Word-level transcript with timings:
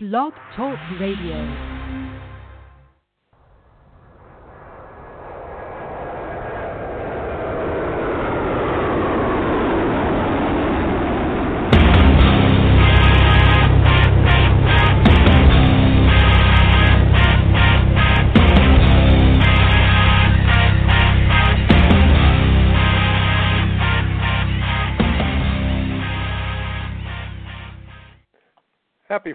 Blog 0.00 0.32
Talk 0.54 0.78
Radio. 1.00 1.77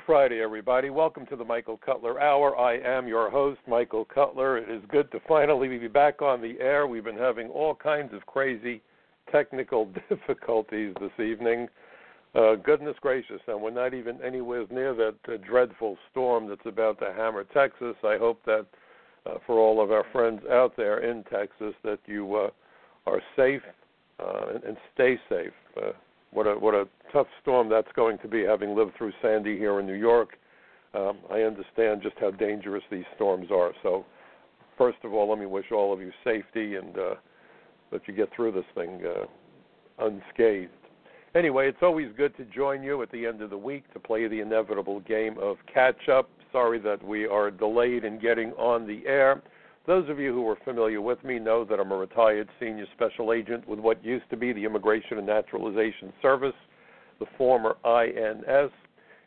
Friday, 0.06 0.42
everybody. 0.42 0.90
Welcome 0.90 1.26
to 1.28 1.38
the 1.38 1.46
Michael 1.46 1.78
Cutler 1.78 2.20
Hour. 2.20 2.58
I 2.60 2.78
am 2.80 3.08
your 3.08 3.30
host, 3.30 3.62
Michael 3.68 4.04
Cutler. 4.04 4.58
It 4.58 4.70
is 4.70 4.82
good 4.90 5.10
to 5.14 5.22
finally 5.26 5.78
be 5.78 5.88
back 5.88 6.22
on 6.22 6.42
the 6.42 6.56
air. 6.60 6.88
We've 6.88 7.06
been 7.06 7.18
having 7.18 7.48
all 7.48 7.74
kinds 7.74 8.14
of 8.14 8.26
crazy 8.26 8.82
technical 9.32 9.86
difficulties 10.10 10.94
this 11.00 11.26
evening. 11.26 11.70
Uh, 12.36 12.56
goodness 12.56 12.98
gracious, 13.00 13.40
and 13.48 13.62
we're 13.62 13.72
not 13.72 13.94
even 13.94 14.22
anywhere 14.22 14.66
near 14.70 14.94
that 14.94 15.16
uh, 15.30 15.38
dreadful 15.48 15.98
storm 16.12 16.50
that's 16.50 16.66
about 16.66 17.00
to 17.00 17.14
hammer 17.16 17.46
Texas. 17.54 17.96
I 18.04 18.18
hope 18.18 18.42
that 18.46 18.66
uh, 19.26 19.36
for 19.48 19.58
all 19.58 19.82
of 19.82 19.92
our 19.92 20.06
friends 20.12 20.42
out 20.52 20.76
there 20.76 21.00
in 21.00 21.24
Texas 21.26 21.74
that 21.84 22.00
you 22.08 22.36
uh, 22.36 22.50
are 23.10 23.22
safe 23.38 23.62
uh, 24.20 24.48
and, 24.54 24.64
and 24.66 24.78
stay 24.94 25.18
safe. 25.30 25.54
Uh, 25.78 25.92
what 26.34 26.48
a 26.48 26.54
what 26.54 26.74
a 26.74 26.88
tough 27.12 27.28
storm 27.42 27.70
that's 27.70 27.92
going 27.96 28.18
to 28.20 28.28
be. 28.28 28.44
Having 28.44 28.76
lived 28.76 28.92
through 28.98 29.14
Sandy 29.22 29.58
here 29.58 29.80
in 29.80 29.86
New 29.86 29.94
York, 29.94 30.38
um, 30.94 31.20
I 31.32 31.42
understand 31.42 32.02
just 32.02 32.16
how 32.20 32.32
dangerous 32.32 32.84
these 32.92 33.06
storms 33.16 33.48
are. 33.52 33.72
So, 33.82 34.06
first 34.78 34.98
of 35.04 35.14
all, 35.14 35.30
let 35.30 35.40
me 35.40 35.46
wish 35.46 35.72
all 35.72 35.94
of 35.94 36.00
you 36.00 36.12
safety 36.24 36.76
and 36.76 36.98
uh, 36.98 37.16
that 37.92 38.02
you 38.08 38.14
get 38.14 38.30
through 38.36 38.52
this 38.52 38.66
thing 38.76 39.02
uh, 39.06 40.06
unscathed. 40.06 40.72
Anyway, 41.36 41.68
it's 41.68 41.82
always 41.82 42.10
good 42.16 42.36
to 42.38 42.46
join 42.46 42.84
you 42.84 43.02
at 43.02 43.12
the 43.12 43.26
end 43.26 43.42
of 43.42 43.50
the 43.50 43.58
week 43.58 43.92
to 43.94 44.00
play 44.00 44.28
the 44.28 44.40
inevitable 44.40 45.00
game 45.02 45.36
of 45.40 45.58
catch 45.72 46.10
up. 46.10 46.30
Sorry 46.52 46.78
that 46.80 47.04
we 47.04 47.26
are 47.26 47.50
delayed 47.50 48.04
in 48.04 48.20
getting 48.20 48.52
on 48.52 48.86
the 48.86 49.02
air. 49.08 49.42
Those 49.86 50.08
of 50.10 50.18
you 50.18 50.34
who 50.34 50.48
are 50.48 50.58
familiar 50.64 51.02
with 51.02 51.22
me 51.26 51.40
know 51.40 51.66
that 51.66 51.78
I'm 51.78 51.92
a 51.92 51.98
retired 51.98 52.48
senior 52.58 52.86
special 52.96 53.34
agent 53.34 53.68
with 53.68 53.80
what 53.80 54.04
used 54.04 54.30
to 54.30 54.38
be 54.38 54.54
the 54.54 54.64
Immigration 54.64 55.18
and 55.18 55.28
Naturalization 55.28 56.14
Service, 56.22 56.56
the 57.20 57.26
former 57.38 57.76
INS. 57.84 58.72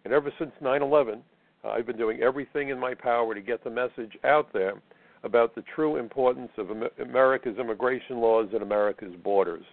And 0.04 0.14
ever 0.14 0.32
since 0.38 0.52
9 0.62 0.80
11, 0.80 1.22
uh, 1.62 1.68
I've 1.68 1.86
been 1.86 1.98
doing 1.98 2.22
everything 2.22 2.70
in 2.70 2.78
my 2.78 2.94
power 2.94 3.34
to 3.34 3.40
get 3.42 3.64
the 3.64 3.70
message 3.70 4.16
out 4.24 4.50
there 4.54 4.80
about 5.24 5.54
the 5.54 5.62
true 5.74 5.96
importance 5.96 6.52
of 6.56 6.68
America's 7.02 7.58
immigration 7.58 8.18
laws 8.18 8.48
and 8.54 8.62
America's 8.62 9.14
borders. 9.22 9.64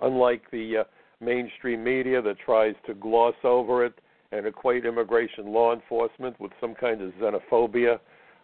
Unlike 0.00 0.42
the 0.52 0.78
uh, 0.78 0.84
mainstream 1.22 1.84
media 1.84 2.22
that 2.22 2.38
tries 2.38 2.74
to 2.86 2.94
gloss 2.94 3.34
over 3.44 3.84
it 3.84 3.92
and 4.32 4.46
equate 4.46 4.86
immigration 4.86 5.52
law 5.52 5.74
enforcement 5.74 6.40
with 6.40 6.52
some 6.62 6.74
kind 6.74 7.02
of 7.02 7.12
xenophobia 7.20 7.98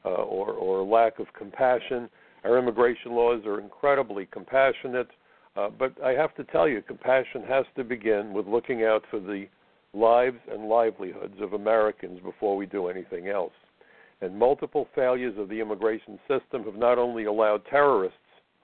uh, 0.06 0.22
or, 0.22 0.52
or 0.52 0.84
lack 0.84 1.18
of 1.18 1.26
compassion. 1.36 2.08
Our 2.44 2.58
immigration 2.58 3.12
laws 3.12 3.44
are 3.44 3.58
incredibly 3.58 4.26
compassionate, 4.26 5.08
uh, 5.56 5.68
but 5.76 5.92
I 6.04 6.10
have 6.10 6.34
to 6.36 6.44
tell 6.44 6.68
you, 6.68 6.80
compassion 6.80 7.42
has 7.48 7.64
to 7.76 7.82
begin 7.82 8.32
with 8.32 8.46
looking 8.46 8.84
out 8.84 9.02
for 9.10 9.18
the 9.18 9.46
lives 9.92 10.38
and 10.50 10.68
livelihoods 10.68 11.40
of 11.40 11.54
Americans 11.54 12.20
before 12.22 12.56
we 12.56 12.66
do 12.66 12.86
anything 12.86 13.28
else. 13.28 13.52
And 14.20 14.38
multiple 14.38 14.86
failures 14.94 15.34
of 15.38 15.48
the 15.48 15.60
immigration 15.60 16.18
system 16.28 16.62
have 16.64 16.76
not 16.76 16.98
only 16.98 17.24
allowed 17.24 17.62
terrorists 17.66 18.18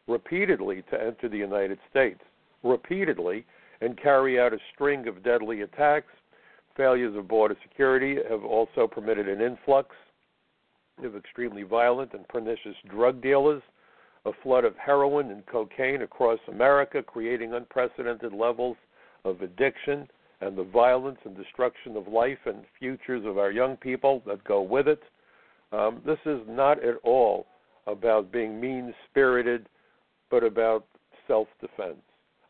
repeatedly 0.06 0.84
to 0.90 1.00
enter 1.02 1.28
the 1.28 1.36
United 1.36 1.78
States, 1.90 2.20
repeatedly, 2.62 3.44
and 3.80 4.00
carry 4.00 4.38
out 4.38 4.52
a 4.52 4.58
string 4.72 5.08
of 5.08 5.24
deadly 5.24 5.62
attacks, 5.62 6.12
failures 6.76 7.16
of 7.16 7.26
border 7.26 7.56
security 7.68 8.16
have 8.30 8.44
also 8.44 8.86
permitted 8.86 9.28
an 9.28 9.40
influx 9.40 9.94
of 11.02 11.16
extremely 11.16 11.62
violent 11.62 12.12
and 12.12 12.26
pernicious 12.28 12.76
drug 12.88 13.22
dealers, 13.22 13.62
a 14.24 14.30
flood 14.42 14.64
of 14.64 14.76
heroin 14.76 15.30
and 15.30 15.44
cocaine 15.46 16.02
across 16.02 16.38
America, 16.48 17.02
creating 17.02 17.54
unprecedented 17.54 18.32
levels 18.32 18.76
of 19.24 19.40
addiction 19.42 20.08
and 20.40 20.56
the 20.56 20.64
violence 20.64 21.18
and 21.24 21.36
destruction 21.36 21.96
of 21.96 22.08
life 22.08 22.38
and 22.46 22.64
futures 22.78 23.24
of 23.24 23.38
our 23.38 23.50
young 23.50 23.76
people 23.76 24.22
that 24.26 24.42
go 24.44 24.60
with 24.60 24.88
it. 24.88 25.02
Um, 25.72 26.02
this 26.04 26.18
is 26.26 26.40
not 26.48 26.82
at 26.84 26.96
all 27.02 27.46
about 27.86 28.32
being 28.32 28.60
mean 28.60 28.92
spirited, 29.08 29.68
but 30.30 30.44
about 30.44 30.84
self 31.26 31.48
defense, 31.60 32.02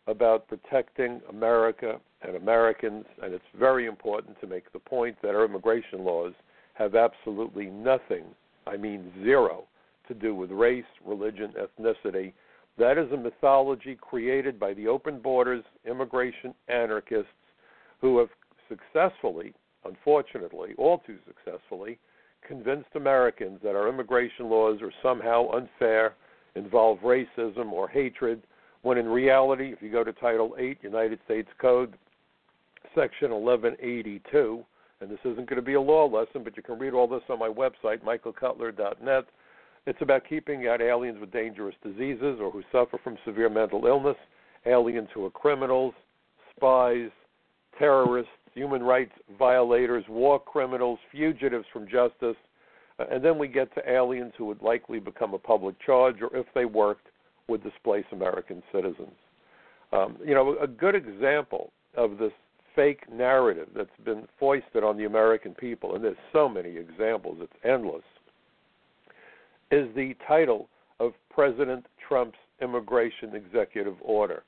about 0.06 0.48
protecting 0.48 1.20
America 1.30 2.00
and 2.22 2.36
Americans. 2.36 3.04
And 3.22 3.32
it's 3.32 3.44
very 3.58 3.86
important 3.86 4.40
to 4.40 4.46
make 4.46 4.72
the 4.72 4.78
point 4.78 5.16
that 5.22 5.34
our 5.34 5.44
immigration 5.44 6.04
laws 6.04 6.32
have 6.82 6.94
absolutely 6.94 7.66
nothing, 7.66 8.24
I 8.66 8.76
mean 8.76 9.12
zero, 9.22 9.64
to 10.08 10.14
do 10.14 10.34
with 10.34 10.50
race, 10.50 10.84
religion, 11.04 11.52
ethnicity. 11.58 12.32
That 12.78 12.98
is 12.98 13.10
a 13.12 13.16
mythology 13.16 13.96
created 14.00 14.58
by 14.58 14.74
the 14.74 14.88
open 14.88 15.20
borders 15.20 15.64
immigration 15.86 16.54
anarchists 16.68 17.28
who 18.00 18.18
have 18.18 18.28
successfully, 18.68 19.54
unfortunately, 19.84 20.74
all 20.78 20.98
too 21.06 21.18
successfully, 21.26 21.98
convinced 22.46 22.88
Americans 22.94 23.60
that 23.62 23.76
our 23.76 23.88
immigration 23.88 24.48
laws 24.48 24.80
are 24.82 24.92
somehow 25.02 25.48
unfair, 25.50 26.14
involve 26.54 26.98
racism 26.98 27.72
or 27.72 27.88
hatred, 27.88 28.42
when 28.82 28.98
in 28.98 29.06
reality, 29.06 29.72
if 29.72 29.80
you 29.80 29.90
go 29.90 30.02
to 30.02 30.12
Title 30.12 30.56
8, 30.58 30.78
United 30.82 31.20
States 31.24 31.48
Code, 31.60 31.94
Section 32.94 33.30
1182, 33.30 34.64
and 35.02 35.10
this 35.10 35.18
isn't 35.24 35.48
going 35.48 35.56
to 35.56 35.62
be 35.62 35.74
a 35.74 35.80
law 35.80 36.06
lesson, 36.06 36.44
but 36.44 36.56
you 36.56 36.62
can 36.62 36.78
read 36.78 36.94
all 36.94 37.08
this 37.08 37.22
on 37.28 37.38
my 37.38 37.48
website, 37.48 38.00
michaelcutler.net. 38.02 39.24
It's 39.84 40.00
about 40.00 40.22
keeping 40.28 40.68
out 40.68 40.80
aliens 40.80 41.18
with 41.20 41.32
dangerous 41.32 41.74
diseases 41.82 42.38
or 42.40 42.52
who 42.52 42.62
suffer 42.70 42.98
from 43.02 43.18
severe 43.24 43.48
mental 43.48 43.86
illness, 43.86 44.16
aliens 44.64 45.08
who 45.12 45.24
are 45.24 45.30
criminals, 45.30 45.92
spies, 46.54 47.10
terrorists, 47.78 48.30
human 48.54 48.82
rights 48.82 49.12
violators, 49.38 50.04
war 50.08 50.38
criminals, 50.38 51.00
fugitives 51.10 51.64
from 51.72 51.88
justice, 51.88 52.36
uh, 52.98 53.04
and 53.10 53.24
then 53.24 53.38
we 53.38 53.48
get 53.48 53.74
to 53.74 53.90
aliens 53.90 54.32
who 54.38 54.44
would 54.44 54.62
likely 54.62 55.00
become 55.00 55.34
a 55.34 55.38
public 55.38 55.74
charge 55.84 56.16
or 56.22 56.34
if 56.36 56.46
they 56.54 56.64
worked 56.64 57.08
would 57.48 57.64
displace 57.64 58.04
American 58.12 58.62
citizens. 58.72 59.16
Um, 59.92 60.16
you 60.24 60.34
know, 60.34 60.56
a 60.62 60.66
good 60.66 60.94
example 60.94 61.72
of 61.96 62.18
this 62.18 62.32
fake 62.74 63.10
narrative 63.12 63.68
that's 63.76 63.88
been 64.04 64.26
foisted 64.38 64.82
on 64.82 64.96
the 64.96 65.04
American 65.04 65.54
people, 65.54 65.94
and 65.94 66.04
there's 66.04 66.16
so 66.32 66.48
many 66.48 66.76
examples, 66.76 67.38
it's 67.40 67.52
endless, 67.64 68.02
is 69.70 69.88
the 69.94 70.14
title 70.26 70.68
of 71.00 71.12
President 71.30 71.86
Trump's 72.06 72.38
immigration 72.60 73.34
executive 73.34 73.96
order. 74.00 74.44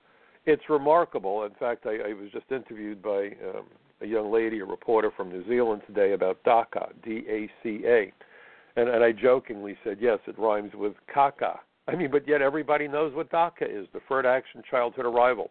It's 0.46 0.62
remarkable. 0.68 1.44
In 1.44 1.52
fact, 1.58 1.86
I, 1.86 2.10
I 2.10 2.12
was 2.12 2.30
just 2.32 2.50
interviewed 2.50 3.02
by 3.02 3.28
um, 3.48 3.64
a 4.02 4.06
young 4.06 4.30
lady, 4.30 4.60
a 4.60 4.64
reporter 4.64 5.10
from 5.16 5.30
New 5.30 5.46
Zealand 5.48 5.82
today 5.86 6.12
about 6.12 6.42
DACA, 6.44 6.92
D 7.02 7.24
A 7.28 7.50
C 7.62 7.82
A. 7.86 8.12
And, 8.76 8.88
and 8.88 9.02
I 9.02 9.12
jokingly 9.12 9.76
said, 9.82 9.98
yes, 10.00 10.18
it 10.26 10.38
rhymes 10.38 10.72
with 10.74 10.94
caca. 11.14 11.58
I 11.86 11.94
mean, 11.94 12.10
but 12.10 12.26
yet 12.28 12.42
everybody 12.42 12.88
knows 12.88 13.14
what 13.14 13.30
DACA 13.30 13.62
is 13.62 13.86
Deferred 13.92 14.26
Action 14.26 14.62
Childhood 14.70 15.06
Arrival. 15.06 15.50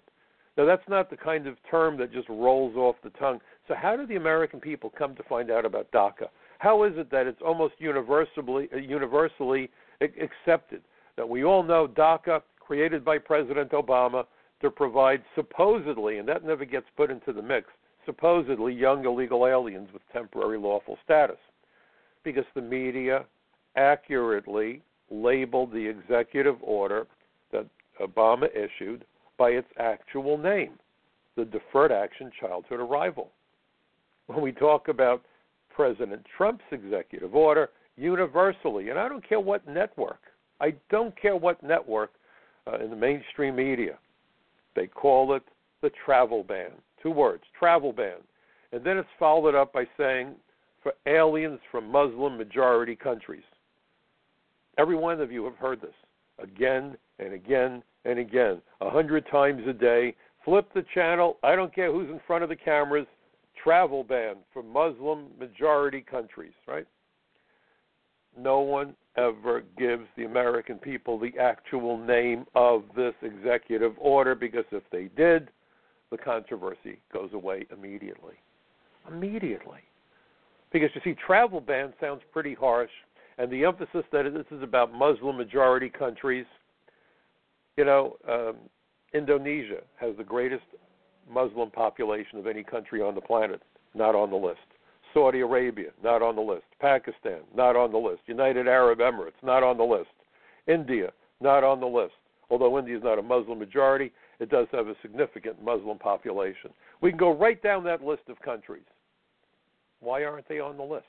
Now, 0.57 0.65
that's 0.65 0.87
not 0.87 1.09
the 1.09 1.17
kind 1.17 1.47
of 1.47 1.57
term 1.69 1.97
that 1.97 2.13
just 2.13 2.29
rolls 2.29 2.75
off 2.75 2.95
the 3.03 3.09
tongue. 3.11 3.39
So, 3.67 3.73
how 3.75 3.95
do 3.95 4.05
the 4.05 4.17
American 4.17 4.59
people 4.59 4.93
come 4.95 5.15
to 5.15 5.23
find 5.23 5.49
out 5.49 5.65
about 5.65 5.91
DACA? 5.91 6.27
How 6.59 6.83
is 6.83 6.94
it 6.95 7.09
that 7.11 7.27
it's 7.27 7.41
almost 7.44 7.73
universally 7.79 8.69
uh, 8.73 8.77
universally 8.77 9.69
accepted 10.01 10.81
that 11.17 11.27
we 11.27 11.44
all 11.44 11.63
know 11.63 11.88
DACA, 11.88 12.41
created 12.59 13.03
by 13.03 13.17
President 13.17 13.71
Obama 13.71 14.25
to 14.61 14.69
provide 14.69 15.23
supposedly, 15.35 16.19
and 16.19 16.27
that 16.27 16.45
never 16.45 16.65
gets 16.65 16.85
put 16.95 17.11
into 17.11 17.33
the 17.33 17.41
mix, 17.41 17.67
supposedly 18.06 18.73
young 18.73 19.06
illegal 19.06 19.45
aliens 19.45 19.89
with 19.91 20.01
temporary 20.11 20.57
lawful 20.57 20.97
status, 21.03 21.38
because 22.23 22.45
the 22.56 22.61
media 22.61 23.25
accurately 23.75 24.81
labeled 25.09 25.71
the 25.71 25.85
executive 25.85 26.56
order 26.61 27.07
that 27.51 27.65
Obama 28.01 28.47
issued 28.56 29.06
by 29.38 29.50
its 29.50 29.68
actual 29.80 30.38
name, 30.38 30.74
the 31.35 31.45
Deferred 31.45 31.91
Action 31.91 32.31
Childhood 32.39 32.80
Arrival. 32.80 33.31
When 34.27 34.41
we 34.41 34.51
talk 34.51 34.88
about 34.88 35.24
President 35.75 36.21
Trump's 36.38 36.63
executive 36.71 37.35
order, 37.35 37.69
universally, 37.97 38.89
and 38.89 39.00
I 39.00 39.07
don't 39.07 39.27
care 39.27 39.39
what 39.39 39.68
network, 39.68 40.19
I 40.59 40.74
don't 40.89 41.19
care 41.19 41.35
what 41.35 41.62
network 41.63 42.12
uh, 42.68 42.80
in 42.80 42.89
the 42.89 42.95
mainstream 42.95 43.56
media, 43.56 43.97
they 44.75 44.88
call 44.88 45.35
it 45.35 45.44
the 45.81 45.91
travel 46.06 46.44
ban. 46.44 46.71
Two 47.01 47.12
words, 47.12 47.44
travel 47.57 47.91
ban. 47.91 48.18
And 48.71 48.83
then 48.83 48.97
it's 48.97 49.09
followed 49.19 49.56
up 49.56 49.74
by 49.74 49.85
saying 49.97 50.35
for 50.81 50.94
aliens 51.06 51.59
from 51.71 51.91
Muslim 51.91 52.38
majority 52.38 52.95
countries. 52.95 53.44
Every 54.77 54.95
one 54.95 55.21
of 55.21 55.31
you 55.31 55.44
have 55.45 55.56
heard 55.56 55.81
this 55.81 55.94
again 56.41 56.97
and 57.19 57.33
again 57.33 57.83
and 58.05 58.19
again, 58.19 58.61
a 58.81 58.89
hundred 58.89 59.25
times 59.31 59.61
a 59.67 59.73
day. 59.73 60.15
Flip 60.45 60.67
the 60.73 60.85
channel. 60.94 61.38
I 61.44 61.55
don't 61.55 61.73
care 61.73 61.91
who's 61.91 62.09
in 62.09 62.19
front 62.27 62.44
of 62.44 62.50
the 62.50 62.55
cameras. 62.55 63.07
Travel 63.63 64.03
ban 64.03 64.35
for 64.51 64.61
Muslim 64.61 65.27
majority 65.39 66.01
countries, 66.01 66.51
right? 66.67 66.85
No 68.38 68.59
one 68.59 68.95
ever 69.15 69.63
gives 69.77 70.05
the 70.17 70.25
American 70.25 70.77
people 70.77 71.19
the 71.19 71.31
actual 71.39 71.97
name 71.97 72.45
of 72.55 72.83
this 72.95 73.13
executive 73.21 73.94
order 74.00 74.35
because 74.35 74.65
if 74.71 74.83
they 74.91 75.09
did, 75.15 75.49
the 76.11 76.17
controversy 76.17 76.99
goes 77.11 77.29
away 77.33 77.65
immediately. 77.71 78.35
Immediately. 79.07 79.79
Because 80.71 80.89
you 80.95 81.01
see, 81.03 81.15
travel 81.25 81.61
ban 81.61 81.94
sounds 82.01 82.21
pretty 82.31 82.56
harsh, 82.56 82.89
and 83.38 83.51
the 83.51 83.63
emphasis 83.63 84.03
that 84.11 84.23
this 84.33 84.45
is 84.51 84.63
about 84.63 84.94
Muslim 84.94 85.38
majority 85.38 85.89
countries. 85.89 86.45
You 87.77 87.85
know, 87.85 88.17
um, 88.29 88.55
Indonesia 89.13 89.81
has 89.95 90.15
the 90.17 90.23
greatest 90.23 90.63
Muslim 91.31 91.71
population 91.71 92.37
of 92.37 92.47
any 92.47 92.63
country 92.63 93.01
on 93.01 93.15
the 93.15 93.21
planet, 93.21 93.61
not 93.95 94.15
on 94.15 94.29
the 94.29 94.35
list. 94.35 94.59
Saudi 95.13 95.41
Arabia, 95.41 95.91
not 96.03 96.21
on 96.21 96.35
the 96.35 96.41
list. 96.41 96.65
Pakistan, 96.79 97.41
not 97.55 97.75
on 97.75 97.91
the 97.91 97.97
list. 97.97 98.21
United 98.25 98.67
Arab 98.67 98.99
Emirates, 98.99 99.41
not 99.43 99.63
on 99.63 99.77
the 99.77 99.83
list. 99.83 100.09
India, 100.67 101.11
not 101.39 101.63
on 101.63 101.79
the 101.79 101.87
list. 101.87 102.13
Although 102.49 102.77
India 102.77 102.97
is 102.97 103.03
not 103.03 103.19
a 103.19 103.21
Muslim 103.21 103.59
majority, 103.59 104.11
it 104.39 104.49
does 104.49 104.67
have 104.71 104.87
a 104.87 104.95
significant 105.01 105.63
Muslim 105.63 105.97
population. 105.97 106.71
We 107.01 107.11
can 107.11 107.17
go 107.17 107.35
right 107.35 107.61
down 107.61 107.83
that 107.85 108.03
list 108.03 108.23
of 108.27 108.39
countries. 108.41 108.83
Why 109.99 110.23
aren't 110.25 110.47
they 110.47 110.59
on 110.59 110.77
the 110.77 110.83
list? 110.83 111.05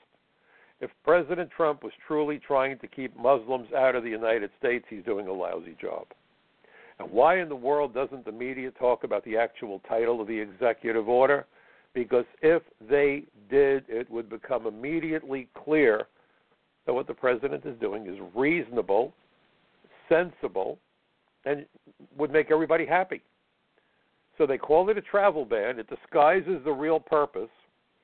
If 0.80 0.90
President 1.04 1.50
Trump 1.50 1.82
was 1.82 1.92
truly 2.06 2.38
trying 2.38 2.78
to 2.78 2.86
keep 2.86 3.16
Muslims 3.16 3.68
out 3.72 3.94
of 3.94 4.04
the 4.04 4.10
United 4.10 4.50
States, 4.58 4.84
he's 4.88 5.04
doing 5.04 5.28
a 5.28 5.32
lousy 5.32 5.76
job. 5.80 6.06
And 6.98 7.10
why 7.10 7.40
in 7.40 7.48
the 7.48 7.56
world 7.56 7.94
doesn't 7.94 8.24
the 8.24 8.32
media 8.32 8.70
talk 8.72 9.04
about 9.04 9.24
the 9.24 9.36
actual 9.36 9.80
title 9.88 10.20
of 10.20 10.28
the 10.28 10.38
executive 10.38 11.08
order? 11.08 11.46
because 11.94 12.24
if 12.42 12.62
they 12.88 13.22
did, 13.48 13.84
it 13.88 14.10
would 14.10 14.28
become 14.28 14.66
immediately 14.66 15.48
clear 15.54 16.08
that 16.86 16.92
what 16.92 17.06
the 17.06 17.14
president 17.14 17.64
is 17.64 17.78
doing 17.80 18.06
is 18.06 18.18
reasonable, 18.34 19.14
sensible, 20.08 20.78
and 21.46 21.64
would 22.18 22.32
make 22.32 22.50
everybody 22.50 22.84
happy. 22.84 23.22
So 24.36 24.46
they 24.46 24.58
call 24.58 24.90
it 24.90 24.98
a 24.98 25.02
travel 25.02 25.44
ban. 25.44 25.78
It 25.78 25.88
disguises 25.88 26.62
the 26.64 26.72
real 26.72 26.98
purpose 26.98 27.48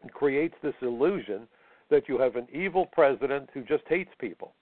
and 0.03 0.13
creates 0.13 0.55
this 0.63 0.75
illusion 0.81 1.49
that 1.91 2.09
you 2.09 2.19
have 2.19 2.37
an 2.37 2.47
evil 2.53 2.87
president 2.87 3.51
who 3.53 3.63
just 3.63 3.83
hates 3.89 4.11
people. 4.21 4.55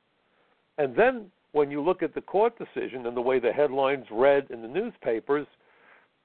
And 0.78 0.96
then 0.96 1.26
when 1.52 1.70
you 1.70 1.82
look 1.82 2.02
at 2.02 2.14
the 2.14 2.20
court 2.20 2.54
decision 2.58 3.06
and 3.06 3.16
the 3.16 3.20
way 3.20 3.38
the 3.38 3.52
headlines 3.52 4.06
read 4.10 4.46
in 4.50 4.62
the 4.62 4.68
newspapers, 4.68 5.46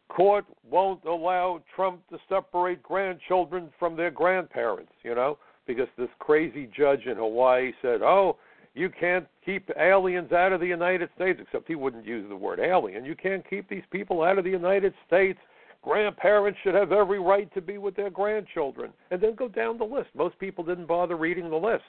court 0.09 0.45
won't 0.69 1.03
allow 1.05 1.61
Trump 1.75 2.01
to 2.09 2.17
separate 2.29 2.83
grandchildren 2.83 3.69
from 3.79 3.95
their 3.95 4.11
grandparents, 4.11 4.91
you 5.03 5.15
know, 5.15 5.37
because 5.65 5.87
this 5.97 6.09
crazy 6.19 6.69
judge 6.75 7.05
in 7.05 7.17
Hawaii 7.17 7.71
said, 7.81 8.01
"Oh, 8.01 8.37
you 8.75 8.89
can't 8.89 9.27
keep 9.45 9.69
aliens 9.77 10.31
out 10.31 10.51
of 10.51 10.59
the 10.59 10.67
United 10.67 11.09
States," 11.15 11.39
except 11.41 11.67
he 11.67 11.75
wouldn't 11.75 12.05
use 12.05 12.27
the 12.27 12.35
word 12.35 12.59
alien. 12.59 13.05
You 13.05 13.15
can't 13.15 13.47
keep 13.49 13.69
these 13.69 13.85
people 13.91 14.23
out 14.23 14.37
of 14.37 14.43
the 14.43 14.49
United 14.49 14.93
States. 15.07 15.39
Grandparents 15.81 16.59
should 16.63 16.75
have 16.75 16.91
every 16.91 17.19
right 17.19 17.53
to 17.53 17.61
be 17.61 17.77
with 17.77 17.95
their 17.95 18.09
grandchildren. 18.09 18.93
And 19.11 19.19
then 19.19 19.35
go 19.35 19.47
down 19.47 19.77
the 19.77 19.83
list. 19.83 20.09
Most 20.15 20.37
people 20.39 20.63
didn't 20.63 20.85
bother 20.85 21.17
reading 21.17 21.49
the 21.49 21.57
list. 21.57 21.83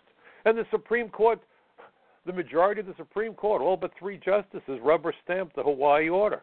And 0.45 0.59
the 0.59 0.67
Supreme 0.71 1.09
Court, 1.09 1.41
the 2.27 2.33
majority 2.33 2.81
of 2.81 2.87
the 2.87 2.95
Supreme 2.97 3.35
Court, 3.35 3.63
all 3.63 3.77
but 3.77 3.93
three 3.99 4.19
justices, 4.19 4.81
rubber 4.83 5.15
stamped 5.25 5.57
the 5.57 5.63
Hawaii 5.63 6.09
order. 6.09 6.43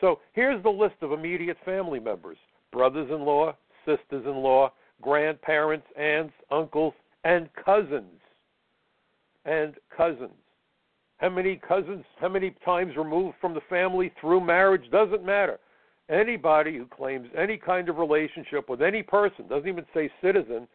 So 0.00 0.18
here's 0.32 0.62
the 0.62 0.70
list 0.70 0.96
of 1.00 1.12
immediate 1.12 1.56
family 1.64 2.00
members 2.00 2.38
brothers 2.72 3.08
in 3.10 3.24
law, 3.24 3.54
sisters 3.84 4.24
in 4.24 4.36
law, 4.36 4.72
grandparents, 5.00 5.86
aunts, 5.98 6.34
uncles, 6.50 6.94
and 7.24 7.48
cousins. 7.64 8.20
And 9.44 9.74
cousins. 9.94 10.30
How 11.18 11.28
many 11.28 11.56
cousins, 11.56 12.04
how 12.20 12.28
many 12.28 12.54
times 12.64 12.96
removed 12.96 13.36
from 13.40 13.54
the 13.54 13.60
family 13.68 14.12
through 14.20 14.40
marriage 14.40 14.90
doesn't 14.90 15.24
matter. 15.24 15.58
Anybody 16.08 16.76
who 16.76 16.86
claims 16.86 17.28
any 17.36 17.56
kind 17.56 17.88
of 17.88 17.96
relationship 17.98 18.68
with 18.68 18.82
any 18.82 19.02
person, 19.02 19.46
doesn't 19.48 19.68
even 19.68 19.86
say 19.94 20.10
citizen, 20.20 20.66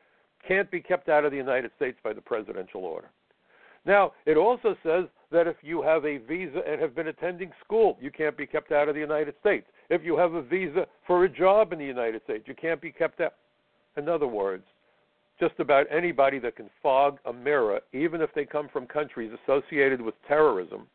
can't 0.47 0.71
be 0.71 0.79
kept 0.79 1.09
out 1.09 1.25
of 1.25 1.31
the 1.31 1.37
United 1.37 1.71
States 1.75 1.97
by 2.03 2.13
the 2.13 2.21
presidential 2.21 2.85
order. 2.85 3.09
Now, 3.87 4.11
it 4.25 4.35
also 4.35 4.75
says 4.83 5.05
that 5.31 5.47
if 5.47 5.55
you 5.61 5.81
have 5.81 6.05
a 6.05 6.17
visa 6.17 6.61
and 6.67 6.81
have 6.81 6.93
been 6.93 7.07
attending 7.07 7.51
school, 7.63 7.97
you 8.01 8.11
can't 8.11 8.37
be 8.37 8.45
kept 8.45 8.73
out 8.73 8.89
of 8.89 8.95
the 8.95 9.01
United 9.01 9.33
States. 9.39 9.65
If 9.89 10.03
you 10.03 10.17
have 10.17 10.33
a 10.33 10.41
visa 10.41 10.85
for 11.07 11.23
a 11.23 11.29
job 11.29 11.71
in 11.71 11.79
the 11.79 11.85
United 11.85 12.21
States, 12.25 12.43
you 12.47 12.53
can't 12.53 12.81
be 12.81 12.91
kept 12.91 13.21
out. 13.21 13.33
In 13.95 14.09
other 14.09 14.27
words, 14.27 14.65
just 15.39 15.53
about 15.59 15.85
anybody 15.89 16.37
that 16.39 16.57
can 16.57 16.69
fog 16.83 17.17
a 17.25 17.31
mirror, 17.31 17.79
even 17.93 18.21
if 18.21 18.29
they 18.35 18.43
come 18.43 18.67
from 18.67 18.87
countries 18.87 19.31
associated 19.43 20.01
with 20.01 20.15
terrorism, 20.27 20.87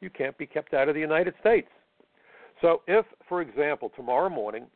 you 0.00 0.10
can't 0.10 0.36
be 0.36 0.46
kept 0.46 0.74
out 0.74 0.88
of 0.88 0.96
the 0.96 1.00
United 1.00 1.34
States. 1.40 1.68
So, 2.60 2.82
if, 2.88 3.06
for 3.28 3.42
example, 3.42 3.92
tomorrow 3.94 4.28
morning 4.28 4.66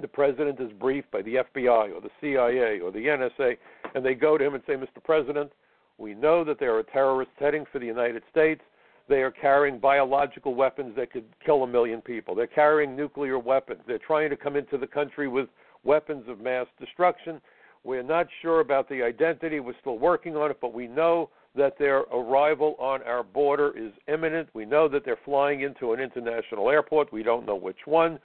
the 0.00 0.08
president 0.08 0.60
is 0.60 0.72
briefed 0.72 1.10
by 1.12 1.22
the 1.22 1.36
FBI 1.54 1.94
or 1.94 2.00
the 2.00 2.10
CIA 2.20 2.80
or 2.80 2.90
the 2.90 2.98
NSA, 2.98 3.56
and 3.94 4.04
they 4.04 4.14
go 4.14 4.36
to 4.36 4.44
him 4.44 4.54
and 4.54 4.62
say, 4.66 4.74
Mr. 4.74 5.02
President, 5.04 5.52
we 5.98 6.14
know 6.14 6.44
that 6.44 6.58
there 6.60 6.76
are 6.76 6.82
terrorists 6.84 7.34
heading 7.38 7.64
for 7.70 7.78
the 7.78 7.86
United 7.86 8.22
States. 8.30 8.60
They 9.08 9.22
are 9.22 9.30
carrying 9.30 9.78
biological 9.78 10.54
weapons 10.54 10.94
that 10.96 11.10
could 11.10 11.24
kill 11.44 11.64
a 11.64 11.66
million 11.66 12.00
people. 12.00 12.34
They're 12.34 12.46
carrying 12.46 12.94
nuclear 12.94 13.38
weapons. 13.38 13.80
They're 13.86 13.98
trying 13.98 14.30
to 14.30 14.36
come 14.36 14.54
into 14.54 14.78
the 14.78 14.86
country 14.86 15.28
with 15.28 15.48
weapons 15.82 16.24
of 16.28 16.40
mass 16.40 16.66
destruction. 16.78 17.40
We're 17.84 18.02
not 18.02 18.26
sure 18.42 18.60
about 18.60 18.88
the 18.88 19.02
identity. 19.02 19.60
We're 19.60 19.78
still 19.80 19.98
working 19.98 20.36
on 20.36 20.50
it, 20.50 20.58
but 20.60 20.74
we 20.74 20.86
know 20.86 21.30
that 21.56 21.78
their 21.78 22.00
arrival 22.00 22.76
on 22.78 23.02
our 23.02 23.22
border 23.22 23.76
is 23.76 23.92
imminent. 24.06 24.48
We 24.52 24.66
know 24.66 24.88
that 24.88 25.04
they're 25.04 25.18
flying 25.24 25.62
into 25.62 25.92
an 25.92 26.00
international 26.00 26.70
airport. 26.70 27.12
We 27.12 27.22
don't 27.22 27.46
know 27.46 27.56
which 27.56 27.86
one. 27.86 28.18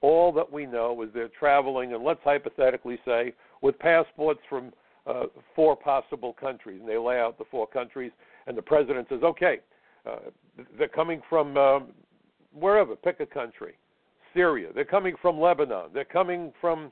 All 0.00 0.32
that 0.32 0.50
we 0.50 0.64
know 0.64 1.02
is 1.02 1.10
they're 1.12 1.28
traveling, 1.28 1.92
and 1.92 2.04
let's 2.04 2.22
hypothetically 2.22 2.98
say, 3.04 3.34
with 3.60 3.78
passports 3.80 4.40
from 4.48 4.72
uh, 5.08 5.24
four 5.54 5.74
possible 5.76 6.34
countries, 6.38 6.80
and 6.80 6.88
they 6.88 6.98
lay 6.98 7.18
out 7.18 7.38
the 7.38 7.44
four 7.50 7.66
countries, 7.66 8.12
and 8.46 8.56
the 8.56 8.62
president 8.62 9.06
says, 9.08 9.20
okay, 9.22 9.58
uh, 10.06 10.16
they're 10.78 10.88
coming 10.88 11.22
from 11.28 11.56
um, 11.56 11.88
wherever, 12.52 12.94
pick 12.94 13.20
a 13.20 13.26
country, 13.26 13.74
Syria, 14.34 14.68
they're 14.74 14.84
coming 14.84 15.14
from 15.20 15.40
Lebanon, 15.40 15.88
they're 15.94 16.04
coming 16.04 16.52
from 16.60 16.90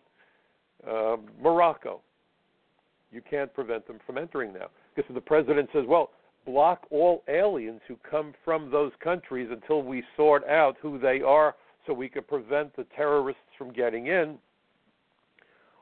uh, 0.88 1.16
Morocco. 1.40 2.00
You 3.12 3.22
can't 3.28 3.52
prevent 3.54 3.86
them 3.86 3.98
from 4.06 4.18
entering 4.18 4.52
now. 4.52 4.68
Because 4.94 5.14
the 5.14 5.20
president 5.20 5.68
says, 5.72 5.84
well, 5.86 6.10
block 6.44 6.86
all 6.90 7.22
aliens 7.28 7.80
who 7.86 7.96
come 8.08 8.34
from 8.44 8.70
those 8.70 8.92
countries 9.02 9.48
until 9.50 9.82
we 9.82 10.02
sort 10.16 10.46
out 10.48 10.76
who 10.80 10.98
they 10.98 11.20
are 11.20 11.54
so 11.86 11.92
we 11.92 12.08
can 12.08 12.24
prevent 12.24 12.74
the 12.76 12.84
terrorists 12.96 13.42
from 13.56 13.72
getting 13.72 14.08
in. 14.08 14.38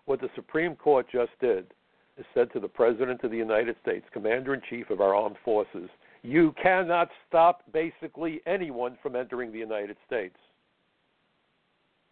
What 0.05 0.21
the 0.21 0.29
Supreme 0.35 0.77
Court 0.77 1.07
just 1.11 1.31
did 1.41 1.73
is 2.17 2.25
said 2.35 2.53
to 2.53 2.61
the 2.61 2.69
President 2.69 3.23
of 3.25 3.31
the 3.31 3.37
United 3.37 3.77
States, 3.83 4.07
Commander 4.13 4.55
in 4.55 4.63
Chief 4.71 4.91
of 4.91 5.01
our 5.01 5.15
armed 5.15 5.37
forces, 5.45 5.89
you 6.23 6.55
cannot 6.63 7.09
stop 7.29 7.63
basically 7.73 8.41
anyone 8.47 8.97
from 9.03 9.17
entering 9.17 9.53
the 9.53 9.59
United 9.59 9.97
States. 10.07 10.37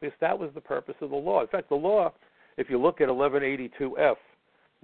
Because 0.00 0.16
that 0.20 0.38
was 0.38 0.50
the 0.54 0.60
purpose 0.60 0.96
of 1.00 1.10
the 1.10 1.16
law. 1.16 1.40
In 1.40 1.46
fact, 1.46 1.68
the 1.68 1.76
law, 1.76 2.12
if 2.56 2.68
you 2.68 2.78
look 2.80 3.00
at 3.00 3.08
1182F, 3.08 4.10
uh, 4.10 4.14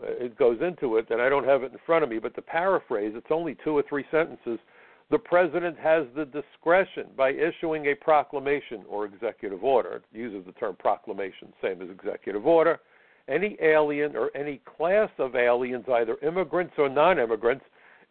it 0.01 0.39
goes 0.39 0.59
into 0.63 0.97
it, 0.97 1.07
and 1.11 1.21
I 1.21 1.29
don't 1.29 1.45
have 1.45 1.65
it 1.65 1.73
in 1.73 1.79
front 1.85 2.05
of 2.05 2.11
me, 2.11 2.21
but 2.21 2.35
to 2.37 2.43
paraphrase, 2.43 3.13
it's 3.17 3.27
only 3.31 3.57
two 3.65 3.77
or 3.77 3.83
three 3.89 4.05
sentences. 4.13 4.61
The 5.11 5.19
president 5.19 5.77
has 5.79 6.05
the 6.15 6.27
discretion 6.27 7.07
by 7.17 7.31
issuing 7.31 7.87
a 7.87 7.95
proclamation 7.95 8.85
or 8.89 9.07
executive 9.07 9.65
order. 9.65 9.97
It 9.97 10.03
uses 10.17 10.47
the 10.47 10.53
term 10.53 10.77
proclamation, 10.79 11.53
same 11.61 11.83
as 11.83 11.91
executive 11.91 12.47
order 12.47 12.79
any 13.29 13.57
alien 13.63 14.17
or 14.17 14.31
any 14.37 14.61
class 14.77 15.11
of 15.19 15.37
aliens, 15.37 15.85
either 15.93 16.17
immigrants 16.23 16.75
or 16.79 16.89
non 16.89 17.19
immigrants, 17.19 17.65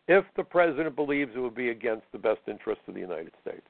if 0.07 0.23
the 0.35 0.43
president 0.43 0.95
believes 0.95 1.31
it 1.35 1.39
would 1.39 1.55
be 1.55 1.69
against 1.69 2.05
the 2.11 2.17
best 2.17 2.39
interests 2.47 2.83
of 2.87 2.93
the 2.93 2.99
United 2.99 3.31
States. 3.41 3.67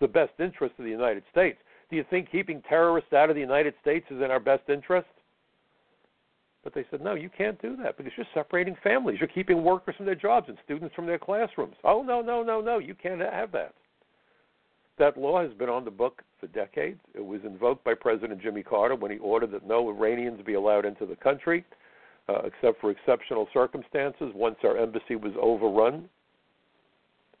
The 0.00 0.08
best 0.08 0.32
interest 0.38 0.74
of 0.78 0.84
the 0.84 0.90
United 0.90 1.22
States. 1.30 1.58
Do 1.90 1.96
you 1.96 2.04
think 2.10 2.30
keeping 2.30 2.62
terrorists 2.68 3.12
out 3.12 3.30
of 3.30 3.36
the 3.36 3.40
United 3.40 3.74
States 3.80 4.06
is 4.10 4.22
in 4.22 4.30
our 4.30 4.40
best 4.40 4.68
interest? 4.68 5.08
But 6.64 6.74
they 6.74 6.84
said, 6.90 7.00
no, 7.00 7.14
you 7.14 7.28
can't 7.36 7.60
do 7.60 7.76
that 7.82 7.96
because 7.96 8.12
you're 8.16 8.26
separating 8.34 8.76
families. 8.82 9.18
You're 9.18 9.28
keeping 9.28 9.64
workers 9.64 9.96
from 9.96 10.06
their 10.06 10.14
jobs 10.14 10.48
and 10.48 10.56
students 10.64 10.94
from 10.94 11.06
their 11.06 11.18
classrooms. 11.18 11.74
Oh, 11.84 12.02
no, 12.02 12.20
no, 12.20 12.42
no, 12.42 12.60
no, 12.60 12.78
you 12.78 12.94
can't 12.94 13.20
have 13.20 13.50
that. 13.52 13.74
That 15.02 15.16
law 15.18 15.42
has 15.42 15.52
been 15.54 15.68
on 15.68 15.84
the 15.84 15.90
book 15.90 16.22
for 16.38 16.46
decades. 16.46 17.00
It 17.12 17.26
was 17.26 17.40
invoked 17.44 17.82
by 17.82 17.92
President 17.92 18.40
Jimmy 18.40 18.62
Carter 18.62 18.94
when 18.94 19.10
he 19.10 19.18
ordered 19.18 19.50
that 19.50 19.66
no 19.66 19.88
Iranians 19.88 20.40
be 20.46 20.54
allowed 20.54 20.84
into 20.84 21.06
the 21.06 21.16
country. 21.16 21.64
uh, 22.28 22.42
except 22.44 22.80
for 22.80 22.92
exceptional 22.92 23.48
circumstances. 23.52 24.30
Once 24.32 24.54
our 24.62 24.78
embassy 24.78 25.16
was 25.16 25.32
overrun, 25.42 26.08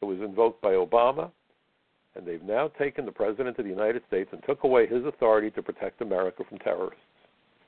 it 0.00 0.04
was 0.04 0.18
invoked 0.18 0.60
by 0.60 0.72
Obama, 0.72 1.30
and 2.16 2.26
they've 2.26 2.42
now 2.42 2.66
taken 2.66 3.06
the 3.06 3.12
President 3.12 3.56
of 3.56 3.64
the 3.64 3.70
United 3.70 4.02
States 4.08 4.28
and 4.32 4.42
took 4.42 4.64
away 4.64 4.88
his 4.88 5.04
authority 5.04 5.52
to 5.52 5.62
protect 5.62 6.00
America 6.00 6.42
from 6.48 6.58
terrorists. 6.58 6.98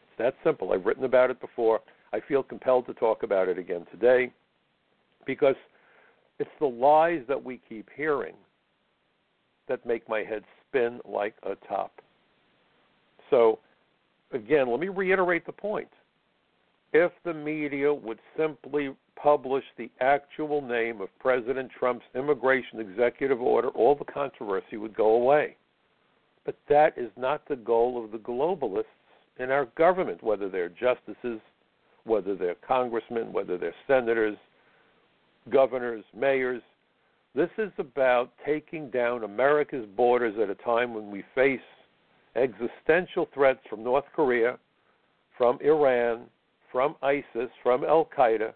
It's 0.09 0.19
that 0.19 0.35
simple. 0.43 0.73
I've 0.73 0.85
written 0.85 1.05
about 1.05 1.31
it 1.31 1.41
before. 1.41 1.83
I 2.13 2.19
feel 2.19 2.43
compelled 2.43 2.87
to 2.87 2.95
talk 2.95 3.23
about 3.23 3.49
it 3.49 3.59
again 3.59 3.87
today 3.93 4.33
because 5.25 5.55
it's 6.41 6.51
the 6.59 6.67
lies 6.67 7.23
that 7.29 7.45
we 7.45 7.61
keep 7.69 7.89
hearing 7.95 8.35
that 9.69 9.85
make 9.87 10.09
my 10.09 10.21
head 10.21 10.45
spin 10.69 11.01
like 11.05 11.35
a 11.43 11.55
top. 11.67 12.01
So, 13.31 13.59
again, 14.33 14.71
let 14.71 14.81
me 14.81 14.89
reiterate 14.89 15.47
the 15.47 15.53
point. 15.53 15.89
If 16.93 17.13
the 17.25 17.35
media 17.35 17.93
would 17.93 18.19
simply 18.37 18.95
publish 19.17 19.65
the 19.77 19.91
actual 20.01 20.61
name 20.61 21.01
of 21.01 21.09
President 21.19 21.71
Trump's 21.79 22.05
immigration 22.15 22.79
executive 22.79 23.41
order, 23.41 23.69
all 23.69 23.95
the 23.95 24.05
controversy 24.05 24.77
would 24.77 24.95
go 24.95 25.15
away. 25.15 25.57
But 26.45 26.57
that 26.69 26.97
is 26.99 27.11
not 27.17 27.49
the 27.49 27.57
goal 27.57 28.03
of 28.03 28.13
the 28.13 28.19
globalists 28.19 28.85
in 29.39 29.51
our 29.51 29.67
government, 29.77 30.23
whether 30.23 30.49
they're 30.49 30.69
justices, 30.69 31.41
whether 32.05 32.37
they're 32.37 32.57
congressmen, 32.67 33.33
whether 33.33 33.57
they're 33.57 33.75
senators, 33.87 34.37
governors, 35.51 36.05
mayors. 36.15 36.63
This 37.35 37.51
is 37.59 37.73
about 37.79 38.31
taking 38.47 38.91
down 38.91 39.25
America's 39.25 39.87
borders 39.97 40.35
at 40.41 40.51
a 40.51 40.55
time 40.55 40.95
when 40.95 41.11
we 41.11 41.25
face 41.35 41.61
existential 42.37 43.29
threats 43.35 43.61
from 43.69 43.83
North 43.83 44.05
Korea, 44.15 44.57
from 45.37 45.59
Iran, 45.61 46.27
from 46.71 46.95
ISIS, 47.03 47.51
from 47.63 47.85
Al 47.85 48.09
Qaeda, 48.17 48.53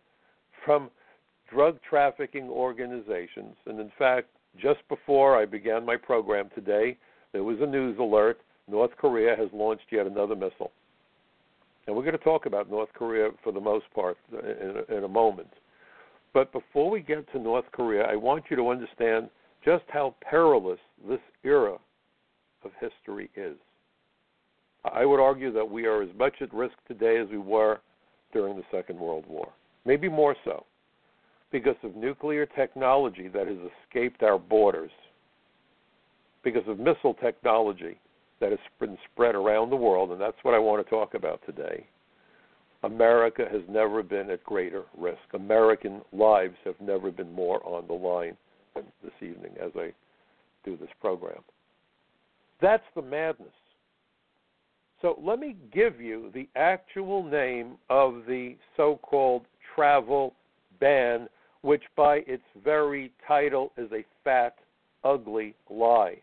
from 0.64 0.90
drug 1.50 1.78
trafficking 1.88 2.48
organizations. 2.48 3.56
And 3.66 3.80
in 3.80 3.90
fact, 3.98 4.28
just 4.60 4.80
before 4.88 5.36
I 5.36 5.44
began 5.44 5.84
my 5.84 5.96
program 5.96 6.48
today, 6.54 6.96
there 7.32 7.44
was 7.44 7.58
a 7.60 7.66
news 7.66 7.98
alert 7.98 8.40
North 8.68 8.90
Korea 8.98 9.34
has 9.34 9.48
launched 9.52 9.86
yet 9.90 10.06
another 10.06 10.36
missile. 10.36 10.70
And 11.86 11.96
we're 11.96 12.02
going 12.02 12.18
to 12.18 12.24
talk 12.24 12.46
about 12.46 12.70
North 12.70 12.90
Korea 12.92 13.30
for 13.42 13.50
the 13.50 13.60
most 13.60 13.86
part 13.94 14.18
in 14.30 14.74
a, 14.88 14.98
in 14.98 15.04
a 15.04 15.08
moment. 15.08 15.48
But 16.34 16.52
before 16.52 16.90
we 16.90 17.00
get 17.00 17.30
to 17.32 17.38
North 17.38 17.64
Korea, 17.72 18.04
I 18.04 18.16
want 18.16 18.44
you 18.50 18.56
to 18.56 18.68
understand 18.68 19.28
just 19.64 19.84
how 19.88 20.14
perilous 20.20 20.78
this 21.08 21.20
era 21.44 21.76
of 22.64 22.70
history 22.80 23.30
is. 23.36 23.56
I 24.84 25.04
would 25.04 25.20
argue 25.20 25.52
that 25.52 25.68
we 25.68 25.86
are 25.86 26.02
as 26.02 26.10
much 26.18 26.34
at 26.40 26.52
risk 26.54 26.74
today 26.86 27.18
as 27.18 27.28
we 27.28 27.38
were 27.38 27.80
during 28.32 28.56
the 28.56 28.62
Second 28.70 28.98
World 28.98 29.24
War, 29.26 29.48
maybe 29.84 30.08
more 30.08 30.36
so, 30.44 30.64
because 31.50 31.76
of 31.82 31.96
nuclear 31.96 32.46
technology 32.46 33.28
that 33.28 33.46
has 33.46 33.56
escaped 33.86 34.22
our 34.22 34.38
borders, 34.38 34.90
because 36.44 36.66
of 36.68 36.78
missile 36.78 37.14
technology 37.14 37.98
that 38.40 38.50
has 38.50 38.60
been 38.78 38.96
spread 39.12 39.34
around 39.34 39.70
the 39.70 39.76
world, 39.76 40.12
and 40.12 40.20
that's 40.20 40.36
what 40.42 40.54
I 40.54 40.58
want 40.58 40.84
to 40.84 40.90
talk 40.90 41.14
about 41.14 41.40
today. 41.44 41.86
America 42.82 43.44
has 43.50 43.62
never 43.68 44.02
been 44.02 44.30
at 44.30 44.44
greater 44.44 44.84
risk. 44.96 45.18
American 45.34 46.00
lives 46.12 46.56
have 46.64 46.80
never 46.80 47.10
been 47.10 47.32
more 47.32 47.60
on 47.66 47.86
the 47.86 47.92
line 47.92 48.36
than 48.74 48.84
this 49.02 49.12
evening 49.20 49.52
as 49.60 49.72
I 49.76 49.92
do 50.64 50.76
this 50.76 50.90
program. 51.00 51.42
That's 52.60 52.84
the 52.94 53.02
madness. 53.02 53.48
So 55.00 55.20
let 55.22 55.38
me 55.38 55.56
give 55.72 56.00
you 56.00 56.30
the 56.34 56.48
actual 56.56 57.22
name 57.22 57.76
of 57.88 58.24
the 58.26 58.56
so 58.76 58.98
called 59.02 59.44
travel 59.74 60.34
ban, 60.80 61.28
which 61.62 61.84
by 61.96 62.18
its 62.26 62.42
very 62.64 63.12
title 63.26 63.72
is 63.76 63.90
a 63.92 64.04
fat, 64.24 64.56
ugly 65.04 65.54
lie. 65.70 66.16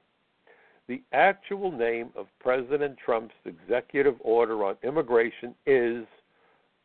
The 0.88 1.02
actual 1.14 1.72
name 1.72 2.10
of 2.16 2.28
President 2.40 2.98
Trump's 3.04 3.34
executive 3.46 4.16
order 4.20 4.64
on 4.66 4.76
immigration 4.84 5.56
is 5.66 6.06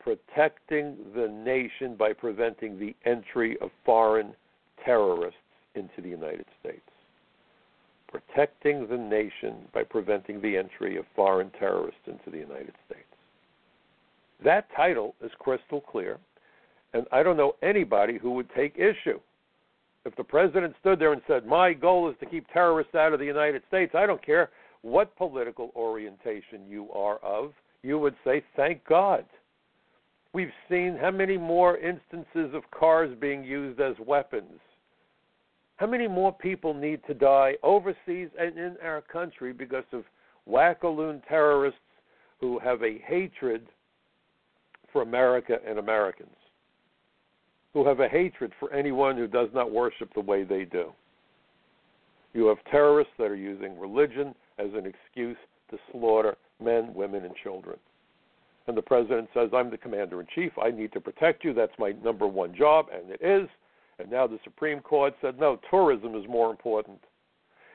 protecting 0.00 0.96
the 1.14 1.28
nation 1.28 1.94
by 1.96 2.12
preventing 2.12 2.78
the 2.78 2.94
entry 3.04 3.56
of 3.60 3.70
foreign 3.84 4.34
terrorists 4.84 5.38
into 5.74 6.00
the 6.00 6.08
United 6.08 6.46
States 6.60 6.82
protecting 8.10 8.88
the 8.88 8.96
nation 8.96 9.68
by 9.72 9.84
preventing 9.84 10.40
the 10.40 10.56
entry 10.56 10.96
of 10.96 11.04
foreign 11.14 11.50
terrorists 11.58 12.00
into 12.06 12.30
the 12.30 12.38
United 12.38 12.74
States. 12.86 13.04
That 14.44 14.66
title 14.74 15.14
is 15.22 15.30
crystal 15.38 15.80
clear, 15.80 16.18
and 16.92 17.06
I 17.12 17.22
don't 17.22 17.36
know 17.36 17.54
anybody 17.62 18.18
who 18.18 18.32
would 18.32 18.48
take 18.54 18.74
issue. 18.76 19.20
If 20.04 20.16
the 20.16 20.24
president 20.24 20.74
stood 20.80 20.98
there 20.98 21.12
and 21.12 21.22
said, 21.28 21.46
My 21.46 21.72
goal 21.72 22.08
is 22.08 22.16
to 22.20 22.26
keep 22.26 22.46
terrorists 22.52 22.94
out 22.94 23.12
of 23.12 23.20
the 23.20 23.26
United 23.26 23.62
States, 23.68 23.94
I 23.94 24.06
don't 24.06 24.24
care 24.24 24.50
what 24.82 25.14
political 25.16 25.70
orientation 25.76 26.66
you 26.68 26.90
are 26.92 27.18
of, 27.18 27.52
you 27.82 27.98
would 27.98 28.14
say, 28.24 28.42
Thank 28.56 28.84
God. 28.86 29.24
We've 30.32 30.52
seen 30.68 30.96
how 31.00 31.10
many 31.10 31.36
more 31.36 31.76
instances 31.78 32.54
of 32.54 32.62
cars 32.70 33.16
being 33.20 33.42
used 33.44 33.80
as 33.80 33.94
weapons 34.06 34.60
how 35.80 35.86
many 35.86 36.06
more 36.06 36.30
people 36.30 36.74
need 36.74 37.00
to 37.06 37.14
die 37.14 37.54
overseas 37.62 38.28
and 38.38 38.58
in 38.58 38.76
our 38.84 39.00
country 39.00 39.50
because 39.50 39.84
of 39.94 40.04
wackaloon 40.46 41.26
terrorists 41.26 41.80
who 42.38 42.58
have 42.58 42.82
a 42.82 42.98
hatred 43.06 43.66
for 44.92 45.00
America 45.00 45.56
and 45.66 45.78
Americans, 45.78 46.36
who 47.72 47.86
have 47.86 48.00
a 48.00 48.08
hatred 48.08 48.52
for 48.60 48.70
anyone 48.74 49.16
who 49.16 49.26
does 49.26 49.48
not 49.54 49.72
worship 49.72 50.12
the 50.12 50.20
way 50.20 50.44
they 50.44 50.66
do? 50.66 50.92
You 52.34 52.46
have 52.48 52.58
terrorists 52.70 53.14
that 53.16 53.30
are 53.30 53.34
using 53.34 53.78
religion 53.80 54.34
as 54.58 54.68
an 54.74 54.84
excuse 54.84 55.38
to 55.70 55.78
slaughter 55.90 56.36
men, 56.62 56.92
women, 56.92 57.24
and 57.24 57.34
children. 57.42 57.78
And 58.66 58.76
the 58.76 58.82
president 58.82 59.28
says, 59.34 59.50
I'm 59.54 59.70
the 59.70 59.78
commander 59.78 60.20
in 60.20 60.26
chief. 60.34 60.52
I 60.62 60.70
need 60.70 60.92
to 60.92 61.00
protect 61.00 61.44
you. 61.44 61.52
That's 61.52 61.72
my 61.78 61.92
number 62.04 62.26
one 62.26 62.54
job, 62.54 62.86
and 62.92 63.10
it 63.10 63.20
is. 63.22 63.48
And 63.98 64.10
now 64.10 64.26
the 64.26 64.38
Supreme 64.44 64.80
Court 64.80 65.14
said, 65.20 65.38
no, 65.38 65.58
tourism 65.70 66.14
is 66.14 66.24
more 66.28 66.50
important. 66.50 66.98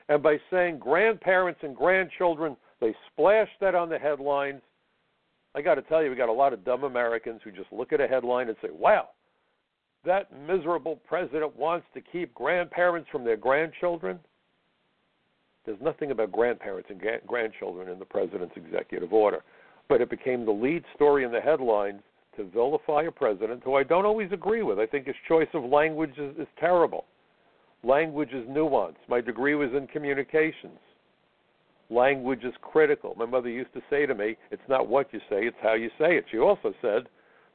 And 0.08 0.22
by 0.22 0.38
saying 0.50 0.78
grandparents 0.78 1.60
and 1.62 1.76
grandchildren, 1.76 2.56
they 2.80 2.94
splashed 3.12 3.58
that 3.60 3.74
on 3.74 3.88
the 3.88 3.98
headlines. 3.98 4.62
I 5.54 5.62
got 5.62 5.76
to 5.76 5.82
tell 5.82 6.02
you, 6.02 6.10
we 6.10 6.16
got 6.16 6.28
a 6.28 6.32
lot 6.32 6.52
of 6.52 6.64
dumb 6.64 6.84
Americans 6.84 7.40
who 7.42 7.50
just 7.50 7.72
look 7.72 7.92
at 7.92 8.00
a 8.00 8.06
headline 8.06 8.48
and 8.48 8.56
say, 8.62 8.68
wow, 8.70 9.08
that 10.04 10.30
miserable 10.46 10.96
president 11.08 11.56
wants 11.56 11.86
to 11.94 12.00
keep 12.00 12.32
grandparents 12.34 13.08
from 13.10 13.24
their 13.24 13.36
grandchildren. 13.36 14.18
There's 15.64 15.80
nothing 15.80 16.12
about 16.12 16.30
grandparents 16.30 16.90
and 16.90 17.02
grandchildren 17.26 17.88
in 17.88 17.98
the 17.98 18.04
president's 18.04 18.54
executive 18.56 19.12
order. 19.12 19.42
But 19.88 20.00
it 20.00 20.10
became 20.10 20.44
the 20.44 20.52
lead 20.52 20.84
story 20.94 21.24
in 21.24 21.32
the 21.32 21.40
headlines 21.40 22.02
to 22.36 22.44
vilify 22.44 23.02
a 23.02 23.10
president 23.10 23.62
who 23.64 23.74
I 23.74 23.82
don't 23.82 24.04
always 24.04 24.30
agree 24.32 24.62
with. 24.62 24.78
I 24.78 24.86
think 24.86 25.06
his 25.06 25.16
choice 25.28 25.48
of 25.54 25.64
language 25.64 26.18
is, 26.18 26.36
is 26.36 26.48
terrible. 26.58 27.04
Language 27.82 28.30
is 28.32 28.44
nuance. 28.48 28.96
My 29.08 29.20
degree 29.20 29.54
was 29.54 29.70
in 29.74 29.86
communications. 29.86 30.78
Language 31.88 32.42
is 32.44 32.52
critical. 32.62 33.14
My 33.16 33.26
mother 33.26 33.48
used 33.48 33.72
to 33.74 33.82
say 33.88 34.06
to 34.06 34.14
me, 34.14 34.36
it's 34.50 34.68
not 34.68 34.88
what 34.88 35.12
you 35.12 35.20
say, 35.30 35.46
it's 35.46 35.56
how 35.62 35.74
you 35.74 35.88
say 35.98 36.16
it. 36.16 36.24
She 36.30 36.38
also 36.38 36.74
said 36.82 37.08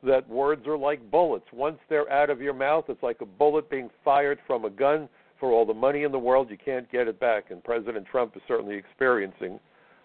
that 0.04 0.28
words 0.30 0.66
are 0.68 0.78
like 0.78 1.12
bullets. 1.12 1.46
Once 1.52 1.78
they're 1.90 2.12
out 2.12 2.30
of 2.30 2.42
your 2.42 2.54
mouth, 2.54 2.86
it's 2.88 3.04
like 3.04 3.22
a 3.22 3.26
bullet 3.26 3.70
being 3.70 3.90
fired 4.04 4.40
from 4.48 4.66
a 4.66 4.70
gun. 4.70 5.10
For 5.40 5.52
all 5.52 5.66
the 5.66 5.74
money 5.74 6.04
in 6.04 6.12
the 6.12 6.20
world, 6.20 6.52
you 6.52 6.58
can't 6.64 6.90
get 6.92 7.08
it 7.08 7.20
back. 7.20 7.50
And 7.50 7.64
President 7.64 8.06
Trump 8.06 8.36
is 8.36 8.44
certainly 8.48 8.76
experiencing 8.76 9.60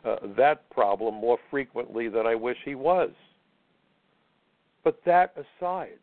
uh, 0.04 0.16
that 0.36 0.68
problem 0.70 1.14
more 1.14 1.38
frequently 1.50 2.08
than 2.08 2.26
I 2.26 2.34
wish 2.34 2.56
he 2.64 2.74
was. 2.74 3.10
But 4.84 5.00
that 5.04 5.34
aside, 5.36 5.98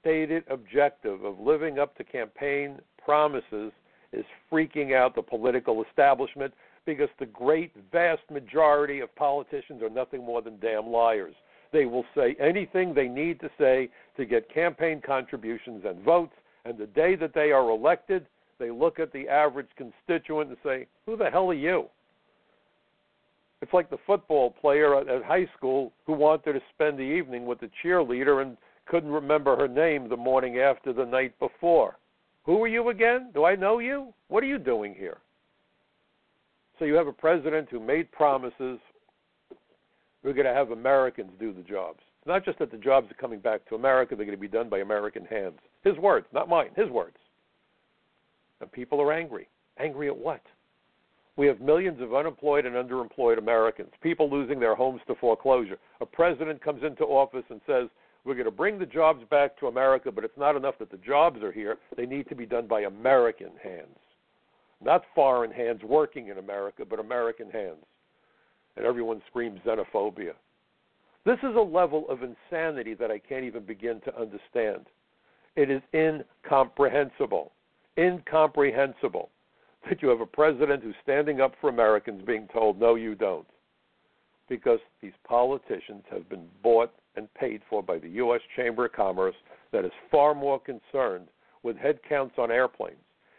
stated 0.00 0.44
objective 0.50 1.24
of 1.24 1.38
living 1.38 1.78
up 1.78 1.96
to 1.96 2.04
campaign 2.04 2.78
promises 3.02 3.72
is 4.12 4.24
freaking 4.50 4.94
out 4.94 5.14
the 5.14 5.22
political 5.22 5.82
establishment 5.84 6.52
because 6.84 7.08
the 7.18 7.26
great 7.26 7.72
vast 7.90 8.22
majority 8.30 9.00
of 9.00 9.14
politicians 9.14 9.82
are 9.82 9.90
nothing 9.90 10.24
more 10.24 10.42
than 10.42 10.58
damn 10.60 10.88
liars. 10.88 11.34
They 11.72 11.86
will 11.86 12.04
say 12.14 12.36
anything 12.38 12.92
they 12.92 13.08
need 13.08 13.40
to 13.40 13.50
say 13.58 13.88
to 14.16 14.26
get 14.26 14.52
campaign 14.52 15.00
contributions 15.04 15.84
and 15.86 16.02
votes, 16.02 16.34
and 16.64 16.76
the 16.76 16.86
day 16.86 17.14
that 17.16 17.32
they 17.34 17.50
are 17.52 17.70
elected, 17.70 18.26
they 18.58 18.70
look 18.70 18.98
at 18.98 19.12
the 19.12 19.28
average 19.28 19.68
constituent 19.76 20.50
and 20.50 20.58
say, 20.62 20.86
Who 21.06 21.16
the 21.16 21.30
hell 21.30 21.50
are 21.50 21.54
you? 21.54 21.86
It's 23.62 23.72
like 23.72 23.88
the 23.88 23.98
football 24.06 24.50
player 24.50 24.96
at, 24.98 25.08
at 25.08 25.22
high 25.22 25.46
school 25.56 25.92
who 26.04 26.12
wanted 26.12 26.54
to 26.54 26.60
spend 26.74 26.98
the 26.98 27.02
evening 27.02 27.46
with 27.46 27.60
the 27.60 27.70
cheerleader 27.82 28.42
and 28.42 28.56
couldn't 28.86 29.10
remember 29.10 29.56
her 29.56 29.68
name 29.68 30.08
the 30.08 30.16
morning 30.16 30.58
after 30.58 30.92
the 30.92 31.04
night 31.04 31.38
before. 31.38 31.96
Who 32.44 32.60
are 32.60 32.68
you 32.68 32.88
again? 32.88 33.30
Do 33.32 33.44
I 33.44 33.54
know 33.54 33.78
you? 33.78 34.12
What 34.26 34.42
are 34.42 34.48
you 34.48 34.58
doing 34.58 34.96
here? 34.98 35.18
So 36.78 36.84
you 36.84 36.94
have 36.94 37.06
a 37.06 37.12
president 37.12 37.68
who 37.70 37.78
made 37.78 38.10
promises. 38.10 38.80
We're 40.24 40.32
going 40.32 40.46
to 40.46 40.54
have 40.54 40.72
Americans 40.72 41.30
do 41.38 41.52
the 41.52 41.62
jobs. 41.62 42.00
It's 42.18 42.26
not 42.26 42.44
just 42.44 42.58
that 42.58 42.72
the 42.72 42.78
jobs 42.78 43.12
are 43.12 43.14
coming 43.14 43.38
back 43.38 43.68
to 43.68 43.76
America, 43.76 44.16
they're 44.16 44.26
going 44.26 44.36
to 44.36 44.40
be 44.40 44.48
done 44.48 44.68
by 44.68 44.78
American 44.78 45.24
hands. 45.24 45.58
His 45.84 45.96
words, 45.98 46.26
not 46.32 46.48
mine, 46.48 46.70
his 46.74 46.88
words. 46.88 47.16
And 48.60 48.70
people 48.72 49.00
are 49.00 49.12
angry. 49.12 49.48
Angry 49.78 50.08
at 50.08 50.16
what? 50.16 50.42
We 51.36 51.46
have 51.46 51.60
millions 51.60 52.00
of 52.02 52.14
unemployed 52.14 52.66
and 52.66 52.74
underemployed 52.74 53.38
Americans, 53.38 53.90
people 54.02 54.30
losing 54.30 54.60
their 54.60 54.74
homes 54.74 55.00
to 55.06 55.14
foreclosure. 55.14 55.78
A 56.00 56.06
president 56.06 56.62
comes 56.62 56.82
into 56.82 57.04
office 57.04 57.44
and 57.48 57.60
says, 57.66 57.88
We're 58.24 58.34
going 58.34 58.44
to 58.44 58.50
bring 58.50 58.78
the 58.78 58.86
jobs 58.86 59.24
back 59.30 59.58
to 59.58 59.68
America, 59.68 60.12
but 60.12 60.24
it's 60.24 60.36
not 60.36 60.56
enough 60.56 60.74
that 60.78 60.90
the 60.90 60.98
jobs 60.98 61.42
are 61.42 61.52
here. 61.52 61.78
They 61.96 62.04
need 62.04 62.28
to 62.28 62.34
be 62.34 62.44
done 62.44 62.66
by 62.66 62.82
American 62.82 63.52
hands. 63.62 63.96
Not 64.84 65.04
foreign 65.14 65.52
hands 65.52 65.80
working 65.82 66.28
in 66.28 66.38
America, 66.38 66.84
but 66.88 67.00
American 67.00 67.50
hands. 67.50 67.84
And 68.76 68.84
everyone 68.84 69.22
screams 69.28 69.60
xenophobia. 69.66 70.32
This 71.24 71.38
is 71.38 71.54
a 71.56 71.60
level 71.60 72.04
of 72.10 72.18
insanity 72.22 72.94
that 72.94 73.10
I 73.10 73.18
can't 73.18 73.44
even 73.44 73.64
begin 73.64 74.00
to 74.04 74.20
understand. 74.20 74.86
It 75.56 75.70
is 75.70 75.80
incomprehensible. 75.94 77.52
Incomprehensible 77.96 79.30
that 79.88 80.02
you 80.02 80.08
have 80.08 80.20
a 80.20 80.26
president 80.26 80.82
who's 80.82 80.94
standing 81.02 81.40
up 81.40 81.54
for 81.60 81.68
Americans 81.68 82.22
being 82.26 82.48
told, 82.52 82.78
no, 82.78 82.94
you 82.94 83.14
don't. 83.14 83.46
Because 84.48 84.80
these 85.00 85.12
politicians 85.24 86.02
have 86.10 86.28
been 86.28 86.46
bought 86.62 86.92
and 87.16 87.32
paid 87.34 87.62
for 87.68 87.82
by 87.82 87.98
the 87.98 88.08
U.S. 88.08 88.40
Chamber 88.56 88.86
of 88.86 88.92
Commerce 88.92 89.34
that 89.72 89.84
is 89.84 89.92
far 90.10 90.34
more 90.34 90.60
concerned 90.60 91.28
with 91.62 91.76
headcounts 91.76 92.38
on 92.38 92.50
airplanes 92.50 92.96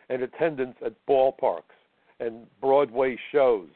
and 0.10 0.22
attendance 0.24 0.76
at 0.86 0.94
ballparks 1.08 1.64
and 2.20 2.46
Broadway 2.62 3.18
shows 3.32 3.70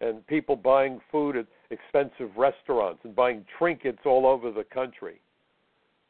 and 0.00 0.26
people 0.26 0.56
buying 0.56 1.00
food 1.10 1.36
at 1.36 1.46
expensive 1.70 2.36
restaurants 2.36 3.00
and 3.04 3.14
buying 3.14 3.44
trinkets 3.58 3.98
all 4.04 4.26
over 4.26 4.50
the 4.50 4.64
country. 4.64 5.20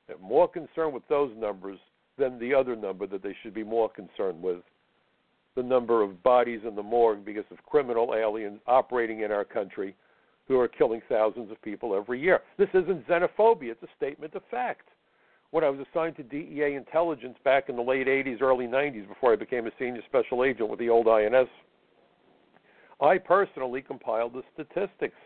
They're 0.07 0.19
more 0.19 0.49
concerned 0.49 0.93
with 0.93 1.07
those 1.09 1.33
numbers 1.37 1.79
than 2.19 2.39
the 2.39 2.55
other 2.55 2.77
number 2.77 3.07
that 3.07 3.23
they 3.23 3.37
should 3.43 3.55
be 3.55 3.65
more 3.65 3.89
concerned 3.89 4.43
with 4.43 4.59
the 5.57 5.63
number 5.63 6.03
of 6.03 6.23
bodies 6.23 6.61
in 6.67 6.75
the 6.75 6.83
morgue 6.83 7.25
because 7.25 7.45
of 7.51 7.59
criminal 7.65 8.15
aliens 8.15 8.61
operating 8.67 9.21
in 9.21 9.33
our 9.33 9.45
country 9.45 9.95
who 10.47 10.59
are 10.59 10.69
killing 10.69 11.03
thousands 11.09 11.51
of 11.51 11.61
people 11.63 11.95
every 11.95 12.21
year. 12.21 12.41
This 12.57 12.69
isn't 12.75 13.07
xenophobia, 13.07 13.73
it's 13.73 13.83
a 13.83 13.89
statement 13.97 14.35
of 14.35 14.43
fact. 14.51 14.89
When 15.51 15.65
I 15.65 15.71
was 15.71 15.87
assigned 15.91 16.17
to 16.17 16.23
DEA 16.23 16.75
intelligence 16.75 17.37
back 17.45 17.69
in 17.69 17.77
the 17.77 17.83
late 17.83 18.07
80s, 18.07 18.43
early 18.43 18.67
90s, 18.67 19.09
before 19.09 19.33
I 19.33 19.37
became 19.37 19.67
a 19.67 19.71
senior 19.79 20.03
special 20.07 20.45
agent 20.45 20.69
with 20.69 20.79
the 20.79 20.91
old 20.91 21.09
INS, 21.09 21.49
I 23.01 23.19
personally 23.19 23.81
compiled 23.81 24.35
the 24.35 24.43
statistics. 24.53 25.17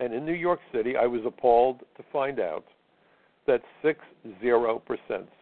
And 0.00 0.14
in 0.14 0.24
New 0.24 0.34
York 0.34 0.60
City, 0.72 0.96
I 0.96 1.06
was 1.06 1.20
appalled 1.26 1.80
to 1.96 2.04
find 2.12 2.40
out 2.40 2.64
that 3.50 3.62
60%, 3.82 3.98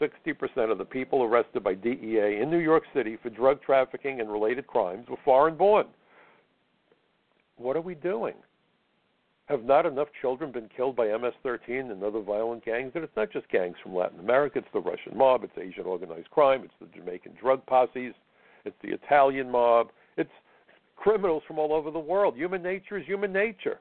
60% 0.00 0.70
of 0.70 0.78
the 0.78 0.84
people 0.84 1.22
arrested 1.22 1.62
by 1.62 1.74
DEA 1.74 2.40
in 2.40 2.48
New 2.50 2.58
York 2.58 2.84
City 2.94 3.18
for 3.22 3.28
drug 3.28 3.60
trafficking 3.62 4.20
and 4.20 4.32
related 4.32 4.66
crimes 4.66 5.06
were 5.10 5.18
foreign 5.26 5.56
born. 5.56 5.86
What 7.58 7.76
are 7.76 7.82
we 7.82 7.94
doing? 7.94 8.34
Have 9.46 9.64
not 9.64 9.84
enough 9.84 10.08
children 10.22 10.52
been 10.52 10.70
killed 10.74 10.96
by 10.96 11.08
MS 11.08 11.34
13 11.42 11.90
and 11.90 12.02
other 12.02 12.20
violent 12.20 12.64
gangs? 12.64 12.92
And 12.94 13.04
it's 13.04 13.16
not 13.16 13.30
just 13.30 13.48
gangs 13.50 13.76
from 13.82 13.94
Latin 13.94 14.20
America, 14.20 14.58
it's 14.58 14.68
the 14.72 14.80
Russian 14.80 15.16
mob, 15.16 15.44
it's 15.44 15.58
Asian 15.58 15.84
organized 15.84 16.30
crime, 16.30 16.62
it's 16.64 16.74
the 16.80 16.98
Jamaican 16.98 17.32
drug 17.38 17.64
posses, 17.66 18.14
it's 18.64 18.76
the 18.82 18.92
Italian 18.92 19.50
mob, 19.50 19.88
it's 20.16 20.30
criminals 20.96 21.42
from 21.46 21.58
all 21.58 21.74
over 21.74 21.90
the 21.90 21.98
world. 21.98 22.36
Human 22.36 22.62
nature 22.62 22.96
is 22.96 23.06
human 23.06 23.32
nature. 23.32 23.80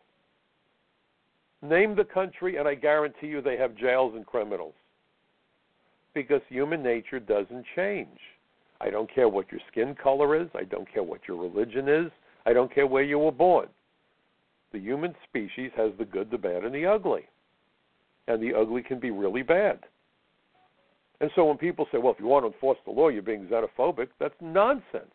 Name 1.61 1.95
the 1.95 2.03
country, 2.03 2.57
and 2.57 2.67
I 2.67 2.75
guarantee 2.75 3.27
you 3.27 3.41
they 3.41 3.57
have 3.57 3.75
jails 3.75 4.13
and 4.15 4.25
criminals. 4.25 4.75
Because 6.13 6.41
human 6.49 6.83
nature 6.83 7.19
doesn't 7.19 7.65
change. 7.75 8.19
I 8.79 8.89
don't 8.89 9.13
care 9.13 9.27
what 9.27 9.51
your 9.51 9.61
skin 9.71 9.95
color 9.95 10.39
is. 10.39 10.47
I 10.55 10.63
don't 10.63 10.91
care 10.91 11.03
what 11.03 11.21
your 11.27 11.37
religion 11.37 11.89
is. 11.89 12.11
I 12.45 12.53
don't 12.53 12.73
care 12.73 12.87
where 12.87 13.03
you 13.03 13.19
were 13.19 13.31
born. 13.31 13.67
The 14.71 14.79
human 14.79 15.15
species 15.27 15.71
has 15.75 15.91
the 15.97 16.05
good, 16.05 16.29
the 16.29 16.37
bad, 16.37 16.63
and 16.63 16.73
the 16.73 16.85
ugly. 16.85 17.23
And 18.27 18.41
the 18.41 18.53
ugly 18.53 18.83
can 18.83 18.99
be 18.99 19.11
really 19.11 19.41
bad. 19.41 19.79
And 21.21 21.31
so 21.35 21.45
when 21.45 21.57
people 21.57 21.87
say, 21.91 21.97
well, 21.97 22.13
if 22.13 22.19
you 22.19 22.27
want 22.27 22.43
to 22.43 22.53
enforce 22.53 22.77
the 22.85 22.91
law, 22.91 23.09
you're 23.09 23.23
being 23.23 23.47
xenophobic, 23.47 24.09
that's 24.19 24.35
nonsense 24.41 25.11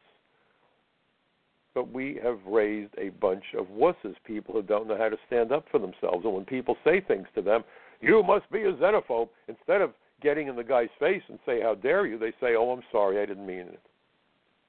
but 1.75 1.93
we 1.93 2.21
have 2.23 2.39
raised 2.47 2.93
a 2.99 3.09
bunch 3.11 3.45
of 3.59 3.67
wusses, 3.67 4.15
people 4.25 4.55
who 4.55 4.63
don't 4.63 4.87
know 4.87 4.99
how 4.99 5.09
to 5.09 5.17
stand 5.27 5.53
up 5.53 5.65
for 5.71 5.79
themselves. 5.79 6.25
And 6.25 6.35
when 6.35 6.45
people 6.45 6.77
say 6.85 7.01
things 7.01 7.27
to 7.35 7.43
them, 7.43 7.65
you 8.01 8.23
must 8.23 8.51
be 8.51 8.63
a 8.63 8.73
xenophobe, 8.73 9.29
instead 9.49 9.81
of 9.81 9.93
getting 10.21 10.49
in 10.49 10.57
the 10.57 10.65
guy's 10.65 10.89
face 10.99 11.23
and 11.29 11.39
say, 11.47 11.61
how 11.63 11.75
dare 11.75 12.07
you, 12.07 12.19
they 12.19 12.33
say, 12.41 12.55
oh, 12.57 12.71
I'm 12.71 12.83
sorry, 12.93 13.21
I 13.21 13.27
didn't 13.27 13.47
mean 13.47 13.61
it. 13.61 13.81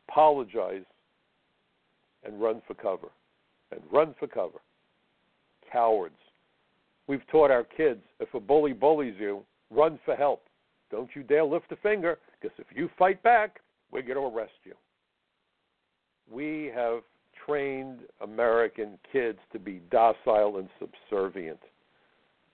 Apologize 0.09 0.85
and 2.23 2.41
run 2.41 2.61
for 2.67 2.73
cover. 2.73 3.09
And 3.71 3.81
run 3.91 4.15
for 4.19 4.27
cover. 4.27 4.59
Cowards. 5.71 6.15
We've 7.07 7.25
taught 7.27 7.51
our 7.51 7.63
kids 7.63 8.01
if 8.19 8.33
a 8.33 8.39
bully 8.39 8.73
bullies 8.73 9.15
you, 9.19 9.43
run 9.69 9.99
for 10.05 10.15
help. 10.15 10.43
Don't 10.89 11.09
you 11.15 11.23
dare 11.23 11.43
lift 11.43 11.71
a 11.71 11.75
finger, 11.77 12.19
because 12.39 12.55
if 12.59 12.67
you 12.75 12.89
fight 12.97 13.21
back, 13.23 13.59
we're 13.91 14.03
going 14.03 14.15
to 14.15 14.37
arrest 14.37 14.53
you 14.63 14.73
we 16.31 16.71
have 16.73 17.01
trained 17.45 17.99
American 18.21 18.97
kids 19.11 19.39
to 19.51 19.59
be 19.59 19.81
docile 19.91 20.57
and 20.57 20.69
subservient. 20.79 21.59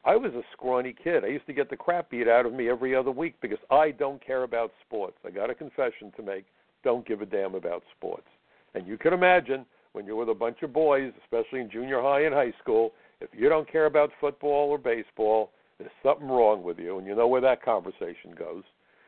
I 0.06 0.16
was 0.16 0.34
a 0.34 0.42
scrawny 0.54 0.96
kid. 1.04 1.24
I 1.24 1.28
used 1.28 1.46
to 1.48 1.54
get 1.54 1.70
the 1.70 1.76
crap 1.76 2.10
beat 2.10 2.28
out 2.28 2.46
of 2.46 2.54
me 2.54 2.70
every 2.70 2.96
other 2.96 3.12
week 3.12 3.36
because 3.42 3.60
I 3.70 3.92
don't 3.92 4.26
care 4.26 4.44
about 4.44 4.72
sports. 4.86 5.18
I 5.26 5.30
got 5.30 5.50
a 5.50 5.56
confession 5.56 6.12
to 6.16 6.24
make. 6.24 6.46
Don't 6.84 7.06
give 7.06 7.22
a 7.22 7.26
damn 7.26 7.56
about 7.56 7.84
sports. 7.98 8.28
And 8.74 8.88
you 8.88 8.98
can 8.98 9.14
imagine 9.14 9.66
when 9.92 10.06
you're 10.06 10.16
with 10.16 10.30
a 10.30 10.34
bunch 10.34 10.62
of 10.62 10.72
boys, 10.72 11.12
especially 11.24 11.60
in 11.60 11.70
junior 11.70 12.02
high 12.02 12.22
and 12.22 12.34
high 12.34 12.54
school, 12.62 12.94
if 13.20 13.30
you 13.34 13.50
don't 13.50 13.70
care 13.70 13.86
about 13.86 14.12
football 14.22 14.70
or 14.70 14.78
baseball, 14.78 15.52
there's 15.78 15.92
something 16.04 16.28
wrong 16.28 16.64
with 16.64 16.80
you, 16.80 16.98
and 16.98 17.08
you 17.08 17.16
know 17.16 17.28
where 17.28 17.42
that 17.42 17.64
conversation 17.64 18.34
goes. 18.38 18.64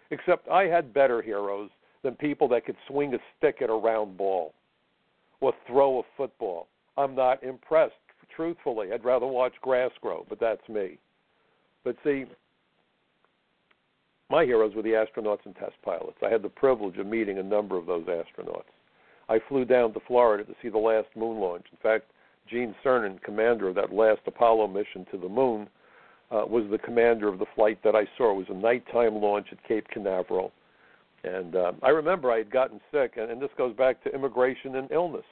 Except 0.09 0.47
I 0.49 0.63
had 0.63 0.93
better 0.93 1.21
heroes 1.21 1.69
than 2.03 2.15
people 2.15 2.47
that 2.49 2.65
could 2.65 2.77
swing 2.87 3.13
a 3.13 3.19
stick 3.37 3.57
at 3.61 3.69
a 3.69 3.73
round 3.73 4.17
ball 4.17 4.53
or 5.39 5.53
throw 5.67 5.99
a 5.99 6.03
football. 6.17 6.67
I'm 6.97 7.15
not 7.15 7.43
impressed, 7.43 7.93
truthfully. 8.35 8.91
I'd 8.93 9.05
rather 9.05 9.27
watch 9.27 9.53
grass 9.61 9.91
grow, 10.01 10.25
but 10.29 10.39
that's 10.39 10.67
me. 10.69 10.97
But 11.83 11.95
see, 12.03 12.25
my 14.29 14.45
heroes 14.45 14.75
were 14.75 14.81
the 14.81 14.89
astronauts 14.89 15.45
and 15.45 15.55
test 15.55 15.75
pilots. 15.83 16.17
I 16.25 16.29
had 16.29 16.41
the 16.41 16.49
privilege 16.49 16.97
of 16.97 17.05
meeting 17.05 17.39
a 17.39 17.43
number 17.43 17.77
of 17.77 17.85
those 17.85 18.05
astronauts. 18.05 18.63
I 19.29 19.39
flew 19.47 19.65
down 19.65 19.93
to 19.93 19.99
Florida 20.07 20.43
to 20.43 20.55
see 20.61 20.69
the 20.69 20.77
last 20.77 21.07
moon 21.15 21.39
launch. 21.39 21.65
In 21.71 21.77
fact, 21.77 22.11
Gene 22.49 22.75
Cernan, 22.83 23.21
commander 23.21 23.67
of 23.67 23.75
that 23.75 23.93
last 23.93 24.21
Apollo 24.27 24.67
mission 24.67 25.05
to 25.11 25.17
the 25.17 25.29
moon, 25.29 25.69
uh, 26.31 26.45
was 26.47 26.65
the 26.71 26.77
commander 26.77 27.27
of 27.27 27.39
the 27.39 27.45
flight 27.55 27.79
that 27.83 27.95
I 27.95 28.05
saw. 28.17 28.31
It 28.31 28.47
was 28.47 28.49
a 28.49 28.53
nighttime 28.53 29.15
launch 29.15 29.47
at 29.51 29.63
Cape 29.67 29.87
Canaveral. 29.89 30.51
And 31.23 31.55
uh, 31.55 31.73
I 31.83 31.89
remember 31.89 32.31
I 32.31 32.39
had 32.39 32.51
gotten 32.51 32.79
sick, 32.91 33.13
and, 33.17 33.29
and 33.29 33.41
this 33.41 33.51
goes 33.57 33.75
back 33.75 34.03
to 34.03 34.13
immigration 34.13 34.75
and 34.75 34.91
illness. 34.91 35.25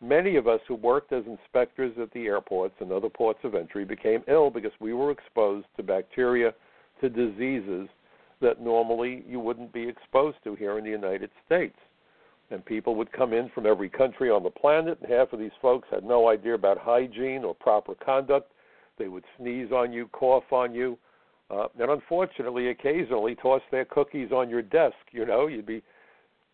Many 0.00 0.36
of 0.36 0.46
us 0.46 0.60
who 0.68 0.76
worked 0.76 1.12
as 1.12 1.24
inspectors 1.26 1.92
at 2.00 2.12
the 2.12 2.26
airports 2.26 2.74
and 2.80 2.92
other 2.92 3.08
ports 3.08 3.40
of 3.42 3.54
entry 3.54 3.84
became 3.84 4.22
ill 4.28 4.48
because 4.48 4.72
we 4.80 4.94
were 4.94 5.10
exposed 5.10 5.66
to 5.76 5.82
bacteria, 5.82 6.54
to 7.00 7.08
diseases 7.08 7.88
that 8.40 8.60
normally 8.60 9.24
you 9.28 9.40
wouldn't 9.40 9.72
be 9.72 9.88
exposed 9.88 10.38
to 10.44 10.54
here 10.54 10.78
in 10.78 10.84
the 10.84 10.90
United 10.90 11.30
States. 11.44 11.76
And 12.50 12.64
people 12.64 12.94
would 12.94 13.12
come 13.12 13.32
in 13.32 13.50
from 13.54 13.66
every 13.66 13.90
country 13.90 14.30
on 14.30 14.42
the 14.42 14.50
planet, 14.50 14.98
and 15.02 15.12
half 15.12 15.32
of 15.32 15.40
these 15.40 15.50
folks 15.60 15.88
had 15.90 16.04
no 16.04 16.28
idea 16.28 16.54
about 16.54 16.78
hygiene 16.78 17.44
or 17.44 17.54
proper 17.54 17.94
conduct. 17.94 18.52
They 18.98 19.08
would 19.08 19.24
sneeze 19.36 19.70
on 19.72 19.92
you, 19.92 20.08
cough 20.12 20.50
on 20.52 20.74
you, 20.74 20.96
uh, 21.50 21.68
and 21.80 21.90
unfortunately, 21.90 22.68
occasionally 22.68 23.34
toss 23.34 23.62
their 23.70 23.84
cookies 23.84 24.32
on 24.32 24.50
your 24.50 24.62
desk. 24.62 24.96
You 25.12 25.24
know, 25.24 25.46
you'd 25.46 25.66
be 25.66 25.82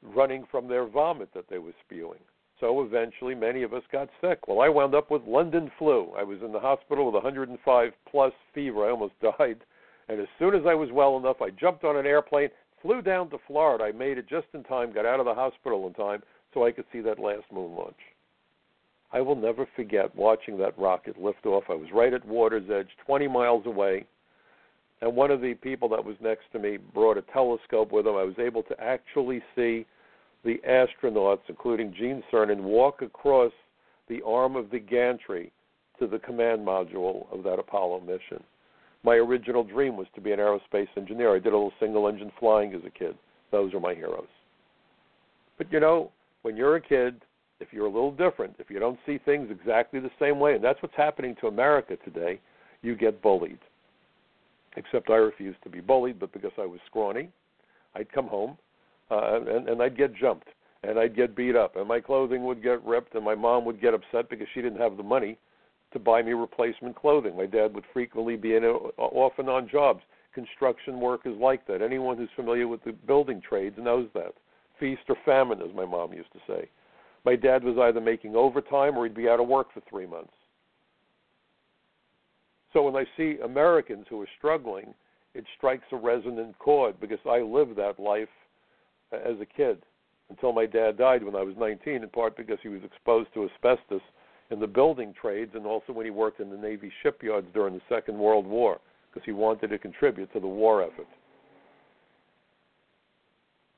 running 0.03 0.45
from 0.51 0.69
their 0.69 0.87
vomit 0.87 1.31
that 1.35 1.49
they 1.49 1.59
were 1.59 1.75
spewing. 1.85 2.21
So 2.61 2.83
eventually, 2.83 3.35
many 3.35 3.63
of 3.63 3.75
us 3.75 3.83
got 3.91 4.09
sick. 4.21 4.47
Well, 4.47 4.61
I 4.61 4.69
wound 4.69 4.95
up 4.95 5.11
with 5.11 5.23
London 5.27 5.71
flu. 5.79 6.13
I 6.17 6.23
was 6.23 6.39
in 6.45 6.53
the 6.53 6.61
hospital 6.61 7.07
with 7.07 7.15
105 7.15 7.93
plus 8.09 8.33
fever. 8.55 8.87
I 8.87 8.91
almost 8.91 9.15
died. 9.39 9.59
And 10.09 10.21
as 10.21 10.29
soon 10.39 10.55
as 10.55 10.63
I 10.67 10.75
was 10.75 10.91
well 10.93 11.17
enough, 11.17 11.43
I 11.43 11.51
jumped 11.51 11.83
on 11.83 11.97
an 11.97 12.07
airplane, 12.07 12.51
flew 12.81 13.03
down 13.03 13.31
to 13.31 13.39
Florida. 13.47 13.85
I 13.85 13.93
made 13.93 14.19
it 14.19 14.29
just 14.29 14.47
in 14.55 14.63
time, 14.63 14.93
got 14.93 15.07
out 15.07 15.19
of 15.19 15.27
the 15.27 15.35
hospital 15.35 15.87
in 15.89 15.95
time 15.95 16.23
so 16.53 16.65
I 16.65 16.71
could 16.71 16.85
see 16.93 17.01
that 17.01 17.19
last 17.19 17.45
moon 17.53 17.75
launch. 17.75 17.97
I 19.13 19.21
will 19.21 19.37
never 19.37 19.67
forget 19.75 20.15
watching 20.15 20.59
that 20.59 20.79
rocket 20.79 21.21
lift 21.21 21.47
off. 21.47 21.65
I 21.69 21.75
was 21.75 21.89
right 21.93 22.13
at 22.13 22.27
water's 22.27 22.71
edge, 22.71 22.89
20 23.07 23.29
miles 23.29 23.67
away 23.67 24.07
and 25.01 25.15
one 25.15 25.31
of 25.31 25.41
the 25.41 25.55
people 25.55 25.89
that 25.91 26.05
was 26.05 26.17
next 26.21 26.45
to 26.53 26.59
me 26.59 26.77
brought 26.77 27.19
a 27.19 27.23
telescope 27.23 27.93
with 27.93 28.07
him. 28.07 28.15
I 28.15 28.25
was 28.25 28.39
able 28.39 28.63
to 28.65 28.81
actually 28.81 29.43
see 29.55 29.87
the 30.45 30.61
astronauts, 30.69 31.41
including 31.49 31.95
Gene 31.95 32.23
Cernan, 32.33 32.61
walk 32.61 33.03
across 33.03 33.53
the 34.09 34.23
arm 34.27 34.57
of 34.57 34.71
the 34.71 34.79
gantry 34.79 35.53
to 35.99 36.07
the 36.07 36.19
command 36.19 36.67
module 36.67 37.33
of 37.33 37.43
that 37.45 37.59
Apollo 37.59 38.01
mission. 38.01 38.43
My 39.03 39.15
original 39.15 39.65
dream 39.65 39.97
was 39.97 40.07
to 40.15 40.21
be 40.21 40.33
an 40.33 40.39
aerospace 40.39 40.89
engineer. 40.97 41.35
I 41.35 41.39
did 41.39 41.53
a 41.53 41.57
little 41.57 41.73
single 41.79 42.09
engine 42.09 42.33
flying 42.39 42.75
as 42.75 42.81
a 42.87 42.91
kid. 42.91 43.17
Those 43.51 43.75
are 43.75 43.81
my 43.81 43.95
heroes. 43.95 44.29
But 45.59 45.71
you 45.73 45.81
know, 45.81 46.11
when 46.43 46.57
you're 46.57 46.77
a 46.77 46.81
kid, 46.81 47.21
if 47.61 47.69
you're 47.73 47.87
a 47.87 47.91
little 47.91 48.13
different, 48.13 48.57
if 48.59 48.71
you 48.71 48.79
don't 48.79 48.99
see 49.07 49.19
things 49.19 49.49
exactly 49.51 50.01
the 50.01 50.11
same 50.19 50.41
way, 50.41 50.55
and 50.55 50.65
that's 50.65 50.83
what's 50.83 50.97
happening 50.97 51.37
to 51.41 51.47
America 51.47 51.97
today, 52.05 52.41
you 52.83 52.97
get 52.97 53.23
bullied. 53.23 53.59
Except 54.77 55.11
I 55.11 55.17
refused 55.17 55.63
to 55.63 55.71
be 55.71 55.81
bullied, 55.81 56.19
but 56.19 56.33
because 56.33 56.53
I 56.59 56.67
was 56.67 56.81
scrawny, 56.87 57.29
I'd 57.95 58.13
come 58.13 58.27
home 58.27 58.59
uh, 59.11 59.41
and, 59.41 59.69
and 59.69 59.83
I'd 59.83 59.97
get 59.97 60.15
jumped 60.17 60.49
and 60.83 60.99
I'd 60.99 61.17
get 61.17 61.37
beat 61.37 61.57
up 61.57 61.77
and 61.77 61.87
my 61.87 62.01
clothing 62.01 62.45
would 62.45 62.63
get 62.63 62.85
ripped 62.85 63.15
and 63.15 63.25
my 63.25 63.35
mom 63.35 63.65
would 63.65 63.81
get 63.81 63.95
upset 63.95 64.29
because 64.29 64.47
she 64.55 64.63
didn't 64.63 64.81
have 64.81 64.97
the 64.97 65.03
money 65.03 65.39
to 65.93 65.99
buy 65.99 66.23
me 66.23 66.33
replacement 66.33 66.97
clothing. 66.97 67.37
My 67.37 67.47
dad 67.47 67.75
would 67.75 67.85
frequently 67.93 68.37
be 68.37 68.57
in 68.57 68.65
a, 68.65 68.73
and 69.39 69.49
on 69.49 69.69
jobs. 69.71 70.03
Construction 70.35 71.01
work 71.01 71.21
is 71.25 71.37
like 71.41 71.67
that. 71.69 71.81
Anyone 71.81 72.19
who's 72.19 72.29
familiar 72.35 72.67
with 72.67 72.83
the 72.85 72.93
building 72.93 73.41
trades 73.41 73.77
knows 73.79 74.09
that. 74.15 74.35
Feast 74.81 75.03
or 75.09 75.17
famine, 75.25 75.63
as 75.63 75.75
my 75.75 75.85
mom 75.85 76.13
used 76.13 76.33
to 76.33 76.41
say. 76.49 76.69
My 77.25 77.37
dad 77.37 77.63
was 77.63 77.79
either 77.79 78.01
making 78.01 78.35
overtime 78.35 78.99
or 78.99 79.05
he'd 79.05 79.15
be 79.15 79.29
out 79.29 79.39
of 79.39 79.47
work 79.47 79.73
for 79.73 79.81
three 79.89 80.07
months. 80.07 80.33
So 82.75 82.83
when 82.83 82.97
I 82.97 83.05
see 83.17 83.39
Americans 83.43 84.05
who 84.11 84.21
are 84.21 84.29
struggling, 84.37 84.93
it 85.33 85.45
strikes 85.57 85.85
a 85.93 85.97
resonant 85.97 86.59
chord 86.59 87.01
because 87.01 87.21
I 87.25 87.39
lived 87.39 87.77
that 87.77 87.99
life 87.99 88.29
uh, 89.13 89.17
as 89.17 89.41
a 89.41 89.47
kid 89.47 89.79
until 90.29 90.53
my 90.53 90.67
dad 90.67 90.99
died 90.99 91.23
when 91.23 91.37
I 91.37 91.43
was 91.43 91.55
19, 91.57 92.03
in 92.03 92.09
part 92.09 92.37
because 92.37 92.59
he 92.63 92.69
was 92.69 92.83
exposed 92.85 93.33
to 93.35 93.49
asbestos 93.49 94.03
in 94.51 94.59
the 94.59 94.67
building 94.67 95.15
trades 95.19 95.53
and 95.55 95.67
also 95.67 95.93
when 95.93 96.05
he 96.05 96.11
worked 96.11 96.41
in 96.41 96.51
the 96.51 96.57
Navy 96.57 96.93
shipyards 97.03 97.47
during 97.55 97.75
the 97.75 97.81
Second 97.89 98.19
World 98.19 98.47
War 98.47 98.81
because 99.11 99.25
he 99.25 99.33
wanted 99.33 99.69
to 99.69 99.79
contribute 99.79 100.33
to 100.33 100.41
the 100.41 100.47
war 100.47 100.83
effort. 100.83 101.07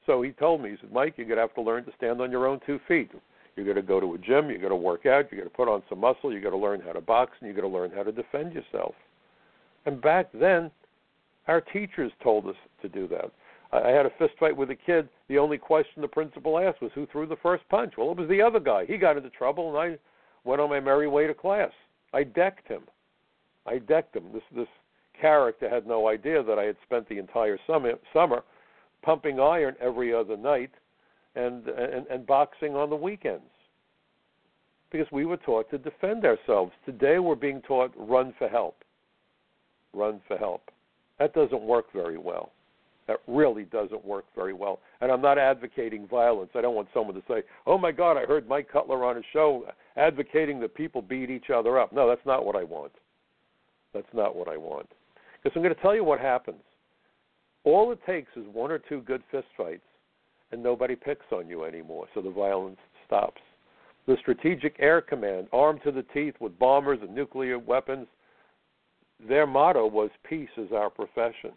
So 0.07 0.23
he 0.23 0.31
told 0.33 0.63
me, 0.63 0.71
he 0.71 0.77
said, 0.81 0.93
Mike, 0.93 1.15
you're 1.17 1.27
going 1.27 1.37
to 1.37 1.43
have 1.43 1.55
to 1.55 1.63
learn 1.63 1.85
to 1.85 1.93
stand 1.97 2.21
on 2.21 2.31
your 2.31 2.47
own 2.47 2.61
two 2.65 2.81
feet. 2.89 3.11
You're 3.57 3.65
going 3.65 3.77
to 3.77 3.83
go 3.83 4.01
to 4.01 4.15
a 4.15 4.19
gym, 4.19 4.51
you're 4.51 4.59
going 4.59 4.71
to 4.71 4.77
work 4.77 5.07
out, 5.07 5.33
you're 5.33 5.41
going 5.41 5.51
to 5.51 5.57
put 5.57 5.69
on 5.69 5.83
some 5.89 6.01
muscle, 6.01 6.31
you're 6.31 6.43
going 6.43 6.53
to 6.53 6.59
learn 6.59 6.81
how 6.81 6.93
to 6.93 7.01
box, 7.01 7.33
and 7.41 7.47
you're 7.49 7.59
going 7.59 7.71
to 7.71 7.77
learn 7.77 7.91
how 7.91 8.03
to 8.03 8.13
defend 8.13 8.53
yourself. 8.53 8.95
And 9.87 10.01
back 10.01 10.29
then, 10.35 10.71
our 11.49 11.61
teachers 11.61 12.13
told 12.23 12.47
us 12.47 12.57
to 12.83 12.89
do 12.89 13.09
that. 13.09 13.31
I 13.73 13.91
had 13.91 14.07
a 14.07 14.11
fist 14.19 14.35
fight 14.39 14.57
with 14.57 14.71
a 14.71 14.77
kid. 14.77 15.09
The 15.29 15.39
only 15.39 15.59
question 15.59 16.03
the 16.03 16.09
principal 16.09 16.59
asked 16.59 16.83
was 16.83 16.93
who 16.95 17.07
threw 17.07 17.27
the 17.27 17.37
first 17.37 17.69
punch. 17.69 17.95
Well, 17.97 18.11
it 18.11 18.19
was 18.19 18.29
the 18.29 18.43
other 18.43 18.61
guy. 18.61 18.85
He 18.87 18.97
got 18.97 19.17
into 19.17 19.31
trouble, 19.31 19.69
and 19.69 19.95
I 19.95 19.99
went 20.45 20.61
on 20.61 20.71
my 20.71 20.81
merry 20.81 21.09
way 21.09 21.27
to 21.27 21.35
class. 21.35 21.71
I 22.13 22.25
decked 22.25 22.69
him. 22.69 22.83
I 23.67 23.79
decked 23.79 24.15
him. 24.15 24.25
This 24.33 24.43
this 24.55 24.69
character 25.21 25.69
had 25.69 25.87
no 25.87 26.09
idea 26.09 26.43
that 26.43 26.59
I 26.59 26.65
had 26.65 26.77
spent 26.85 27.09
the 27.09 27.19
entire 27.19 27.59
summer 27.67 27.93
summer 28.13 28.45
pumping 29.03 29.41
iron 29.41 29.75
every 29.81 30.15
other 30.15 30.37
night 30.37 30.71
and 31.37 31.69
and, 31.69 32.07
and 32.09 32.27
boxing 32.27 32.75
on 32.75 32.91
the 32.91 32.97
weekends. 32.97 33.45
Because 34.91 35.07
we 35.13 35.25
were 35.25 35.37
taught 35.37 35.71
to 35.71 35.79
defend 35.79 36.25
ourselves. 36.25 36.73
Today 36.85 37.19
we're 37.19 37.35
being 37.35 37.61
taught 37.63 37.93
run 37.97 38.33
for 38.39 38.49
help. 38.49 38.77
Run 39.93 40.21
for 40.29 40.37
help. 40.37 40.71
That 41.19 41.35
doesn't 41.35 41.63
work 41.63 41.87
very 41.93 42.19
well. 42.19 42.53
That 43.09 43.19
really 43.29 43.65
doesn't 43.65 44.05
work 44.05 44.25
very 44.35 44.53
well. 44.53 44.81
And 45.01 45.13
I'm 45.13 45.23
not 45.23 45.39
advocating 45.39 46.09
violence. 46.09 46.51
I 46.55 46.61
don't 46.61 46.75
want 46.75 46.89
someone 46.93 47.15
to 47.15 47.23
say, 47.29 47.43
"Oh 47.67 47.79
my 47.79 47.93
God, 47.93 48.17
I 48.17 48.25
heard 48.25 48.49
Mike 48.49 48.69
Cutler 48.69 49.05
on 49.05 49.17
his 49.17 49.25
show 49.33 49.67
advocating 49.97 50.59
that 50.61 50.75
people 50.75 51.03
beat 51.03 51.31
each 51.31 51.51
other 51.51 51.79
up." 51.79 51.93
No, 51.93 52.09
that's 52.09 52.27
not 52.27 52.45
what 52.45 52.57
I 52.57 52.65
want. 52.65 52.93
That's 53.93 54.13
not 54.13 54.35
what 54.35 54.49
I 54.49 54.57
want. 54.57 54.89
Because 55.43 55.57
I'm 55.57 55.63
going 55.63 55.75
to 55.75 55.81
tell 55.81 55.95
you 55.95 56.05
what 56.05 56.21
happens. 56.21 56.63
All 57.65 57.93
it 57.93 58.01
takes 58.05 58.31
is 58.37 58.45
one 58.53 58.71
or 58.71 58.79
two 58.79 59.01
good 59.03 59.23
fistfights, 59.33 59.81
and 60.53 60.63
nobody 60.63 60.97
picks 60.97 61.27
on 61.33 61.49
you 61.49 61.65
anymore. 61.65 62.07
So 62.15 62.21
the 62.21 62.31
violence 62.31 62.79
stops. 63.07 63.41
The 64.07 64.17
Strategic 64.21 64.77
Air 64.79 65.01
Command, 65.01 65.49
armed 65.53 65.81
to 65.85 65.91
the 65.91 66.05
teeth 66.15 66.35
with 66.41 66.59
bombers 66.59 67.01
and 67.03 67.15
nuclear 67.15 67.59
weapons, 67.59 68.07
their 69.29 69.47
motto 69.47 69.87
was 69.87 70.11
"Peace 70.29 70.51
is 70.57 70.73
our 70.73 70.91
profession." 70.91 71.53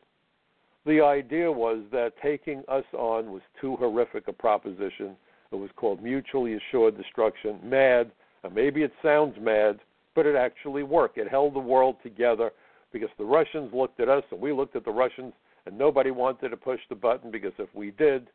the 0.85 1.01
idea 1.01 1.51
was 1.51 1.79
that 1.91 2.13
taking 2.21 2.63
us 2.67 2.85
on 2.93 3.31
was 3.31 3.41
too 3.59 3.75
horrific 3.75 4.27
a 4.27 4.33
proposition. 4.33 5.15
It 5.51 5.55
was 5.55 5.69
called 5.75 6.01
mutually 6.01 6.55
assured 6.55 6.97
destruction. 6.97 7.59
Mad. 7.63 8.11
Uh, 8.43 8.49
maybe 8.49 8.83
it 8.83 8.93
sounds 9.03 9.35
mad, 9.39 9.79
but 10.15 10.25
it 10.25 10.35
actually 10.35 10.83
worked. 10.83 11.17
It 11.17 11.27
held 11.27 11.53
the 11.53 11.59
world 11.59 11.97
together 12.01 12.51
because 12.93 13.09
the 13.17 13.25
Russians 13.25 13.71
looked 13.73 13.99
at 13.99 14.09
us 14.09 14.23
and 14.31 14.39
we 14.39 14.53
looked 14.53 14.75
at 14.75 14.85
the 14.85 14.91
Russians, 14.91 15.33
and 15.65 15.77
nobody 15.77 16.11
wanted 16.11 16.49
to 16.49 16.57
push 16.57 16.79
the 16.89 16.95
button 16.95 17.29
because 17.29 17.53
if 17.59 17.69
we 17.75 17.91
did, 17.91 18.27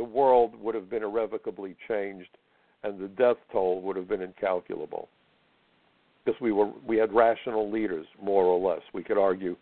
the 0.00 0.04
world 0.04 0.54
would 0.58 0.74
have 0.74 0.88
been 0.88 1.02
irrevocably 1.02 1.76
changed 1.86 2.38
and 2.84 2.98
the 2.98 3.08
death 3.08 3.36
toll 3.52 3.82
would 3.82 3.96
have 3.96 4.08
been 4.08 4.22
incalculable. 4.22 5.10
Because 6.24 6.40
we 6.40 6.52
were 6.52 6.72
we 6.86 6.96
had 6.96 7.12
rational 7.12 7.70
leaders, 7.70 8.06
more 8.22 8.44
or 8.44 8.58
less. 8.58 8.80
We 8.94 9.02
could 9.02 9.18
argue 9.18 9.56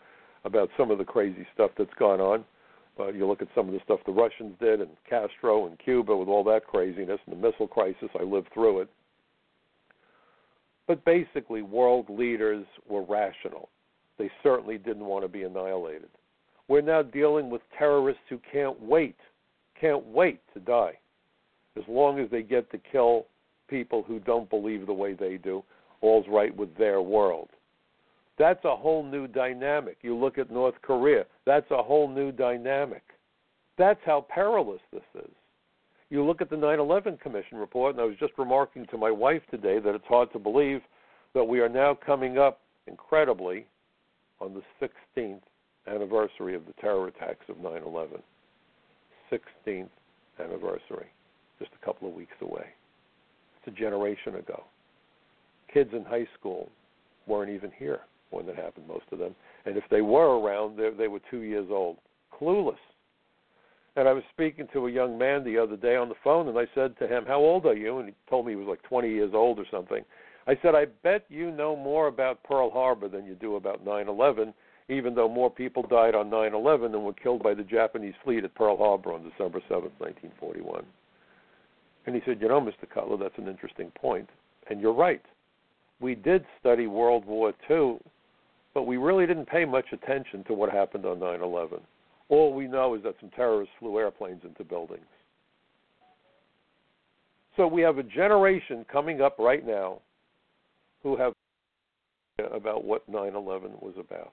about 0.44 0.70
some 0.78 0.92
of 0.92 0.98
the 0.98 1.04
crazy 1.04 1.44
stuff 1.54 1.72
that's 1.76 1.90
gone 1.98 2.20
on. 2.20 2.44
Uh, 3.00 3.08
you 3.08 3.26
look 3.26 3.42
at 3.42 3.48
some 3.52 3.66
of 3.66 3.74
the 3.74 3.80
stuff 3.82 3.98
the 4.06 4.12
Russians 4.12 4.54
did 4.60 4.80
and 4.80 4.90
Castro 5.10 5.66
and 5.66 5.76
Cuba 5.80 6.16
with 6.16 6.28
all 6.28 6.44
that 6.44 6.68
craziness 6.68 7.18
and 7.26 7.36
the 7.36 7.48
missile 7.50 7.66
crisis. 7.66 8.08
I 8.18 8.22
lived 8.22 8.48
through 8.54 8.82
it. 8.82 8.88
But 10.86 11.04
basically, 11.04 11.62
world 11.62 12.06
leaders 12.08 12.64
were 12.88 13.02
rational. 13.02 13.70
They 14.18 14.30
certainly 14.44 14.78
didn't 14.78 15.04
want 15.04 15.24
to 15.24 15.28
be 15.28 15.42
annihilated. 15.42 16.10
We're 16.68 16.80
now 16.80 17.02
dealing 17.02 17.50
with 17.50 17.62
terrorists 17.76 18.22
who 18.28 18.38
can't 18.52 18.80
wait, 18.80 19.16
can't 19.80 20.04
wait 20.06 20.40
to 20.54 20.60
die, 20.60 20.98
as 21.76 21.84
long 21.88 22.18
as 22.18 22.30
they 22.30 22.42
get 22.42 22.70
to 22.70 22.78
kill 22.78 23.26
people 23.68 24.02
who 24.02 24.18
don't 24.20 24.48
believe 24.50 24.86
the 24.86 24.92
way 24.92 25.14
they 25.14 25.36
do. 25.36 25.62
All's 26.00 26.26
right 26.28 26.54
with 26.56 26.76
their 26.76 27.02
world. 27.02 27.48
That's 28.38 28.64
a 28.64 28.76
whole 28.76 29.02
new 29.02 29.26
dynamic. 29.26 29.98
You 30.02 30.16
look 30.16 30.38
at 30.38 30.50
North 30.50 30.76
Korea, 30.82 31.24
that's 31.44 31.70
a 31.70 31.82
whole 31.82 32.08
new 32.08 32.30
dynamic. 32.30 33.02
That's 33.76 34.00
how 34.04 34.26
perilous 34.28 34.80
this 34.92 35.02
is. 35.16 35.30
You 36.10 36.24
look 36.24 36.40
at 36.40 36.48
the 36.48 36.56
9 36.56 36.78
11 36.78 37.18
Commission 37.18 37.58
report, 37.58 37.94
and 37.94 38.00
I 38.00 38.06
was 38.06 38.16
just 38.18 38.32
remarking 38.38 38.86
to 38.86 38.96
my 38.96 39.10
wife 39.10 39.42
today 39.50 39.78
that 39.78 39.94
it's 39.94 40.06
hard 40.06 40.32
to 40.32 40.38
believe 40.38 40.80
that 41.34 41.44
we 41.44 41.60
are 41.60 41.68
now 41.68 41.94
coming 41.94 42.38
up, 42.38 42.60
incredibly, 42.86 43.66
on 44.40 44.54
the 44.54 44.88
16th 45.16 45.40
anniversary 45.86 46.54
of 46.54 46.64
the 46.66 46.72
terror 46.80 47.08
attacks 47.08 47.44
of 47.48 47.58
9 47.58 47.82
11. 47.82 48.22
16th 49.32 49.88
anniversary, 50.42 51.08
just 51.58 51.70
a 51.80 51.84
couple 51.84 52.08
of 52.08 52.14
weeks 52.14 52.36
away. 52.40 52.66
It's 53.58 53.76
a 53.76 53.80
generation 53.80 54.36
ago. 54.36 54.64
Kids 55.72 55.90
in 55.92 56.04
high 56.04 56.26
school 56.38 56.70
weren't 57.26 57.50
even 57.50 57.70
here 57.76 58.00
when 58.30 58.46
that 58.46 58.56
happened, 58.56 58.86
most 58.86 59.04
of 59.12 59.18
them. 59.18 59.34
And 59.64 59.76
if 59.76 59.84
they 59.90 60.02
were 60.02 60.38
around, 60.38 60.78
they, 60.78 60.90
they 60.96 61.08
were 61.08 61.20
two 61.30 61.40
years 61.40 61.68
old, 61.70 61.96
clueless. 62.40 62.76
And 63.96 64.06
I 64.06 64.12
was 64.12 64.22
speaking 64.32 64.68
to 64.72 64.86
a 64.86 64.90
young 64.90 65.18
man 65.18 65.44
the 65.44 65.58
other 65.58 65.76
day 65.76 65.96
on 65.96 66.08
the 66.08 66.14
phone, 66.22 66.48
and 66.48 66.58
I 66.58 66.66
said 66.74 66.96
to 66.98 67.08
him, 67.08 67.24
How 67.26 67.38
old 67.38 67.66
are 67.66 67.74
you? 67.74 67.98
And 67.98 68.08
he 68.08 68.14
told 68.30 68.46
me 68.46 68.52
he 68.52 68.56
was 68.56 68.68
like 68.68 68.82
20 68.82 69.08
years 69.10 69.32
old 69.34 69.58
or 69.58 69.64
something. 69.70 70.04
I 70.46 70.56
said, 70.62 70.74
I 70.74 70.86
bet 71.02 71.24
you 71.28 71.50
know 71.50 71.76
more 71.76 72.06
about 72.06 72.42
Pearl 72.44 72.70
Harbor 72.70 73.08
than 73.08 73.26
you 73.26 73.34
do 73.34 73.56
about 73.56 73.84
9 73.84 74.08
11, 74.08 74.54
even 74.88 75.14
though 75.14 75.28
more 75.28 75.50
people 75.50 75.82
died 75.82 76.14
on 76.14 76.30
9 76.30 76.54
11 76.54 76.92
than 76.92 77.02
were 77.02 77.12
killed 77.12 77.42
by 77.42 77.54
the 77.54 77.62
Japanese 77.62 78.14
fleet 78.24 78.44
at 78.44 78.54
Pearl 78.54 78.76
Harbor 78.76 79.12
on 79.12 79.22
December 79.22 79.60
7, 79.68 79.90
1941. 79.98 80.84
And 82.06 82.14
he 82.14 82.22
said, 82.24 82.40
You 82.40 82.48
know, 82.48 82.60
Mr. 82.60 82.88
Cutler, 82.92 83.16
that's 83.16 83.38
an 83.38 83.48
interesting 83.48 83.90
point. 84.00 84.28
And 84.70 84.80
you're 84.80 84.94
right. 84.94 85.22
We 86.00 86.14
did 86.14 86.44
study 86.60 86.86
World 86.86 87.24
War 87.26 87.52
II 87.68 87.98
but 88.78 88.84
we 88.84 88.96
really 88.96 89.26
didn't 89.26 89.48
pay 89.48 89.64
much 89.64 89.86
attention 89.92 90.44
to 90.44 90.54
what 90.54 90.70
happened 90.70 91.04
on 91.04 91.18
9 91.18 91.42
11. 91.42 91.80
All 92.28 92.54
we 92.54 92.68
know 92.68 92.94
is 92.94 93.02
that 93.02 93.16
some 93.20 93.30
terrorists 93.30 93.74
flew 93.80 93.98
airplanes 93.98 94.42
into 94.44 94.62
buildings. 94.62 95.02
So 97.56 97.66
we 97.66 97.82
have 97.82 97.98
a 97.98 98.04
generation 98.04 98.86
coming 98.88 99.20
up 99.20 99.36
right 99.38 99.66
now 99.66 100.00
who 101.02 101.16
have 101.16 101.32
about 102.52 102.84
what 102.84 103.08
9 103.08 103.34
11 103.34 103.72
was 103.80 103.94
about, 103.98 104.32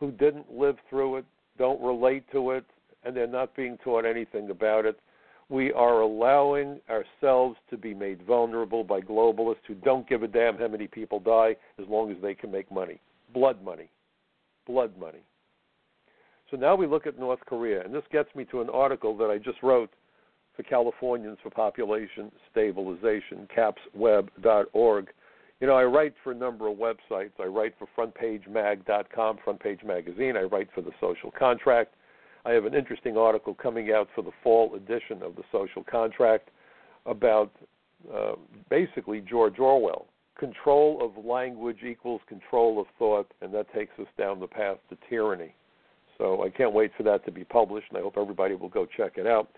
who 0.00 0.10
didn't 0.10 0.50
live 0.52 0.76
through 0.88 1.16
it, 1.16 1.24
don't 1.58 1.80
relate 1.80 2.24
to 2.32 2.50
it, 2.52 2.64
and 3.04 3.16
they're 3.16 3.26
not 3.26 3.54
being 3.54 3.78
taught 3.84 4.04
anything 4.04 4.50
about 4.50 4.86
it. 4.86 4.98
We 5.48 5.72
are 5.72 6.00
allowing 6.00 6.80
ourselves 6.88 7.56
to 7.70 7.76
be 7.76 7.92
made 7.92 8.22
vulnerable 8.22 8.84
by 8.84 9.00
globalists 9.00 9.66
who 9.66 9.74
don't 9.74 10.08
give 10.08 10.22
a 10.22 10.28
damn 10.28 10.58
how 10.58 10.68
many 10.68 10.86
people 10.86 11.18
die 11.20 11.56
as 11.78 11.86
long 11.88 12.10
as 12.10 12.16
they 12.22 12.34
can 12.34 12.50
make 12.50 12.70
money 12.70 13.00
blood 13.32 13.62
money. 13.62 13.88
Blood 14.66 14.92
money. 14.98 15.20
So 16.50 16.56
now 16.56 16.74
we 16.74 16.86
look 16.86 17.06
at 17.06 17.18
North 17.18 17.40
Korea, 17.46 17.84
and 17.84 17.94
this 17.94 18.02
gets 18.10 18.34
me 18.34 18.44
to 18.46 18.60
an 18.60 18.68
article 18.70 19.16
that 19.18 19.30
I 19.30 19.38
just 19.38 19.62
wrote 19.62 19.90
for 20.56 20.62
Californians 20.64 21.38
for 21.42 21.50
Population 21.50 22.30
Stabilization, 22.50 23.48
capsweb.org. 23.56 25.08
You 25.60 25.66
know, 25.66 25.74
I 25.74 25.84
write 25.84 26.14
for 26.24 26.32
a 26.32 26.34
number 26.34 26.68
of 26.68 26.78
websites. 26.78 27.32
I 27.38 27.44
write 27.44 27.74
for 27.78 27.86
frontpagemag.com, 27.94 29.38
Front 29.44 29.60
Page 29.60 29.80
Magazine. 29.84 30.36
I 30.36 30.42
write 30.42 30.68
for 30.74 30.80
the 30.80 30.92
Social 31.00 31.30
Contract. 31.30 31.94
I 32.46 32.52
have 32.52 32.64
an 32.64 32.74
interesting 32.74 33.18
article 33.18 33.54
coming 33.54 33.92
out 33.92 34.08
for 34.14 34.22
the 34.22 34.30
fall 34.42 34.74
edition 34.74 35.22
of 35.22 35.36
the 35.36 35.42
Social 35.52 35.84
Contract 35.84 36.48
about 37.04 37.52
uh, 38.12 38.32
basically 38.70 39.20
George 39.20 39.58
Orwell. 39.58 40.06
Control 40.38 41.04
of 41.04 41.22
language 41.22 41.82
equals 41.86 42.22
control 42.26 42.80
of 42.80 42.86
thought, 42.98 43.30
and 43.42 43.52
that 43.52 43.70
takes 43.74 43.92
us 43.98 44.06
down 44.16 44.40
the 44.40 44.46
path 44.46 44.78
to 44.88 44.96
tyranny. 45.10 45.54
So 46.16 46.42
I 46.42 46.48
can't 46.48 46.72
wait 46.72 46.92
for 46.96 47.02
that 47.02 47.26
to 47.26 47.30
be 47.30 47.44
published, 47.44 47.88
and 47.90 47.98
I 47.98 48.00
hope 48.00 48.14
everybody 48.16 48.54
will 48.54 48.70
go 48.70 48.86
check 48.86 49.18
it 49.18 49.26
out. 49.26 49.50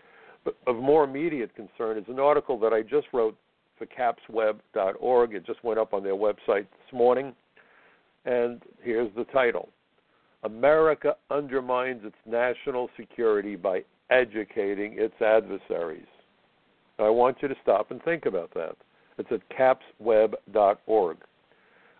But 0.45 0.57
of 0.67 0.75
more 0.75 1.05
immediate 1.05 1.55
concern 1.55 1.97
is 1.99 2.05
an 2.09 2.19
article 2.19 2.59
that 2.59 2.73
I 2.73 2.83
just 2.83 3.07
wrote 3.12 3.38
capsweb.org. 3.87 5.35
It 5.35 5.47
just 5.47 5.62
went 5.64 5.79
up 5.79 5.95
on 5.95 6.03
their 6.03 6.14
website 6.14 6.66
this 6.66 6.92
morning. 6.92 7.35
And 8.25 8.62
here's 8.83 9.12
the 9.14 9.25
title 9.25 9.68
America 10.45 11.16
undermines 11.31 12.03
its 12.05 12.16
national 12.27 12.88
security 12.97 13.57
by 13.57 13.85
educating 14.11 14.95
its 14.99 15.14
adversaries. 15.21 16.07
I 16.99 17.09
want 17.09 17.38
you 17.40 17.49
to 17.49 17.55
stop 17.62 17.90
and 17.90 18.03
think 18.03 18.27
about 18.27 18.53
that. 18.55 18.77
It's 19.18 19.31
at 19.31 19.40
capsweb.org. 20.01 21.16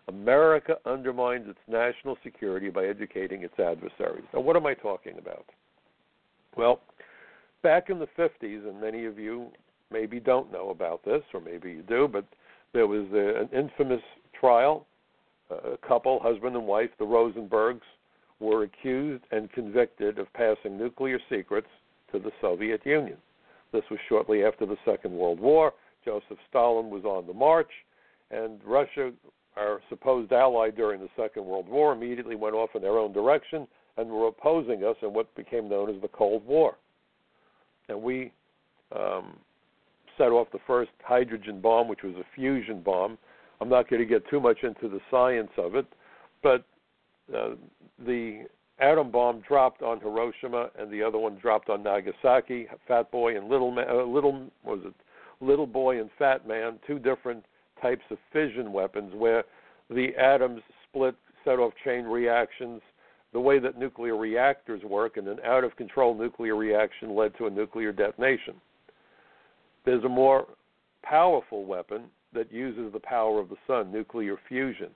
America 0.07 0.75
undermines 0.85 1.47
its 1.47 1.59
national 1.67 2.17
security 2.23 2.69
by 2.69 2.85
educating 2.85 3.43
its 3.43 3.57
adversaries. 3.57 4.25
Now, 4.33 4.41
what 4.41 4.55
am 4.55 4.65
I 4.65 4.73
talking 4.73 5.17
about? 5.17 5.45
Well, 6.57 6.81
back 7.61 7.89
in 7.89 7.99
the 7.99 8.07
50s, 8.17 8.67
and 8.67 8.79
many 8.81 9.05
of 9.05 9.17
you 9.17 9.47
maybe 9.93 10.19
don't 10.19 10.51
know 10.51 10.71
about 10.71 11.05
this, 11.05 11.21
or 11.33 11.39
maybe 11.39 11.71
you 11.71 11.83
do, 11.83 12.09
but 12.11 12.25
there 12.73 12.87
was 12.87 13.05
a, 13.13 13.41
an 13.41 13.49
infamous 13.57 14.01
trial. 14.37 14.85
A 15.51 15.77
couple, 15.87 16.19
husband 16.19 16.55
and 16.55 16.65
wife, 16.65 16.89
the 16.97 17.05
Rosenbergs, 17.05 17.81
were 18.39 18.63
accused 18.63 19.23
and 19.31 19.51
convicted 19.51 20.17
of 20.17 20.31
passing 20.33 20.77
nuclear 20.77 21.19
secrets 21.29 21.67
to 22.11 22.19
the 22.19 22.31
Soviet 22.41 22.81
Union. 22.85 23.17
This 23.71 23.83
was 23.89 23.99
shortly 24.09 24.43
after 24.43 24.65
the 24.65 24.77
Second 24.83 25.13
World 25.13 25.39
War. 25.39 25.73
Joseph 26.03 26.37
Stalin 26.49 26.89
was 26.89 27.05
on 27.05 27.27
the 27.27 27.33
march, 27.33 27.69
and 28.31 28.59
Russia, 28.65 29.11
our 29.55 29.81
supposed 29.89 30.31
ally 30.33 30.69
during 30.71 30.99
the 30.99 31.09
Second 31.15 31.45
World 31.45 31.69
War, 31.69 31.93
immediately 31.93 32.35
went 32.35 32.55
off 32.55 32.71
in 32.75 32.81
their 32.81 32.97
own 32.97 33.13
direction 33.13 33.67
and 33.97 34.09
were 34.09 34.27
opposing 34.27 34.83
us 34.83 34.95
in 35.01 35.13
what 35.13 35.33
became 35.35 35.69
known 35.69 35.93
as 35.93 36.01
the 36.01 36.07
Cold 36.07 36.45
War. 36.45 36.77
And 37.89 38.01
we 38.01 38.31
um, 38.91 39.37
set 40.17 40.29
off 40.29 40.47
the 40.51 40.59
first 40.65 40.91
hydrogen 41.03 41.61
bomb, 41.61 41.87
which 41.87 42.03
was 42.03 42.15
a 42.15 42.25
fusion 42.35 42.81
bomb. 42.81 43.17
I'm 43.61 43.69
not 43.69 43.89
going 43.89 44.01
to 44.01 44.05
get 44.05 44.27
too 44.29 44.39
much 44.39 44.57
into 44.63 44.89
the 44.89 44.99
science 45.09 45.51
of 45.57 45.75
it, 45.75 45.85
but 46.41 46.65
uh, 47.33 47.51
the 48.05 48.45
atom 48.79 49.11
bomb 49.11 49.41
dropped 49.47 49.81
on 49.81 49.99
Hiroshima, 49.99 50.69
and 50.77 50.91
the 50.91 51.01
other 51.01 51.17
one 51.17 51.37
dropped 51.37 51.69
on 51.69 51.83
Nagasaki. 51.83 52.67
Fat 52.87 53.11
Boy 53.11 53.37
and 53.37 53.47
Little 53.47 53.71
Man, 53.71 53.85
uh, 53.89 54.03
Little 54.03 54.49
was 54.63 54.79
it 54.83 54.93
Little 55.39 55.67
Boy 55.67 56.01
and 56.01 56.09
Fat 56.17 56.47
Man, 56.47 56.79
two 56.85 56.99
different 56.99 57.45
types 57.81 58.03
of 58.11 58.17
fission 58.31 58.73
weapons 58.73 59.13
where 59.15 59.43
the 59.89 60.09
atoms 60.17 60.61
split, 60.89 61.15
set 61.43 61.59
off 61.59 61.73
chain 61.83 62.05
reactions. 62.05 62.81
The 63.33 63.39
way 63.39 63.57
that 63.59 63.79
nuclear 63.79 64.15
reactors 64.15 64.83
work, 64.83 65.17
and 65.17 65.27
an 65.27 65.39
out 65.43 65.63
of 65.63 65.75
control 65.75 66.15
nuclear 66.15 66.55
reaction 66.55 67.15
led 67.15 67.35
to 67.37 67.47
a 67.47 67.49
nuclear 67.49 67.91
detonation. 67.91 68.55
There's 69.85 70.03
a 70.03 70.09
more 70.09 70.47
powerful 71.03 71.65
weapon 71.65 72.03
that 72.33 72.51
uses 72.51 72.91
the 72.93 72.99
power 72.99 73.39
of 73.39 73.49
the 73.49 73.57
sun, 73.67 73.91
nuclear 73.91 74.37
fusion, 74.47 74.89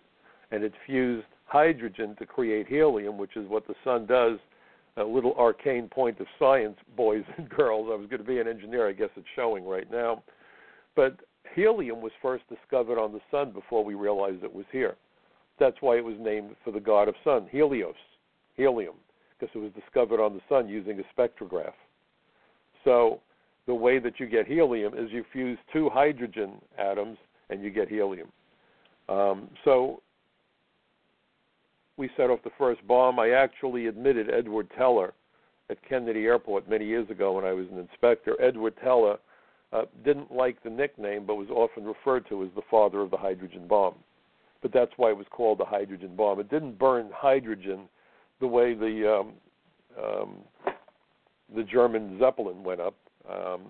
and 0.52 0.64
it 0.64 0.74
fused 0.86 1.28
hydrogen 1.46 2.16
to 2.20 2.26
create 2.26 2.68
helium, 2.68 3.18
which 3.18 3.36
is 3.36 3.48
what 3.48 3.68
the 3.68 3.76
sun 3.84 4.06
does. 4.06 4.40
A 4.98 5.04
little 5.04 5.36
arcane 5.36 5.88
point 5.88 6.20
of 6.20 6.28
science, 6.40 6.78
boys 6.96 7.24
and 7.38 7.50
girls. 7.50 7.90
I 7.92 7.96
was 7.96 8.08
going 8.10 8.22
to 8.22 8.28
be 8.28 8.40
an 8.40 8.48
engineer. 8.48 8.88
I 8.88 8.94
guess 8.94 9.10
it's 9.16 9.28
showing 9.36 9.66
right 9.66 9.90
now. 9.92 10.24
But 10.96 11.18
helium 11.54 12.02
was 12.02 12.12
first 12.22 12.44
discovered 12.50 13.00
on 13.00 13.14
the 13.14 13.22
sun 13.30 13.52
before 13.52 13.84
we 13.84 13.94
realized 13.94 14.44
it 14.44 14.54
was 14.54 14.66
here. 14.72 14.96
That's 15.60 15.78
why 15.82 15.98
it 15.98 16.04
was 16.04 16.16
named 16.20 16.56
for 16.64 16.72
the 16.72 16.80
god 16.80 17.08
of 17.08 17.16
sun, 17.24 17.48
Helios, 17.52 17.96
helium, 18.56 18.94
because 19.40 19.54
it 19.56 19.60
was 19.60 19.72
discovered 19.74 20.22
on 20.22 20.34
the 20.34 20.42
sun 20.50 20.68
using 20.68 21.00
a 21.00 21.20
spectrograph. 21.20 21.74
So 22.84 23.22
the 23.68 23.76
way 23.76 24.00
that 24.00 24.20
you 24.20 24.26
get 24.26 24.48
helium 24.48 24.94
is 24.94 25.12
you 25.12 25.24
fuse 25.32 25.60
two 25.72 25.90
hydrogen 25.90 26.54
atoms 26.80 27.18
and 27.50 27.62
you 27.62 27.70
get 27.70 27.88
helium. 27.88 28.30
Um, 29.10 29.50
so 29.64 30.02
we 31.98 32.10
set 32.16 32.30
off 32.30 32.40
the 32.44 32.52
first 32.58 32.86
bomb. 32.88 33.20
I 33.20 33.32
actually 33.32 33.88
admitted 33.88 34.30
Edward 34.30 34.70
Teller 34.78 35.14
at 35.70 35.78
Kennedy 35.88 36.26
Airport 36.26 36.70
many 36.70 36.86
years 36.86 37.10
ago 37.10 37.34
when 37.34 37.46
I 37.46 37.52
was 37.52 37.68
an 37.72 37.78
inspector. 37.78 38.36
Edward 38.42 38.76
Teller 38.82 39.18
uh, 39.74 39.84
didn't 40.06 40.34
like 40.34 40.62
the 40.64 40.70
nickname, 40.70 41.26
but 41.26 41.36
was 41.36 41.50
often 41.50 41.84
referred 41.84 42.28
to 42.30 42.44
as 42.44 42.50
the 42.56 42.62
father 42.72 43.02
of 43.02 43.12
the 43.12 43.18
hydrogen 43.18 43.68
bomb. 43.68 43.96
But 44.62 44.72
that's 44.74 44.92
why 44.98 45.10
it 45.10 45.18
was 45.18 45.28
called 45.30 45.60
the 45.60 45.66
hydrogen 45.66 46.16
bomb. 46.16 46.40
It 46.40 46.50
didn't 46.50 46.80
burn 46.80 47.10
hydrogen 47.14 47.90
the 48.40 48.48
way 48.48 48.74
the 48.74 49.20
um, 49.20 49.34
um, 50.02 50.36
the 51.56 51.64
German 51.64 52.18
Zeppelin 52.20 52.64
went 52.64 52.82
up. 52.82 52.96
Um, 53.30 53.62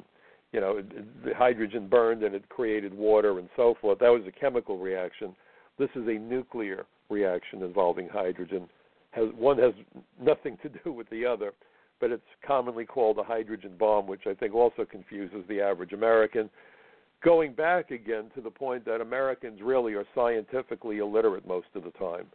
you 0.51 0.61
know, 0.61 0.77
it, 0.77 1.25
the 1.25 1.33
hydrogen 1.35 1.87
burned 1.87 2.23
and 2.23 2.33
it 2.33 2.47
created 2.49 2.93
water 2.93 3.39
and 3.39 3.49
so 3.55 3.75
forth. 3.81 3.99
That 3.99 4.09
was 4.09 4.23
a 4.27 4.31
chemical 4.31 4.77
reaction. 4.77 5.35
This 5.77 5.89
is 5.95 6.07
a 6.07 6.17
nuclear 6.19 6.85
reaction 7.09 7.61
involving 7.61 8.07
hydrogen. 8.07 8.67
Has 9.11 9.27
one 9.37 9.57
has 9.59 9.73
nothing 10.21 10.57
to 10.63 10.69
do 10.83 10.91
with 10.91 11.09
the 11.09 11.25
other, 11.25 11.53
but 11.99 12.11
it's 12.11 12.23
commonly 12.45 12.85
called 12.85 13.17
a 13.17 13.23
hydrogen 13.23 13.73
bomb, 13.77 14.07
which 14.07 14.27
I 14.27 14.33
think 14.33 14.53
also 14.53 14.85
confuses 14.85 15.43
the 15.47 15.61
average 15.61 15.93
American. 15.93 16.49
Going 17.23 17.53
back 17.53 17.91
again 17.91 18.25
to 18.35 18.41
the 18.41 18.51
point 18.51 18.85
that 18.85 19.01
Americans 19.01 19.59
really 19.61 19.93
are 19.93 20.05
scientifically 20.13 20.99
illiterate 20.99 21.47
most 21.47 21.67
of 21.73 21.83
the 21.83 21.91
time, 21.91 22.27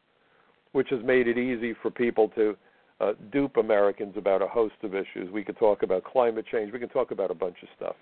which 0.72 0.88
has 0.90 1.00
made 1.04 1.28
it 1.28 1.38
easy 1.38 1.74
for 1.80 1.90
people 1.90 2.28
to 2.30 2.56
uh, 3.02 3.12
dupe 3.32 3.56
Americans 3.56 4.14
about 4.16 4.42
a 4.42 4.46
host 4.46 4.74
of 4.82 4.94
issues. 4.94 5.30
We 5.32 5.44
could 5.44 5.58
talk 5.58 5.82
about 5.82 6.04
climate 6.04 6.46
change. 6.50 6.72
We 6.72 6.78
can 6.78 6.88
talk 6.88 7.10
about 7.10 7.30
a 7.30 7.34
bunch 7.34 7.56
of 7.62 7.68
stuff. 7.76 7.96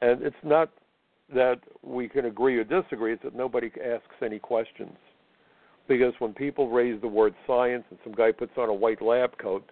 And 0.00 0.22
it's 0.22 0.36
not 0.42 0.70
that 1.34 1.60
we 1.82 2.08
can 2.08 2.24
agree 2.26 2.56
or 2.56 2.64
disagree, 2.64 3.12
it's 3.12 3.22
that 3.22 3.34
nobody 3.34 3.70
asks 3.82 4.16
any 4.22 4.38
questions 4.38 4.96
because 5.88 6.14
when 6.18 6.32
people 6.32 6.70
raise 6.70 7.00
the 7.00 7.08
word 7.08 7.34
science 7.46 7.84
and 7.90 7.98
some 8.02 8.12
guy 8.12 8.32
puts 8.32 8.52
on 8.56 8.68
a 8.68 8.74
white 8.74 9.02
lab 9.02 9.36
coat, 9.38 9.70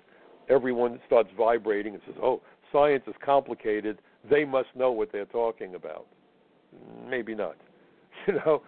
everyone 0.49 1.01
starts 1.07 1.31
vibrating 1.37 1.95
and 1.95 2.03
says, 2.07 2.17
"Oh, 2.23 2.43
science 2.71 3.05
is 3.07 3.15
complicated. 3.25 3.99
They 4.29 4.45
must 4.45 4.69
know 4.75 4.93
what 4.93 5.11
they're 5.13 5.25
talking 5.27 5.75
about." 5.75 6.07
Maybe 7.09 7.35
not, 7.35 7.57
you 8.27 8.35
know. 8.35 8.63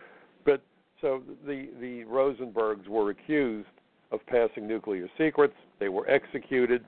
But 0.45 0.63
so 1.01 1.23
the 1.47 1.69
the 1.81 2.05
Rosenbergs 2.05 2.89
were 2.89 3.11
accused 3.11 3.69
of 4.11 4.25
passing 4.27 4.67
nuclear 4.67 5.09
secrets. 5.19 5.55
They 5.81 5.89
were 5.89 6.09
executed 6.09 6.85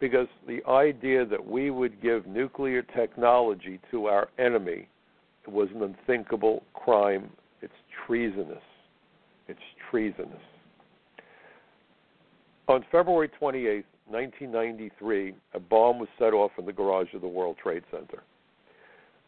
because 0.00 0.26
the 0.48 0.64
idea 0.68 1.24
that 1.24 1.44
we 1.44 1.70
would 1.70 2.02
give 2.02 2.26
nuclear 2.26 2.82
technology 2.82 3.78
to 3.90 4.06
our 4.06 4.28
enemy 4.38 4.88
was 5.46 5.68
an 5.74 5.82
unthinkable 5.82 6.64
crime. 6.74 7.30
It's 7.60 7.72
treasonous. 8.06 8.62
It's 9.48 9.60
treasonous. 9.90 10.42
On 12.68 12.84
February 12.90 13.28
28, 13.38 13.84
1993, 14.08 15.34
a 15.54 15.60
bomb 15.60 15.98
was 15.98 16.08
set 16.18 16.32
off 16.32 16.50
in 16.58 16.66
the 16.66 16.72
garage 16.72 17.14
of 17.14 17.20
the 17.20 17.28
World 17.28 17.56
Trade 17.62 17.82
Center. 17.90 18.22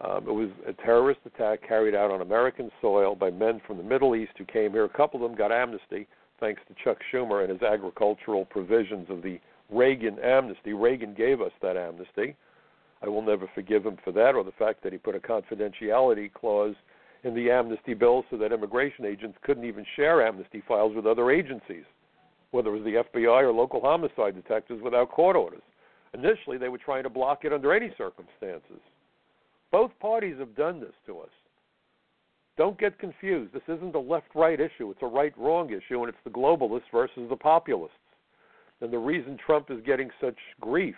Um, 0.00 0.28
it 0.28 0.32
was 0.32 0.50
a 0.66 0.72
terrorist 0.72 1.20
attack 1.24 1.66
carried 1.66 1.94
out 1.94 2.10
on 2.10 2.20
American 2.20 2.70
soil 2.80 3.14
by 3.14 3.30
men 3.30 3.60
from 3.66 3.76
the 3.76 3.82
Middle 3.82 4.16
East 4.16 4.32
who 4.38 4.44
came 4.44 4.72
here. 4.72 4.84
A 4.84 4.88
couple 4.88 5.24
of 5.24 5.30
them 5.30 5.38
got 5.38 5.52
amnesty 5.52 6.06
thanks 6.40 6.60
to 6.68 6.74
Chuck 6.82 6.98
Schumer 7.12 7.42
and 7.42 7.50
his 7.50 7.62
agricultural 7.62 8.44
provisions 8.44 9.08
of 9.10 9.22
the 9.22 9.40
Reagan 9.70 10.18
amnesty. 10.18 10.72
Reagan 10.72 11.14
gave 11.14 11.40
us 11.40 11.52
that 11.62 11.76
amnesty. 11.76 12.36
I 13.02 13.08
will 13.08 13.22
never 13.22 13.48
forgive 13.54 13.84
him 13.84 13.98
for 14.04 14.12
that, 14.12 14.34
or 14.34 14.44
the 14.44 14.52
fact 14.52 14.82
that 14.82 14.92
he 14.92 14.98
put 14.98 15.14
a 15.14 15.20
confidentiality 15.20 16.32
clause 16.32 16.74
in 17.22 17.34
the 17.34 17.50
amnesty 17.50 17.94
bill 17.94 18.24
so 18.30 18.36
that 18.36 18.52
immigration 18.52 19.04
agents 19.04 19.38
couldn't 19.42 19.64
even 19.64 19.84
share 19.96 20.26
amnesty 20.26 20.62
files 20.66 20.94
with 20.94 21.06
other 21.06 21.30
agencies, 21.30 21.84
whether 22.50 22.68
it 22.68 22.82
was 22.82 22.84
the 22.84 23.20
FBI 23.20 23.42
or 23.42 23.52
local 23.52 23.80
homicide 23.80 24.34
detectives 24.34 24.82
without 24.82 25.10
court 25.10 25.36
orders. 25.36 25.62
Initially, 26.12 26.58
they 26.58 26.68
were 26.68 26.78
trying 26.78 27.02
to 27.02 27.10
block 27.10 27.44
it 27.44 27.52
under 27.52 27.72
any 27.72 27.92
circumstances. 27.98 28.80
Both 29.72 29.90
parties 29.98 30.36
have 30.38 30.54
done 30.54 30.80
this 30.80 30.94
to 31.06 31.18
us. 31.18 31.30
Don't 32.56 32.78
get 32.78 32.98
confused. 32.98 33.52
This 33.52 33.62
isn't 33.68 33.94
a 33.94 34.00
left 34.00 34.34
right 34.34 34.60
issue, 34.60 34.90
it's 34.90 35.02
a 35.02 35.06
right 35.06 35.36
wrong 35.36 35.70
issue, 35.70 36.00
and 36.00 36.08
it's 36.08 36.18
the 36.24 36.30
globalists 36.30 36.90
versus 36.92 37.28
the 37.28 37.36
populists. 37.36 37.96
And 38.80 38.92
the 38.92 38.98
reason 38.98 39.36
Trump 39.44 39.70
is 39.70 39.80
getting 39.84 40.10
such 40.20 40.36
grief 40.60 40.96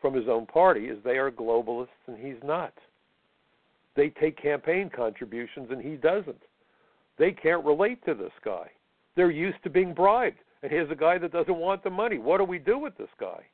from 0.00 0.14
his 0.14 0.28
own 0.28 0.46
party 0.46 0.86
is 0.86 0.98
they 1.04 1.18
are 1.18 1.30
globalists 1.30 1.88
and 2.06 2.16
he's 2.16 2.42
not. 2.44 2.72
They 3.96 4.10
take 4.10 4.40
campaign 4.40 4.90
contributions 4.94 5.68
and 5.70 5.82
he 5.82 5.96
doesn't. 5.96 6.42
They 7.18 7.32
can't 7.32 7.64
relate 7.64 8.04
to 8.06 8.14
this 8.14 8.32
guy. 8.44 8.70
They're 9.16 9.30
used 9.30 9.62
to 9.64 9.70
being 9.70 9.92
bribed. 9.92 10.38
And 10.62 10.70
here's 10.70 10.90
a 10.90 10.94
guy 10.94 11.18
that 11.18 11.32
doesn't 11.32 11.56
want 11.56 11.82
the 11.82 11.90
money. 11.90 12.18
What 12.18 12.38
do 12.38 12.44
we 12.44 12.58
do 12.58 12.78
with 12.78 12.96
this 12.96 13.08
guy? 13.18 13.44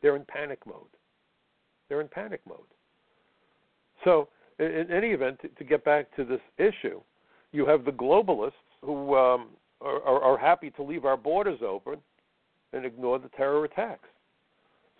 They're 0.00 0.16
in 0.16 0.24
panic 0.24 0.60
mode. 0.66 0.86
They're 1.88 2.00
in 2.00 2.08
panic 2.08 2.40
mode. 2.48 2.58
So, 4.04 4.28
in, 4.64 4.90
any 4.90 5.08
event, 5.08 5.40
to, 5.56 5.64
get 5.64 5.84
back 5.84 6.14
to 6.16 6.24
this 6.24 6.40
issue, 6.58 7.00
you 7.52 7.66
have 7.66 7.84
the 7.84 7.90
globalists 7.90 8.52
who 8.82 9.16
um, 9.16 9.48
are, 9.80 10.02
are, 10.02 10.22
are 10.22 10.38
happy 10.38 10.70
to 10.70 10.82
leave 10.82 11.04
our 11.04 11.16
borders 11.16 11.60
open 11.66 11.96
and 12.72 12.84
ignore 12.84 13.18
the 13.18 13.28
terror 13.30 13.64
attacks. 13.64 14.08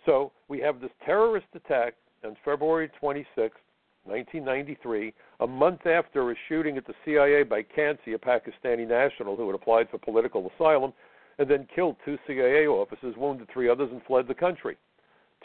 So 0.05 0.31
we 0.47 0.59
have 0.59 0.81
this 0.81 0.91
terrorist 1.05 1.47
attack 1.53 1.93
on 2.23 2.35
February 2.43 2.89
26, 2.99 3.55
1993, 4.03 5.13
a 5.41 5.47
month 5.47 5.85
after 5.85 6.31
a 6.31 6.35
shooting 6.49 6.77
at 6.77 6.87
the 6.87 6.93
CIA 7.05 7.43
by 7.43 7.61
Kansi, 7.61 8.15
a 8.15 8.17
Pakistani 8.17 8.87
national 8.87 9.35
who 9.35 9.45
had 9.47 9.55
applied 9.55 9.89
for 9.89 9.99
political 9.99 10.51
asylum, 10.55 10.91
and 11.37 11.49
then 11.49 11.67
killed 11.73 11.95
two 12.03 12.17
CIA 12.27 12.67
officers, 12.67 13.15
wounded 13.15 13.47
three 13.53 13.69
others, 13.69 13.89
and 13.91 14.01
fled 14.03 14.27
the 14.27 14.33
country. 14.33 14.77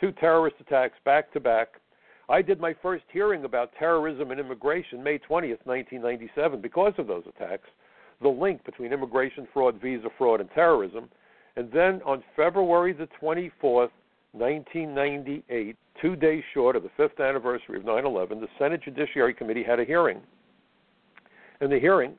Two 0.01 0.13
terrorist 0.13 0.57
attacks 0.61 0.97
back 1.05 1.33
to 1.33 1.41
back. 1.41 1.81
I 2.29 2.43
did 2.43 2.61
my 2.61 2.75
first 2.83 3.05
hearing 3.13 3.45
about 3.45 3.71
terrorism 3.79 4.33
and 4.33 4.41
immigration 4.41 5.03
May 5.03 5.19
20th, 5.19 5.65
1997, 5.65 6.61
because 6.61 6.93
of 6.99 7.07
those 7.07 7.23
attacks, 7.29 7.69
the 8.21 8.29
link 8.29 8.65
between 8.65 8.93
immigration 8.93 9.47
fraud, 9.53 9.81
visa 9.81 10.09
fraud, 10.19 10.41
and 10.41 10.51
terrorism. 10.53 11.09
And 11.57 11.71
then 11.71 12.01
on 12.05 12.25
February 12.35 12.93
the 12.93 13.09
24th, 13.23 13.91
1998, 14.33 15.77
two 16.03 16.17
days 16.17 16.43
short 16.53 16.75
of 16.75 16.83
the 16.83 16.91
fifth 16.97 17.21
anniversary 17.21 17.79
of 17.79 17.85
9 17.85 18.05
11, 18.05 18.41
the 18.41 18.49
Senate 18.59 18.83
Judiciary 18.83 19.33
Committee 19.33 19.63
had 19.63 19.79
a 19.79 19.85
hearing. 19.85 20.21
And 21.61 21.71
the 21.71 21.79
hearing 21.79 22.15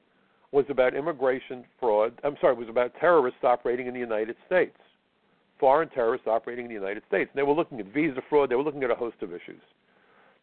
was 0.52 0.66
about 0.70 0.96
immigration 0.96 1.66
fraud. 1.80 2.14
I'm 2.24 2.38
sorry, 2.40 2.54
it 2.54 2.60
was 2.60 2.70
about 2.70 2.94
terrorists 3.00 3.44
operating 3.44 3.88
in 3.88 3.94
the 3.94 4.00
United 4.00 4.38
States, 4.46 4.78
foreign 5.60 5.90
terrorists 5.90 6.28
operating 6.28 6.66
in 6.66 6.70
the 6.70 6.76
United 6.76 7.04
States. 7.08 7.30
And 7.34 7.38
they 7.38 7.44
were 7.44 7.54
looking 7.54 7.80
at 7.82 7.88
visa 7.88 8.22
fraud, 8.30 8.50
they 8.50 8.56
were 8.56 8.64
looking 8.64 8.84
at 8.84 8.90
a 8.90 8.96
host 8.96 9.18
of 9.22 9.34
issues. 9.34 9.62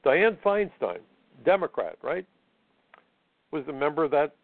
Dianne 0.05 0.38
Feinstein, 0.45 0.99
Democrat, 1.45 1.97
right, 2.03 2.27
was 3.51 3.64
a 3.69 3.73
member 3.73 4.05
of 4.05 4.11
that 4.11 4.35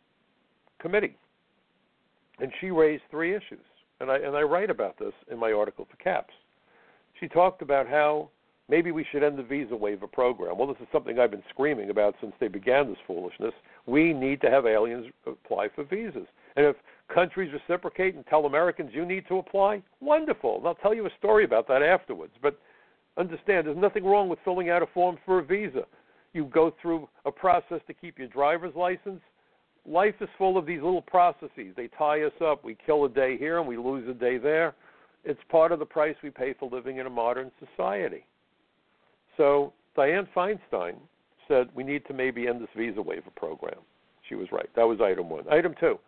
committee. 0.80 1.16
And 2.38 2.50
she 2.60 2.70
raised 2.70 3.02
three 3.10 3.34
issues. 3.34 3.60
And 4.00 4.10
I, 4.10 4.16
and 4.16 4.34
I 4.34 4.42
write 4.42 4.70
about 4.70 4.98
this 4.98 5.12
in 5.30 5.38
my 5.38 5.52
article 5.52 5.86
for 5.90 5.96
CAPS. 5.98 6.32
She 7.18 7.28
talked 7.28 7.60
about 7.60 7.86
how 7.86 8.30
maybe 8.70 8.92
we 8.92 9.04
should 9.10 9.22
end 9.22 9.36
the 9.36 9.42
visa 9.42 9.76
waiver 9.76 10.06
program. 10.06 10.56
Well, 10.56 10.68
this 10.68 10.80
is 10.80 10.88
something 10.90 11.18
I've 11.18 11.30
been 11.30 11.42
screaming 11.50 11.90
about 11.90 12.14
since 12.20 12.32
they 12.40 12.48
began 12.48 12.88
this 12.88 12.96
foolishness. 13.06 13.52
We 13.86 14.14
need 14.14 14.40
to 14.40 14.50
have 14.50 14.64
aliens 14.64 15.06
apply 15.26 15.68
for 15.74 15.84
visas. 15.84 16.26
And 16.56 16.64
if 16.64 16.76
countries 17.12 17.52
reciprocate 17.52 18.14
and 18.14 18.24
tell 18.26 18.46
Americans 18.46 18.90
you 18.94 19.04
need 19.04 19.24
to 19.28 19.38
apply, 19.38 19.82
wonderful. 20.00 20.58
And 20.58 20.66
I'll 20.66 20.76
tell 20.76 20.94
you 20.94 21.06
a 21.06 21.10
story 21.18 21.44
about 21.44 21.68
that 21.68 21.82
afterwards. 21.82 22.32
But 22.40 22.58
understand, 23.20 23.66
there's 23.66 23.76
nothing 23.76 24.04
wrong 24.04 24.28
with 24.28 24.38
filling 24.44 24.70
out 24.70 24.82
a 24.82 24.86
form 24.86 25.18
for 25.24 25.38
a 25.38 25.44
visa. 25.44 25.84
You 26.32 26.46
go 26.46 26.74
through 26.80 27.08
a 27.24 27.30
process 27.30 27.80
to 27.86 27.94
keep 27.94 28.18
your 28.18 28.28
driver's 28.28 28.74
license. 28.74 29.20
Life 29.86 30.14
is 30.20 30.28
full 30.38 30.56
of 30.58 30.66
these 30.66 30.82
little 30.82 31.02
processes. 31.02 31.74
They 31.76 31.88
tie 31.98 32.22
us 32.22 32.32
up. 32.44 32.64
We 32.64 32.76
kill 32.86 33.04
a 33.04 33.08
day 33.08 33.36
here 33.36 33.58
and 33.58 33.68
we 33.68 33.76
lose 33.76 34.08
a 34.08 34.14
day 34.14 34.38
there. 34.38 34.74
It's 35.24 35.40
part 35.50 35.72
of 35.72 35.78
the 35.78 35.86
price 35.86 36.16
we 36.22 36.30
pay 36.30 36.54
for 36.58 36.68
living 36.70 36.98
in 36.98 37.06
a 37.06 37.10
modern 37.10 37.50
society. 37.58 38.24
So 39.36 39.72
Dianne 39.96 40.28
Feinstein 40.34 40.94
said 41.48 41.68
we 41.74 41.84
need 41.84 42.06
to 42.06 42.14
maybe 42.14 42.46
end 42.46 42.60
this 42.60 42.68
visa 42.76 43.02
waiver 43.02 43.30
program. 43.36 43.80
She 44.28 44.34
was 44.34 44.48
right. 44.52 44.68
That 44.76 44.84
was 44.84 45.00
item 45.00 45.28
one. 45.28 45.48
Item 45.50 45.74
two, 45.80 45.98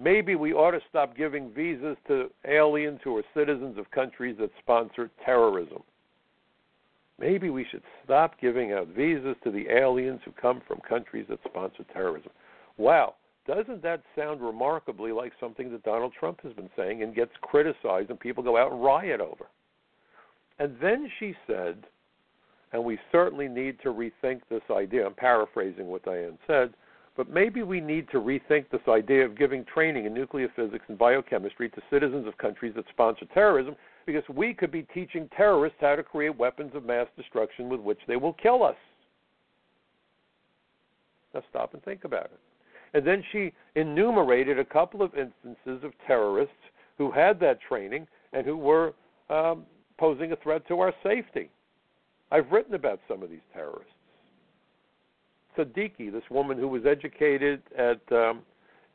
maybe 0.00 0.34
we 0.34 0.52
ought 0.52 0.70
to 0.70 0.80
stop 0.88 1.16
giving 1.16 1.52
visas 1.52 1.96
to 2.08 2.30
aliens 2.48 3.00
who 3.04 3.16
are 3.18 3.24
citizens 3.34 3.76
of 3.78 3.90
countries 3.90 4.36
that 4.40 4.50
sponsor 4.58 5.10
terrorism. 5.24 5.82
Maybe 7.18 7.48
we 7.48 7.66
should 7.70 7.82
stop 8.04 8.38
giving 8.40 8.72
out 8.72 8.88
visas 8.88 9.36
to 9.44 9.50
the 9.50 9.68
aliens 9.70 10.20
who 10.24 10.32
come 10.32 10.60
from 10.66 10.80
countries 10.86 11.26
that 11.30 11.38
sponsor 11.44 11.84
terrorism. 11.92 12.30
Wow, 12.76 13.14
doesn't 13.46 13.82
that 13.82 14.02
sound 14.14 14.42
remarkably 14.42 15.12
like 15.12 15.32
something 15.40 15.70
that 15.72 15.82
Donald 15.82 16.12
Trump 16.18 16.40
has 16.42 16.52
been 16.52 16.70
saying 16.76 17.02
and 17.02 17.14
gets 17.14 17.32
criticized 17.40 18.10
and 18.10 18.20
people 18.20 18.42
go 18.42 18.58
out 18.58 18.72
and 18.72 18.82
riot 18.82 19.20
over? 19.20 19.46
And 20.58 20.76
then 20.80 21.10
she 21.18 21.34
said, 21.46 21.84
and 22.72 22.84
we 22.84 22.98
certainly 23.12 23.48
need 23.48 23.78
to 23.82 23.88
rethink 23.88 24.40
this 24.50 24.62
idea. 24.70 25.06
I'm 25.06 25.14
paraphrasing 25.14 25.86
what 25.86 26.04
Dianne 26.04 26.38
said, 26.46 26.74
but 27.16 27.30
maybe 27.30 27.62
we 27.62 27.80
need 27.80 28.10
to 28.10 28.18
rethink 28.18 28.66
this 28.70 28.86
idea 28.88 29.24
of 29.24 29.38
giving 29.38 29.64
training 29.64 30.04
in 30.04 30.12
nuclear 30.12 30.48
physics 30.54 30.84
and 30.88 30.98
biochemistry 30.98 31.70
to 31.70 31.80
citizens 31.90 32.26
of 32.26 32.36
countries 32.36 32.74
that 32.76 32.84
sponsor 32.90 33.24
terrorism 33.32 33.76
because 34.06 34.22
we 34.28 34.54
could 34.54 34.70
be 34.70 34.82
teaching 34.94 35.28
terrorists 35.36 35.78
how 35.80 35.96
to 35.96 36.02
create 36.02 36.36
weapons 36.36 36.70
of 36.74 36.84
mass 36.84 37.08
destruction 37.16 37.68
with 37.68 37.80
which 37.80 37.98
they 38.06 38.16
will 38.16 38.34
kill 38.34 38.62
us. 38.62 38.76
Now 41.34 41.42
stop 41.50 41.74
and 41.74 41.82
think 41.82 42.04
about 42.04 42.26
it. 42.26 42.40
And 42.94 43.06
then 43.06 43.22
she 43.32 43.52
enumerated 43.74 44.58
a 44.58 44.64
couple 44.64 45.02
of 45.02 45.12
instances 45.14 45.84
of 45.84 45.92
terrorists 46.06 46.54
who 46.96 47.10
had 47.10 47.38
that 47.40 47.58
training 47.60 48.06
and 48.32 48.46
who 48.46 48.56
were 48.56 48.94
um, 49.28 49.64
posing 49.98 50.32
a 50.32 50.36
threat 50.36 50.66
to 50.68 50.80
our 50.80 50.94
safety. 51.02 51.50
I've 52.30 52.50
written 52.50 52.74
about 52.74 53.00
some 53.08 53.22
of 53.22 53.30
these 53.30 53.40
terrorists. 53.52 53.92
Siddiqui, 55.56 56.12
this 56.12 56.22
woman 56.30 56.58
who 56.58 56.68
was 56.68 56.82
educated 56.86 57.62
at 57.76 58.00
um, 58.12 58.42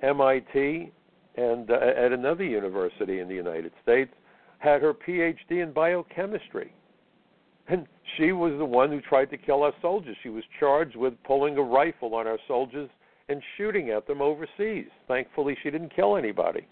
MIT 0.01 0.91
and 1.37 1.71
uh, 1.71 1.75
at 1.75 2.11
another 2.11 2.43
university 2.43 3.19
in 3.19 3.27
the 3.27 3.35
United 3.35 3.71
States, 3.81 4.11
had 4.61 4.81
her 4.81 4.93
PhD 4.93 5.63
in 5.63 5.73
biochemistry. 5.73 6.71
And 7.67 7.87
she 8.17 8.31
was 8.31 8.53
the 8.57 8.65
one 8.65 8.91
who 8.91 9.01
tried 9.01 9.31
to 9.31 9.37
kill 9.37 9.63
our 9.63 9.73
soldiers. 9.81 10.15
She 10.21 10.29
was 10.29 10.43
charged 10.59 10.95
with 10.95 11.13
pulling 11.23 11.57
a 11.57 11.61
rifle 11.61 12.13
on 12.15 12.27
our 12.27 12.37
soldiers 12.47 12.89
and 13.27 13.41
shooting 13.57 13.89
at 13.89 14.05
them 14.05 14.21
overseas. 14.21 14.87
Thankfully, 15.07 15.57
she 15.63 15.71
didn't 15.71 15.95
kill 15.95 16.15
anybody. 16.15 16.67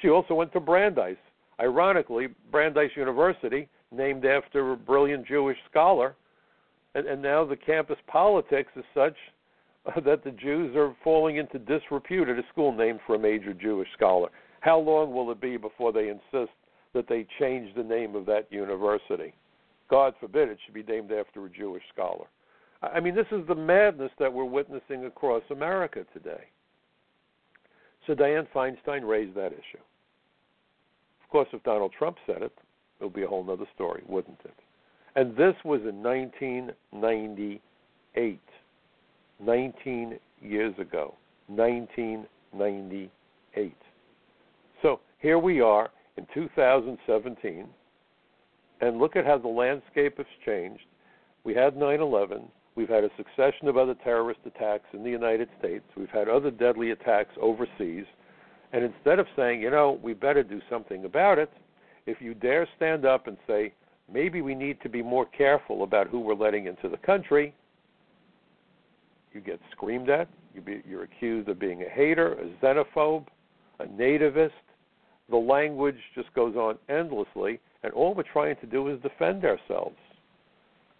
She 0.00 0.10
also 0.10 0.34
went 0.34 0.52
to 0.52 0.60
Brandeis. 0.60 1.16
Ironically, 1.60 2.28
Brandeis 2.50 2.90
University 2.96 3.68
named 3.90 4.24
after 4.24 4.72
a 4.72 4.76
brilliant 4.76 5.26
Jewish 5.26 5.58
scholar, 5.70 6.14
and, 6.94 7.06
and 7.06 7.20
now 7.20 7.44
the 7.44 7.56
campus 7.56 7.98
politics 8.06 8.70
is 8.76 8.84
such 8.94 9.16
that 10.04 10.22
the 10.22 10.30
Jews 10.30 10.76
are 10.76 10.94
falling 11.02 11.38
into 11.38 11.58
disrepute 11.58 12.28
at 12.28 12.38
a 12.38 12.42
school 12.52 12.72
named 12.72 13.00
for 13.06 13.16
a 13.16 13.18
major 13.18 13.54
Jewish 13.54 13.88
scholar. 13.96 14.28
How 14.60 14.78
long 14.78 15.12
will 15.12 15.32
it 15.32 15.40
be 15.40 15.56
before 15.56 15.92
they 15.92 16.08
insist 16.08 16.52
that 16.94 17.08
they 17.08 17.26
change 17.38 17.74
the 17.74 17.82
name 17.82 18.14
of 18.14 18.26
that 18.26 18.46
university? 18.50 19.34
God 19.90 20.14
forbid 20.20 20.48
it 20.48 20.58
should 20.64 20.74
be 20.74 20.82
named 20.82 21.12
after 21.12 21.44
a 21.44 21.50
Jewish 21.50 21.82
scholar. 21.92 22.26
I 22.82 23.00
mean, 23.00 23.14
this 23.14 23.26
is 23.30 23.46
the 23.46 23.54
madness 23.54 24.10
that 24.18 24.32
we're 24.32 24.44
witnessing 24.44 25.04
across 25.04 25.42
America 25.50 26.04
today. 26.12 26.44
So 28.06 28.14
Dianne 28.14 28.48
Feinstein 28.54 29.06
raised 29.06 29.36
that 29.36 29.52
issue. 29.52 29.82
Of 31.22 31.28
course, 31.30 31.48
if 31.52 31.62
Donald 31.62 31.92
Trump 31.96 32.16
said 32.26 32.42
it, 32.42 32.52
it 33.00 33.04
would 33.04 33.14
be 33.14 33.22
a 33.22 33.28
whole 33.28 33.48
other 33.50 33.66
story, 33.74 34.02
wouldn't 34.08 34.40
it? 34.44 34.54
And 35.14 35.36
this 35.36 35.54
was 35.64 35.82
in 35.82 36.02
1998, 36.02 38.40
19 39.40 40.18
years 40.40 40.74
ago, 40.78 41.14
1998. 41.48 43.76
So 44.80 45.00
here 45.18 45.38
we 45.38 45.60
are 45.60 45.90
in 46.16 46.26
2017, 46.34 47.66
and 48.80 48.98
look 48.98 49.16
at 49.16 49.24
how 49.24 49.38
the 49.38 49.48
landscape 49.48 50.16
has 50.18 50.26
changed. 50.44 50.84
We 51.44 51.54
had 51.54 51.76
9 51.76 52.00
11. 52.00 52.42
We've 52.74 52.88
had 52.88 53.04
a 53.04 53.10
succession 53.16 53.68
of 53.68 53.76
other 53.76 53.94
terrorist 54.02 54.40
attacks 54.46 54.86
in 54.92 55.02
the 55.04 55.10
United 55.10 55.48
States. 55.58 55.84
We've 55.96 56.08
had 56.08 56.28
other 56.28 56.50
deadly 56.50 56.90
attacks 56.90 57.34
overseas. 57.40 58.06
And 58.72 58.82
instead 58.82 59.18
of 59.18 59.26
saying, 59.36 59.60
you 59.60 59.70
know, 59.70 60.00
we 60.02 60.14
better 60.14 60.42
do 60.42 60.60
something 60.70 61.04
about 61.04 61.38
it, 61.38 61.52
if 62.06 62.20
you 62.20 62.34
dare 62.34 62.66
stand 62.76 63.04
up 63.04 63.26
and 63.26 63.36
say, 63.46 63.74
maybe 64.10 64.40
we 64.40 64.54
need 64.54 64.80
to 64.82 64.88
be 64.88 65.02
more 65.02 65.26
careful 65.26 65.82
about 65.82 66.08
who 66.08 66.20
we're 66.20 66.34
letting 66.34 66.66
into 66.66 66.88
the 66.88 66.96
country, 66.96 67.54
you 69.32 69.40
get 69.40 69.60
screamed 69.70 70.08
at. 70.08 70.28
You 70.54 70.82
you're 70.86 71.04
accused 71.04 71.48
of 71.48 71.58
being 71.58 71.82
a 71.82 71.88
hater, 71.88 72.34
a 72.34 72.64
xenophobe, 72.64 73.26
a 73.80 73.84
nativist. 73.84 74.50
The 75.32 75.38
language 75.38 75.96
just 76.14 76.32
goes 76.34 76.56
on 76.56 76.76
endlessly, 76.90 77.58
and 77.82 77.92
all 77.94 78.14
we're 78.14 78.22
trying 78.22 78.56
to 78.56 78.66
do 78.66 78.88
is 78.88 79.00
defend 79.00 79.46
ourselves. 79.46 79.96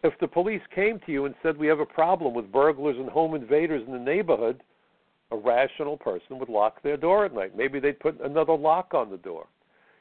If 0.02 0.14
the 0.20 0.26
police 0.26 0.62
came 0.74 0.98
to 1.04 1.12
you 1.12 1.26
and 1.26 1.34
said, 1.42 1.58
We 1.58 1.66
have 1.66 1.80
a 1.80 1.86
problem 1.86 2.32
with 2.32 2.50
burglars 2.50 2.96
and 2.98 3.10
home 3.10 3.34
invaders 3.34 3.82
in 3.86 3.92
the 3.92 3.98
neighborhood, 3.98 4.62
a 5.32 5.36
rational 5.36 5.98
person 5.98 6.38
would 6.38 6.48
lock 6.48 6.82
their 6.82 6.96
door 6.96 7.26
at 7.26 7.34
night. 7.34 7.54
Maybe 7.54 7.78
they'd 7.78 8.00
put 8.00 8.18
another 8.22 8.56
lock 8.56 8.94
on 8.94 9.10
the 9.10 9.18
door. 9.18 9.48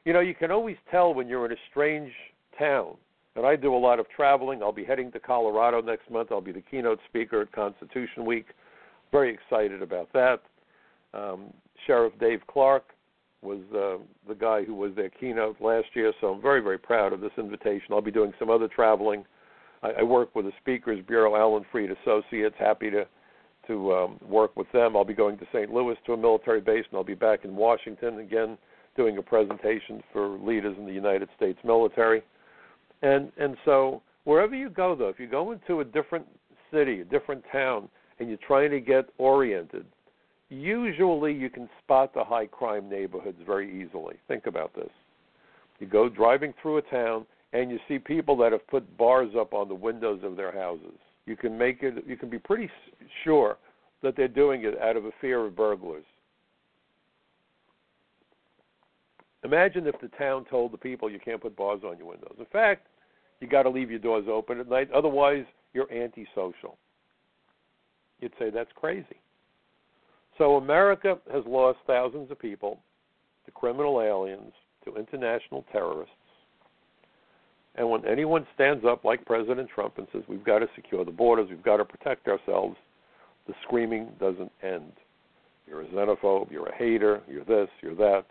You 0.06 0.14
know, 0.14 0.22
you 0.22 0.34
can 0.34 0.50
always 0.50 0.78
tell 0.90 1.14
when 1.14 1.28
you're 1.28 1.46
in 1.46 1.52
a 1.52 1.62
strange 1.70 2.14
town. 2.58 2.96
And 3.36 3.46
I 3.46 3.58
do 3.58 3.76
a 3.76 3.78
lot 3.78 4.00
of 4.00 4.10
traveling. 4.10 4.64
I'll 4.64 4.72
be 4.72 4.86
heading 4.86 5.12
to 5.12 5.20
Colorado 5.20 5.82
next 5.82 6.10
month. 6.10 6.32
I'll 6.32 6.40
be 6.40 6.54
the 6.54 6.62
keynote 6.62 7.00
speaker 7.10 7.42
at 7.42 7.52
Constitution 7.52 8.26
Week. 8.26 8.46
Very 9.12 9.34
excited 9.34 9.82
about 9.82 10.08
that. 10.14 10.42
Um, 11.14 11.54
Sheriff 11.86 12.14
Dave 12.18 12.40
Clarke 12.48 12.94
was 13.42 13.60
uh, 13.74 14.04
the 14.28 14.36
guy 14.36 14.64
who 14.64 14.76
was 14.76 14.92
their 14.96 15.10
keynote 15.10 15.60
last 15.60 15.88
year, 15.94 16.14
so 16.22 16.28
I'm 16.28 16.42
very, 16.42 16.62
very 16.62 16.78
proud 16.78 17.12
of 17.12 17.22
this 17.22 17.32
invitation. 17.38 17.88
I'll 17.92 18.02
be 18.02 18.12
doing 18.12 18.34
some 18.38 18.50
other 18.50 18.68
traveling. 18.68 19.26
I, 19.82 19.92
I 20.00 20.04
work 20.04 20.36
with 20.36 20.46
the 20.46 20.52
Speakers 20.62 21.04
Bureau, 21.08 21.36
Alan 21.36 21.66
Freed 21.72 21.90
Associates. 21.92 22.56
Happy 22.60 22.90
to 22.92 23.06
to 23.68 23.94
um, 23.94 24.20
work 24.28 24.58
with 24.58 24.72
them. 24.72 24.98
I'll 24.98 25.06
be 25.06 25.14
going 25.14 25.38
to 25.38 25.46
St. 25.54 25.72
Louis 25.72 25.96
to 26.08 26.14
a 26.14 26.18
military 26.18 26.62
base, 26.62 26.84
and 26.90 26.98
I'll 26.98 27.04
be 27.04 27.14
back 27.14 27.46
in 27.46 27.56
Washington 27.56 28.20
again 28.20 28.58
doing 28.98 29.18
a 29.20 29.22
presentation 29.22 30.04
for 30.12 30.38
leaders 30.40 30.76
in 30.80 30.86
the 30.86 30.92
United 30.92 31.30
States 31.36 31.60
military. 31.64 32.24
And 33.02 33.32
and 33.38 33.56
so 33.66 34.02
wherever 34.24 34.56
you 34.56 34.70
go, 34.70 34.96
though, 34.96 35.10
if 35.10 35.20
you 35.20 35.28
go 35.28 35.52
into 35.52 35.80
a 35.80 35.86
different 35.86 36.26
city, 36.72 37.02
a 37.02 37.06
different 37.06 37.44
town, 37.52 37.90
and 38.20 38.30
you're 38.30 38.38
trying 38.46 38.72
to 38.72 38.80
get 38.80 39.10
oriented, 39.18 39.86
usually 40.52 41.34
you 41.34 41.50
can 41.50 41.70
spot 41.82 42.14
the 42.14 42.24
high 42.24 42.46
crime 42.46 42.90
neighborhoods 42.90 43.40
very 43.46 43.82
easily. 43.82 44.16
Think 44.28 44.46
about 44.46 44.76
this. 44.76 44.90
You 45.80 45.88
go 45.88 46.10
driving 46.10 46.54
through 46.62 46.78
a 46.78 46.82
town 46.84 47.26
and 47.54 47.72
you 47.72 47.80
see 47.88 47.98
people 47.98 48.38
that 48.38 48.52
have 48.52 48.68
put 48.68 48.98
bars 48.98 49.32
up 49.40 49.54
on 49.54 49.68
the 49.68 49.76
windows 49.76 50.20
of 50.24 50.36
their 50.36 50.52
houses. 50.52 50.98
You 51.26 51.36
can 51.36 51.58
make 51.58 51.82
it 51.82 52.04
you 52.06 52.18
can 52.18 52.30
be 52.30 52.38
pretty 52.38 52.70
sure 53.24 53.58
that 54.04 54.16
they're 54.16 54.28
doing 54.28 54.64
it 54.64 54.80
out 54.80 54.98
of 54.98 55.06
a 55.06 55.12
fear 55.22 55.46
of 55.46 55.56
burglars. 55.56 56.04
Imagine 59.44 59.88
if 59.88 60.00
the 60.02 60.10
town 60.10 60.46
told 60.50 60.72
the 60.72 60.78
people 60.78 61.10
you 61.10 61.20
can't 61.20 61.42
put 61.42 61.56
bars 61.56 61.82
on 61.84 61.98
your 61.98 62.08
windows. 62.08 62.36
In 62.38 62.46
fact, 62.46 62.88
you 63.40 63.48
got 63.48 63.64
to 63.64 63.70
leave 63.70 63.90
your 63.90 64.00
doors 64.00 64.26
open 64.30 64.60
at 64.60 64.70
night 64.70 64.92
otherwise 64.92 65.46
you're 65.74 65.92
antisocial. 65.92 66.78
You'd 68.20 68.34
say 68.38 68.50
that's 68.50 68.70
crazy. 68.76 69.18
So 70.38 70.56
America 70.56 71.18
has 71.32 71.44
lost 71.46 71.80
thousands 71.86 72.32
of 72.32 72.40
people 72.40 72.80
to 73.46 73.52
criminal 73.52 74.02
aliens, 74.02 74.54
to 74.86 74.96
international 74.96 75.66
terrorists. 75.72 76.16
And 77.76 77.90
when 77.90 78.06
anyone 78.06 78.46
stands 78.54 78.84
up 78.86 79.06
like 79.06 79.26
President 79.26 79.70
Trump 79.74 79.98
and 79.98 80.08
says, 80.12 80.24
we've 80.28 80.44
got 80.44 80.60
to 80.60 80.68
secure 80.76 81.06
the 81.06 81.12
borders, 81.12 81.48
we've 81.50 81.64
got 81.64 81.78
to 81.78 81.86
protect 81.86 82.28
ourselves, 82.28 82.76
the 83.48 83.54
screaming 83.64 84.10
doesn't 84.20 84.52
end. 84.62 84.92
You're 85.68 85.82
a 85.82 85.86
xenophobe, 85.86 86.52
you're 86.52 86.68
a 86.68 86.76
hater, 86.76 87.22
you're 87.30 87.46
this, 87.46 87.70
you're 87.82 87.96
that. 87.96 88.26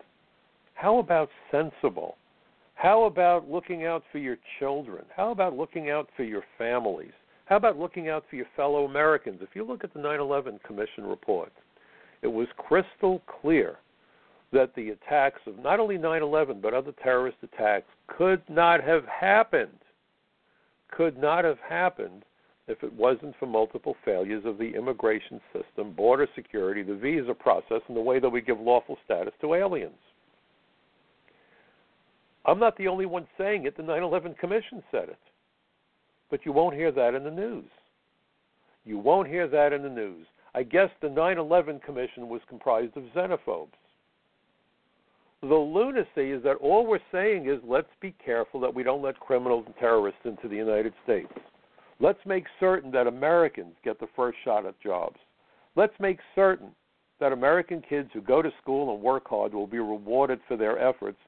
How 0.75 0.99
about 0.99 1.29
sensible? 1.49 2.17
How 2.75 3.03
about 3.03 3.49
looking 3.49 3.85
out 3.85 4.03
for 4.11 4.17
your 4.19 4.37
children? 4.59 5.05
How 5.15 5.31
about 5.31 5.55
looking 5.55 5.89
out 5.89 6.09
for 6.15 6.23
your 6.23 6.43
families? 6.57 7.11
How 7.45 7.57
about 7.57 7.77
looking 7.77 8.09
out 8.09 8.23
for 8.29 8.35
your 8.35 8.47
fellow 8.55 8.85
Americans? 8.85 9.39
If 9.41 9.49
you 9.55 9.65
look 9.65 9.83
at 9.83 9.93
the 9.93 9.99
9 9.99 10.19
11 10.19 10.59
Commission 10.65 11.05
report, 11.05 11.51
it 12.21 12.27
was 12.27 12.47
crystal 12.57 13.21
clear 13.41 13.77
that 14.53 14.75
the 14.75 14.89
attacks 14.89 15.41
of 15.47 15.57
not 15.59 15.79
only 15.79 15.97
9 15.97 16.21
11 16.21 16.59
but 16.61 16.73
other 16.73 16.93
terrorist 17.03 17.37
attacks 17.43 17.87
could 18.07 18.41
not 18.49 18.83
have 18.83 19.05
happened. 19.05 19.69
Could 20.91 21.17
not 21.17 21.45
have 21.45 21.59
happened 21.67 22.23
if 22.67 22.83
it 22.83 22.93
wasn't 22.93 23.35
for 23.39 23.45
multiple 23.45 23.95
failures 24.03 24.43
of 24.45 24.57
the 24.57 24.75
immigration 24.75 25.39
system, 25.53 25.93
border 25.93 26.27
security, 26.35 26.83
the 26.83 26.95
visa 26.95 27.33
process, 27.33 27.81
and 27.87 27.95
the 27.95 28.01
way 28.01 28.19
that 28.19 28.29
we 28.29 28.41
give 28.41 28.59
lawful 28.59 28.97
status 29.05 29.33
to 29.41 29.53
aliens. 29.53 29.93
I'm 32.45 32.59
not 32.59 32.77
the 32.77 32.87
only 32.87 33.05
one 33.05 33.27
saying 33.37 33.65
it. 33.65 33.77
The 33.77 33.83
9 33.83 34.03
11 34.03 34.35
Commission 34.35 34.83
said 34.91 35.09
it. 35.09 35.19
But 36.29 36.45
you 36.45 36.51
won't 36.51 36.75
hear 36.75 36.91
that 36.91 37.13
in 37.13 37.23
the 37.23 37.31
news. 37.31 37.69
You 38.85 38.97
won't 38.97 39.27
hear 39.27 39.47
that 39.47 39.73
in 39.73 39.83
the 39.83 39.89
news. 39.89 40.25
I 40.53 40.63
guess 40.63 40.89
the 41.01 41.09
9 41.09 41.37
11 41.37 41.79
Commission 41.79 42.27
was 42.27 42.41
comprised 42.49 42.97
of 42.97 43.03
xenophobes. 43.15 43.69
The 45.41 45.55
lunacy 45.55 46.31
is 46.31 46.43
that 46.43 46.57
all 46.61 46.85
we're 46.85 46.99
saying 47.11 47.47
is 47.49 47.59
let's 47.63 47.89
be 47.99 48.13
careful 48.23 48.59
that 48.59 48.73
we 48.73 48.83
don't 48.83 49.01
let 49.01 49.19
criminals 49.19 49.63
and 49.65 49.75
terrorists 49.77 50.21
into 50.25 50.47
the 50.47 50.55
United 50.55 50.93
States. 51.03 51.33
Let's 51.99 52.23
make 52.25 52.45
certain 52.59 52.91
that 52.91 53.07
Americans 53.07 53.75
get 53.83 53.99
the 53.99 54.09
first 54.15 54.37
shot 54.43 54.65
at 54.65 54.79
jobs. 54.81 55.17
Let's 55.75 55.99
make 55.99 56.19
certain 56.35 56.71
that 57.19 57.31
American 57.31 57.81
kids 57.81 58.09
who 58.13 58.21
go 58.21 58.41
to 58.41 58.51
school 58.61 58.93
and 58.93 59.01
work 59.01 59.27
hard 59.27 59.53
will 59.53 59.67
be 59.67 59.79
rewarded 59.79 60.39
for 60.47 60.57
their 60.57 60.77
efforts 60.79 61.19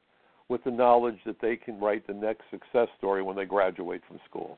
with 0.50 0.64
the 0.64 0.72
knowledge 0.72 1.20
that 1.26 1.40
they 1.42 1.56
can 1.56 1.80
write 1.80 2.06
the 2.06 2.14
next 2.14 2.44
success 2.52 2.90
story 2.98 3.24
when 3.24 3.36
they 3.36 3.46
graduate 3.46 4.02
from 4.08 4.20
school. 4.30 4.58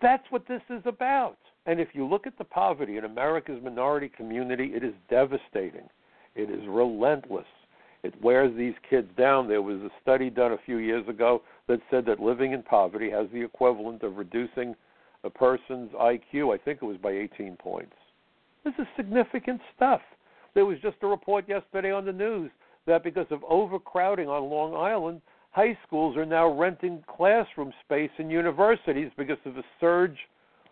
That's 0.00 0.24
what 0.30 0.46
this 0.46 0.62
is 0.70 0.82
about. 0.84 1.38
And 1.66 1.80
if 1.80 1.88
you 1.92 2.06
look 2.06 2.26
at 2.26 2.38
the 2.38 2.44
poverty 2.44 2.96
in 2.96 3.04
America's 3.04 3.62
minority 3.62 4.08
community, 4.08 4.72
it 4.74 4.82
is 4.82 4.94
devastating. 5.10 5.88
It 6.34 6.50
is 6.50 6.66
relentless. 6.68 7.46
It 8.02 8.14
wears 8.22 8.56
these 8.56 8.74
kids 8.88 9.08
down. 9.18 9.48
There 9.48 9.60
was 9.60 9.80
a 9.80 9.90
study 10.00 10.30
done 10.30 10.52
a 10.52 10.58
few 10.64 10.78
years 10.78 11.06
ago 11.08 11.42
that 11.66 11.80
said 11.90 12.06
that 12.06 12.20
living 12.20 12.52
in 12.52 12.62
poverty 12.62 13.10
has 13.10 13.26
the 13.32 13.42
equivalent 13.42 14.02
of 14.02 14.16
reducing 14.16 14.74
a 15.24 15.30
person's 15.30 15.90
IQ, 15.92 16.54
I 16.54 16.58
think 16.58 16.78
it 16.80 16.84
was 16.84 16.96
by 16.96 17.10
18 17.10 17.56
points. 17.56 17.94
This 18.64 18.74
is 18.78 18.86
significant 18.96 19.60
stuff. 19.74 20.00
There 20.54 20.64
was 20.64 20.78
just 20.80 20.96
a 21.02 21.06
report 21.06 21.48
yesterday 21.48 21.92
on 21.92 22.04
the 22.04 22.12
news 22.12 22.50
that 22.86 23.02
because 23.02 23.26
of 23.30 23.42
overcrowding 23.48 24.28
on 24.28 24.48
Long 24.48 24.74
Island, 24.74 25.20
high 25.50 25.76
schools 25.86 26.16
are 26.16 26.26
now 26.26 26.48
renting 26.48 27.02
classroom 27.08 27.72
space 27.84 28.10
in 28.18 28.30
universities 28.30 29.10
because 29.16 29.38
of 29.44 29.54
the 29.54 29.64
surge 29.80 30.16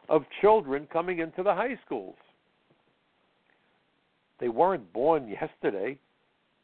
of 0.09 0.23
children 0.41 0.87
coming 0.93 1.19
into 1.19 1.43
the 1.43 1.55
high 1.55 1.79
schools. 1.85 2.17
They 4.39 4.49
weren't 4.49 4.93
born 4.93 5.29
yesterday. 5.29 5.99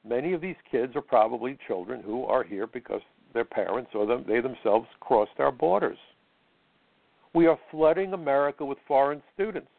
Many 0.06 0.32
of 0.32 0.40
these 0.40 0.56
kids 0.70 0.94
are 0.96 1.02
probably 1.02 1.58
children 1.66 2.02
who 2.02 2.24
are 2.24 2.44
here 2.44 2.66
because 2.66 3.00
their 3.34 3.44
parents 3.44 3.90
or 3.94 4.06
them, 4.06 4.24
they 4.28 4.40
themselves 4.40 4.86
crossed 5.00 5.38
our 5.38 5.52
borders. 5.52 5.98
We 7.34 7.46
are 7.46 7.58
flooding 7.70 8.12
America 8.12 8.64
with 8.64 8.78
foreign 8.86 9.22
students. 9.32 9.70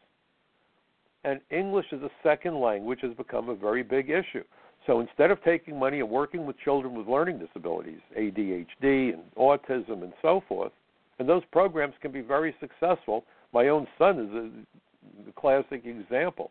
And 1.22 1.40
English 1.50 1.86
as 1.92 2.02
a 2.02 2.10
second 2.22 2.60
language 2.60 2.98
has 3.02 3.14
become 3.14 3.48
a 3.48 3.54
very 3.54 3.82
big 3.82 4.10
issue. 4.10 4.44
So 4.86 5.00
instead 5.00 5.30
of 5.30 5.42
taking 5.42 5.78
money 5.78 6.00
and 6.00 6.10
working 6.10 6.46
with 6.46 6.58
children 6.58 6.94
with 6.94 7.08
learning 7.08 7.38
disabilities, 7.38 8.00
ADHD 8.18 9.14
and 9.14 9.22
autism 9.36 10.02
and 10.02 10.12
so 10.20 10.42
forth, 10.46 10.72
and 11.18 11.28
those 11.28 11.42
programs 11.52 11.94
can 12.02 12.12
be 12.12 12.20
very 12.20 12.54
successful 12.60 13.24
my 13.54 13.68
own 13.68 13.86
son 13.96 14.18
is 14.18 15.28
a, 15.28 15.32
classic 15.40 15.86
example. 15.86 16.50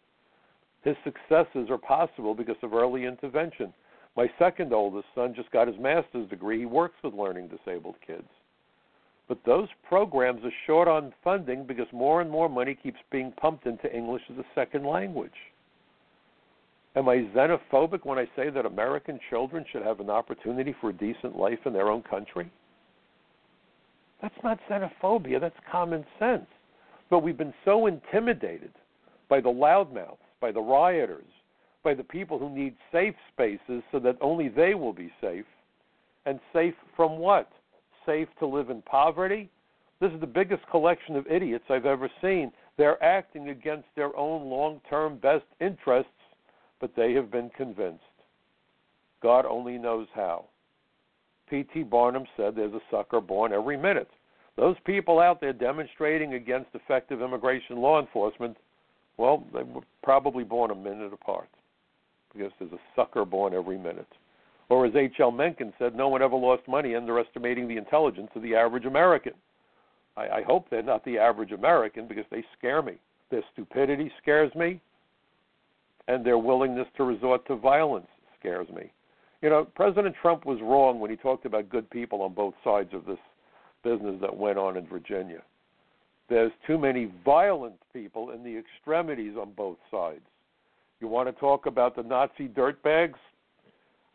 His 0.84 0.96
successes 1.04 1.70
are 1.70 1.78
possible 1.78 2.34
because 2.34 2.56
of 2.64 2.74
early 2.74 3.06
intervention. 3.06 3.74
My 4.16 4.28
second 4.40 4.74
oldest 4.74 5.08
son 5.14 5.34
just 5.36 5.52
got 5.52 5.68
his 5.68 5.78
master's 5.80 6.30
degree. 6.30 6.60
He 6.60 6.66
works 6.66 6.96
with 7.04 7.14
learning 7.14 7.50
disabled 7.50 7.96
kids. 8.06 8.28
But 9.28 9.40
those 9.46 9.68
programs 9.88 10.46
are 10.46 10.54
short 10.66 10.88
on 10.88 11.14
funding 11.24 11.66
because 11.66 11.88
more 11.92 12.22
and 12.22 12.30
more 12.30 12.48
money 12.48 12.78
keeps 12.82 13.00
being 13.12 13.32
pumped 13.34 13.66
into 13.66 13.94
English 13.94 14.24
as 14.32 14.38
a 14.38 14.46
second 14.56 14.86
language. 14.86 15.32
Am 16.96 17.10
I 17.10 17.28
xenophobic 17.36 18.06
when 18.06 18.20
I 18.20 18.26
say 18.36 18.50
that 18.50 18.66
American 18.66 19.20
children 19.30 19.66
should 19.72 19.82
have 19.82 20.00
an 20.00 20.10
opportunity 20.10 20.76
for 20.80 20.92
a 20.92 20.94
decent 20.94 21.36
life 21.36 21.60
in 21.66 21.74
their 21.74 21.90
own 21.90 22.04
country? 22.04 22.52
That's 24.22 24.36
not 24.44 24.60
xenophobia, 24.70 25.42
that's 25.42 25.56
common 25.72 26.06
sense. 26.20 26.46
But 27.10 27.20
we've 27.20 27.38
been 27.38 27.54
so 27.66 27.88
intimidated 27.88 28.72
by 29.28 29.42
the 29.42 29.50
loudmouths, 29.50 30.18
by 30.40 30.52
the 30.52 30.62
rioters, 30.62 31.26
by 31.84 31.94
the 31.94 32.04
people 32.04 32.38
who 32.40 32.50
need 32.50 32.76
safe 32.92 33.16
spaces 33.34 33.84
so 33.92 34.00
that 34.00 34.18
only 34.22 34.48
they 34.48 34.76
will 34.76 34.94
be 34.94 35.12
safe. 35.20 35.46
And 36.26 36.40
safe 36.54 36.76
from 36.96 37.18
what? 37.18 37.50
Safe 38.06 38.28
to 38.40 38.46
live 38.46 38.70
in 38.70 38.82
poverty? 38.84 39.50
This 40.00 40.12
is 40.12 40.22
the 40.22 40.28
biggest 40.28 40.64
collection 40.70 41.16
of 41.16 41.28
idiots 41.28 41.66
I've 41.70 41.86
ever 41.86 42.10
seen. 42.22 42.52
They're 42.78 43.04
acting 43.04 43.50
against 43.50 43.88
their 43.96 44.16
own 44.16 44.50
long 44.50 44.80
term 44.90 45.18
best 45.18 45.46
interests, 45.60 46.12
but 46.84 46.92
they 46.98 47.14
have 47.14 47.32
been 47.32 47.50
convinced. 47.56 48.04
God 49.22 49.46
only 49.46 49.78
knows 49.78 50.06
how. 50.14 50.44
P.T. 51.50 51.84
Barnum 51.84 52.26
said 52.36 52.58
there's 52.58 52.74
a 52.74 52.82
sucker 52.92 53.22
born 53.22 53.54
every 53.54 53.78
minute. 53.78 54.10
Those 54.58 54.76
people 54.86 55.22
out 55.22 55.40
there 55.40 55.54
demonstrating 55.54 56.34
against 56.34 56.72
effective 56.74 57.22
immigration 57.22 57.78
law 57.78 58.02
enforcement, 58.02 58.58
well, 59.16 59.46
they 59.54 59.64
were 59.64 59.84
probably 60.04 60.44
born 60.44 60.72
a 60.72 60.76
minute 60.76 61.14
apart 61.14 61.48
because 62.34 62.52
there's 62.60 62.74
a 62.74 62.80
sucker 62.98 63.24
born 63.24 63.54
every 63.54 63.78
minute. 63.78 64.10
Or 64.68 64.86
as 64.86 64.94
H.L. 64.94 65.32
Mencken 65.32 65.72
said, 65.80 65.96
no 65.96 66.10
one 66.10 66.22
ever 66.22 66.36
lost 66.36 66.68
money 66.68 66.96
underestimating 66.96 67.70
the 67.70 67.78
intelligence 67.78 68.32
of 68.36 68.42
the 68.42 68.56
average 68.56 68.84
American. 68.84 69.36
I, 70.18 70.24
I 70.24 70.42
hope 70.46 70.70
they're 70.70 70.84
not 70.84 71.06
the 71.06 71.18
average 71.18 71.54
American 71.54 72.10
because 72.10 72.26
they 72.30 72.44
scare 72.58 72.82
me. 72.82 72.96
Their 73.32 73.44
stupidity 73.54 74.12
scares 74.22 74.54
me, 74.54 74.82
and 76.08 76.26
their 76.26 76.38
willingness 76.38 76.88
to 76.98 77.04
resort 77.04 77.46
to 77.48 77.56
violence 77.56 78.08
scares 78.40 78.68
me. 78.70 78.92
You 79.42 79.50
know, 79.50 79.66
President 79.76 80.16
Trump 80.22 80.46
was 80.46 80.60
wrong 80.62 81.00
when 81.00 81.12
he 81.12 81.18
talked 81.18 81.46
about 81.46 81.70
good 81.70 81.90
people 81.90 82.22
on 82.22 82.34
both 82.34 82.54
sides 82.64 82.90
of 82.94 83.06
this 83.06 83.18
business 83.84 84.16
that 84.22 84.36
went 84.36 84.58
on 84.58 84.78
in 84.78 84.88
Virginia. 84.88 85.42
There's 86.30 86.52
too 86.66 86.78
many 86.78 87.12
violent 87.26 87.76
people 87.92 88.32
in 88.32 88.44
the 88.44 88.58
extremities 88.58 89.36
on 89.40 89.52
both 89.52 89.78
sides. 89.92 90.22
You 91.02 91.08
want 91.10 91.28
to 91.28 91.40
talk 91.40 91.66
about 91.66 91.96
the 91.96 92.04
Nazi 92.04 92.48
dirtbags? 92.48 93.20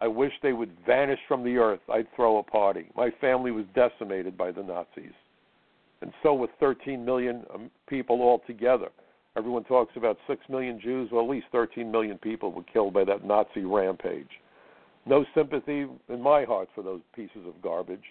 I 0.01 0.09
wish 0.09 0.33
they 0.43 0.53
would 0.53 0.71
vanish 0.87 1.19
from 1.29 1.45
the 1.45 1.57
earth. 1.57 1.81
I'd 1.93 2.07
throw 2.17 2.39
a 2.39 2.43
party. 2.43 2.91
My 2.97 3.11
family 3.21 3.51
was 3.51 3.67
decimated 3.75 4.39
by 4.39 4.53
the 4.53 4.63
Nazis. 4.63 5.13
And 6.01 6.13
so 6.23 6.33
with 6.33 6.51
13 6.61 7.05
million 7.05 7.45
um, 7.53 7.71
people 7.89 8.23
altogether. 8.23 8.89
Everyone 9.37 9.65
talks 9.65 9.97
about 9.97 10.19
6 10.27 10.41
million 10.49 10.81
Jews. 10.81 11.11
Well, 11.13 11.25
at 11.25 11.31
least 11.31 11.47
13 11.53 11.91
million 11.91 12.19
people 12.19 12.53
were 12.53 12.65
killed 12.65 12.95
by 12.95 13.05
that 13.05 13.25
Nazi 13.25 13.65
rampage. 13.65 14.29
No 15.07 15.25
sympathy 15.35 15.87
in 16.09 16.21
my 16.21 16.45
heart 16.45 16.69
for 16.75 16.83
those 16.83 17.01
pieces 17.15 17.47
of 17.47 17.61
garbage. 17.63 18.05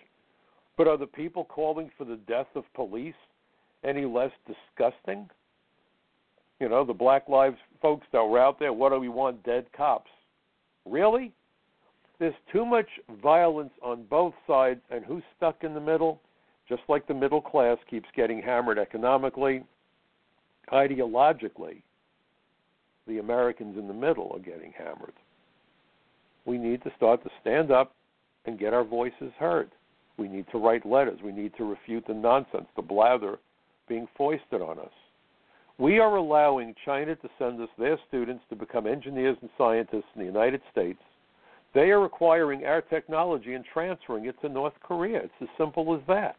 But 0.77 0.87
are 0.87 0.97
the 0.97 1.07
people 1.07 1.43
calling 1.43 1.91
for 1.97 2.05
the 2.05 2.19
death 2.27 2.47
of 2.55 2.63
police 2.75 3.15
any 3.83 4.05
less 4.05 4.31
disgusting? 4.45 5.29
You 6.59 6.69
know, 6.69 6.83
the 6.83 6.93
Black 6.93 7.27
Lives 7.27 7.57
folks 7.81 8.07
that 8.13 8.23
were 8.23 8.39
out 8.39 8.59
there, 8.59 8.73
what 8.73 8.91
do 8.91 8.99
we 8.99 9.09
want? 9.09 9.43
Dead 9.43 9.65
cops. 9.75 10.09
Really? 10.85 11.33
There's 12.19 12.33
too 12.51 12.65
much 12.65 12.87
violence 13.21 13.73
on 13.83 14.05
both 14.09 14.33
sides, 14.47 14.81
and 14.89 15.05
who's 15.05 15.23
stuck 15.35 15.63
in 15.63 15.73
the 15.73 15.79
middle? 15.79 16.19
Just 16.67 16.81
like 16.89 17.07
the 17.07 17.13
middle 17.13 17.41
class 17.41 17.77
keeps 17.89 18.07
getting 18.15 18.41
hammered 18.41 18.79
economically, 18.79 19.63
ideologically, 20.71 21.81
the 23.07 23.19
Americans 23.19 23.77
in 23.77 23.87
the 23.87 23.93
middle 23.93 24.31
are 24.33 24.39
getting 24.39 24.73
hammered. 24.77 25.13
We 26.45 26.57
need 26.57 26.83
to 26.83 26.91
start 26.95 27.23
to 27.23 27.29
stand 27.41 27.71
up 27.71 27.93
and 28.45 28.59
get 28.59 28.73
our 28.73 28.83
voices 28.83 29.31
heard. 29.37 29.69
We 30.17 30.27
need 30.27 30.45
to 30.51 30.57
write 30.57 30.85
letters. 30.85 31.19
We 31.23 31.31
need 31.31 31.53
to 31.57 31.65
refute 31.65 32.05
the 32.07 32.13
nonsense, 32.13 32.67
the 32.75 32.81
blather 32.81 33.37
being 33.87 34.07
foisted 34.17 34.61
on 34.61 34.79
us. 34.79 34.91
We 35.77 35.99
are 35.99 36.15
allowing 36.15 36.73
China 36.83 37.15
to 37.15 37.29
send 37.37 37.61
us 37.61 37.69
their 37.77 37.99
students 38.07 38.43
to 38.49 38.55
become 38.55 38.87
engineers 38.87 39.37
and 39.41 39.49
scientists 39.57 40.09
in 40.15 40.21
the 40.21 40.25
United 40.25 40.61
States. 40.71 40.99
They 41.75 41.91
are 41.91 42.05
acquiring 42.05 42.65
our 42.65 42.81
technology 42.81 43.53
and 43.53 43.63
transferring 43.71 44.25
it 44.25 44.35
to 44.41 44.49
North 44.49 44.73
Korea. 44.81 45.19
It's 45.19 45.33
as 45.41 45.47
simple 45.57 45.93
as 45.95 46.01
that. 46.07 46.37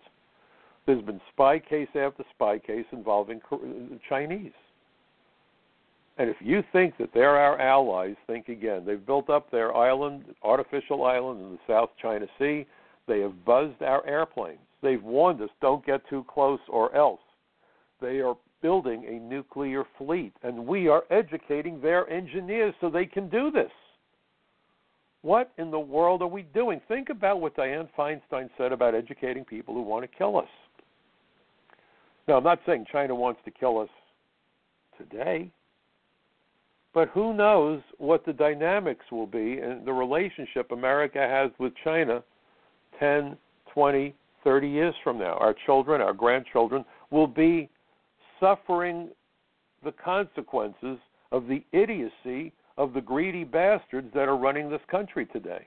There's 0.88 1.02
been 1.02 1.20
spy 1.34 1.58
case 1.58 1.88
after 1.94 2.24
spy 2.34 2.58
case 2.58 2.86
involving 2.92 3.42
Chinese. 4.08 4.52
And 6.16 6.30
if 6.30 6.36
you 6.40 6.64
think 6.72 6.96
that 6.96 7.10
they're 7.12 7.36
our 7.36 7.60
allies, 7.60 8.16
think 8.26 8.48
again. 8.48 8.84
They've 8.86 9.04
built 9.04 9.28
up 9.28 9.50
their 9.50 9.76
island, 9.76 10.24
artificial 10.42 11.04
island 11.04 11.42
in 11.42 11.50
the 11.50 11.58
South 11.66 11.90
China 12.00 12.24
Sea. 12.38 12.66
They 13.06 13.20
have 13.20 13.44
buzzed 13.44 13.82
our 13.82 14.04
airplanes. 14.06 14.60
They've 14.82 15.02
warned 15.02 15.42
us 15.42 15.50
don't 15.60 15.84
get 15.84 16.08
too 16.08 16.24
close 16.26 16.60
or 16.70 16.96
else. 16.96 17.20
They 18.00 18.20
are 18.20 18.38
building 18.62 19.04
a 19.06 19.18
nuclear 19.18 19.84
fleet, 19.98 20.32
and 20.42 20.66
we 20.66 20.88
are 20.88 21.02
educating 21.10 21.82
their 21.82 22.08
engineers 22.08 22.74
so 22.80 22.88
they 22.88 23.04
can 23.04 23.28
do 23.28 23.50
this. 23.50 23.70
What 25.20 25.52
in 25.58 25.70
the 25.70 25.78
world 25.78 26.22
are 26.22 26.28
we 26.28 26.44
doing? 26.54 26.80
Think 26.88 27.10
about 27.10 27.42
what 27.42 27.54
Dianne 27.58 27.90
Feinstein 27.94 28.48
said 28.56 28.72
about 28.72 28.94
educating 28.94 29.44
people 29.44 29.74
who 29.74 29.82
want 29.82 30.10
to 30.10 30.16
kill 30.16 30.38
us. 30.38 30.48
Now, 32.28 32.36
I'm 32.36 32.44
not 32.44 32.60
saying 32.66 32.84
China 32.92 33.14
wants 33.14 33.40
to 33.46 33.50
kill 33.50 33.78
us 33.78 33.88
today, 34.98 35.50
but 36.92 37.08
who 37.08 37.32
knows 37.32 37.80
what 37.96 38.26
the 38.26 38.34
dynamics 38.34 39.06
will 39.10 39.26
be 39.26 39.58
and 39.58 39.86
the 39.86 39.92
relationship 39.92 40.70
America 40.70 41.20
has 41.20 41.50
with 41.58 41.72
China 41.82 42.22
10, 43.00 43.36
20, 43.72 44.14
30 44.44 44.68
years 44.68 44.94
from 45.02 45.18
now. 45.18 45.38
Our 45.38 45.54
children, 45.64 46.02
our 46.02 46.12
grandchildren 46.12 46.84
will 47.10 47.26
be 47.26 47.70
suffering 48.38 49.08
the 49.82 49.92
consequences 49.92 50.98
of 51.32 51.46
the 51.46 51.64
idiocy 51.72 52.52
of 52.76 52.92
the 52.92 53.00
greedy 53.00 53.44
bastards 53.44 54.08
that 54.14 54.28
are 54.28 54.36
running 54.36 54.68
this 54.68 54.80
country 54.90 55.24
today. 55.26 55.66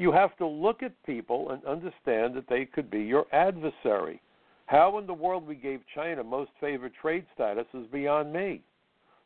You 0.00 0.12
have 0.12 0.34
to 0.38 0.46
look 0.46 0.82
at 0.82 0.94
people 1.04 1.50
and 1.50 1.62
understand 1.66 2.34
that 2.34 2.48
they 2.48 2.64
could 2.64 2.90
be 2.90 3.02
your 3.02 3.26
adversary. 3.32 4.22
How 4.64 4.96
in 4.96 5.06
the 5.06 5.12
world 5.12 5.46
we 5.46 5.56
gave 5.56 5.80
China 5.94 6.24
most 6.24 6.52
favored 6.58 6.92
trade 7.02 7.26
status 7.34 7.66
is 7.74 7.86
beyond 7.92 8.32
me. 8.32 8.62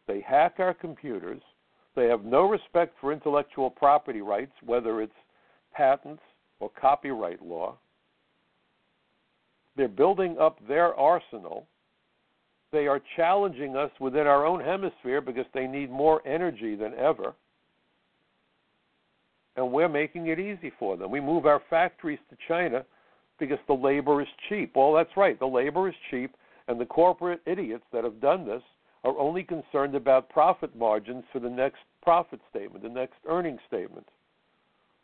They 0.09 0.20
hack 0.20 0.57
our 0.59 0.75
computers. 0.75 1.41
They 1.95 2.07
have 2.07 2.25
no 2.25 2.49
respect 2.49 2.97
for 3.01 3.12
intellectual 3.12 3.70
property 3.70 4.20
rights, 4.20 4.51
whether 4.64 5.01
it's 5.01 5.12
patents 5.72 6.25
or 6.59 6.70
copyright 6.70 7.41
law. 7.41 7.77
They're 9.77 9.87
building 9.87 10.37
up 10.41 10.59
their 10.66 10.93
arsenal. 10.97 11.68
They 12.72 12.89
are 12.89 13.01
challenging 13.14 13.77
us 13.77 13.93
within 14.01 14.27
our 14.27 14.45
own 14.45 14.59
hemisphere 14.59 15.20
because 15.20 15.47
they 15.55 15.68
need 15.68 15.89
more 15.89 16.20
energy 16.27 16.75
than 16.75 16.95
ever. 16.95 17.33
And 19.57 19.70
we're 19.72 19.88
making 19.88 20.26
it 20.28 20.40
easy 20.40 20.72
for 20.78 20.96
them. 20.96 21.11
We 21.11 21.20
move 21.20 21.46
our 21.46 21.62
factories 21.70 22.18
to 22.30 22.36
China 22.48 22.84
because 23.38 23.59
the 23.66 23.74
labor 23.74 24.20
is 24.20 24.28
cheap. 24.48 24.72
Well, 24.74 24.92
that's 24.92 25.16
right. 25.16 25.38
The 25.38 25.46
labor 25.46 25.88
is 25.88 25.94
cheap, 26.11 26.34
and 26.68 26.80
the 26.80 26.86
corporate 26.86 27.40
idiots 27.46 27.84
that 27.92 28.05
have 28.05 28.20
done 28.20 28.46
this 28.46 28.62
are 29.05 29.16
only 29.18 29.42
concerned 29.42 29.94
about 29.94 30.28
profit 30.30 30.74
margins 30.76 31.24
for 31.32 31.38
the 31.38 31.50
next 31.50 31.78
profit 32.02 32.40
statement, 32.50 32.82
the 32.82 32.88
next 32.88 33.14
earnings 33.28 33.61
statement. 33.68 34.07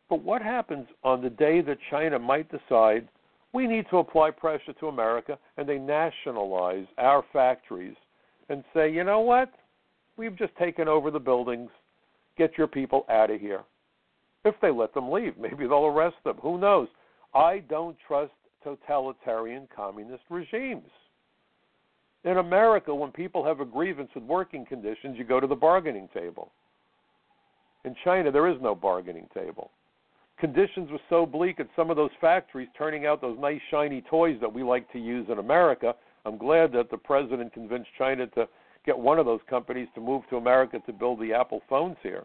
But 0.09 0.23
what 0.25 0.43
happens 0.43 0.87
on 1.05 1.23
the 1.23 1.31
day 1.31 1.61
that 1.61 1.79
China 1.91 2.19
might 2.19 2.51
decide 2.51 3.09
we 3.53 3.67
need 3.67 3.87
to 3.91 3.99
apply 3.99 4.31
pressure 4.31 4.73
to 4.79 4.89
America 4.89 5.39
and 5.57 5.69
they 5.69 5.79
nationalize 5.79 6.87
our 6.99 7.25
factories 7.33 7.97
and 8.49 8.65
say, 8.75 8.93
you 8.93 9.05
know 9.05 9.21
what? 9.21 9.53
We've 10.17 10.37
just 10.37 10.57
taken 10.57 10.89
over 10.89 11.11
the 11.11 11.19
buildings. 11.19 11.71
Get 12.37 12.57
your 12.57 12.67
people 12.67 13.07
out 13.09 13.31
of 13.31 13.41
here. 13.41 13.63
If 14.45 14.55
they 14.63 14.71
let 14.71 14.95
them 14.95 15.11
leave, 15.11 15.37
maybe 15.39 15.67
they'll 15.67 15.87
arrest 15.87 16.17
them. 16.25 16.37
Who 16.43 16.59
knows? 16.59 16.89
I 17.35 17.59
don't 17.69 17.97
trust 18.07 18.33
totalitarian 18.65 19.69
communist 19.75 20.25
regimes. 20.31 20.91
In 22.25 22.39
America, 22.39 22.95
when 22.95 23.13
people 23.13 23.45
have 23.45 23.61
a 23.61 23.65
grievance 23.65 24.11
with 24.15 24.25
working 24.25 24.67
conditions, 24.67 25.17
you 25.19 25.25
go 25.25 25.41
to 25.41 25.47
the 25.47 25.55
bargaining 25.55 26.09
table. 26.13 26.53
In 27.85 27.95
China, 28.05 28.31
there 28.31 28.49
is 28.49 28.61
no 28.61 28.75
bargaining 28.75 29.27
table 29.33 29.71
conditions 30.41 30.91
were 30.91 31.01
so 31.11 31.27
bleak 31.27 31.61
at 31.61 31.69
some 31.77 31.91
of 31.91 31.97
those 31.97 32.11
factories 32.21 32.69
turning 32.77 33.07
out 33.07 33.21
those 33.21 33.39
nice 33.39 33.61
shiny 33.71 34.01
toys 34.01 34.39
that 34.41 34.53
we 34.53 34.63
like 34.63 34.91
to 34.91 34.99
use 34.99 35.27
in 35.31 35.39
America. 35.39 35.95
I'm 36.25 36.39
glad 36.39 36.73
that 36.73 36.91
the 36.91 36.97
president 36.97 37.53
convinced 37.53 37.91
China 37.97 38.27
to 38.29 38.49
get 38.87 38.99
one 38.99 39.19
of 39.19 39.27
those 39.27 39.41
companies 39.49 39.89
to 39.95 40.01
move 40.01 40.23
to 40.31 40.39
America 40.39 40.81
to 40.87 40.93
build 40.93 41.21
the 41.21 41.35
Apple 41.35 41.61
phones 41.69 41.97
here. 42.03 42.25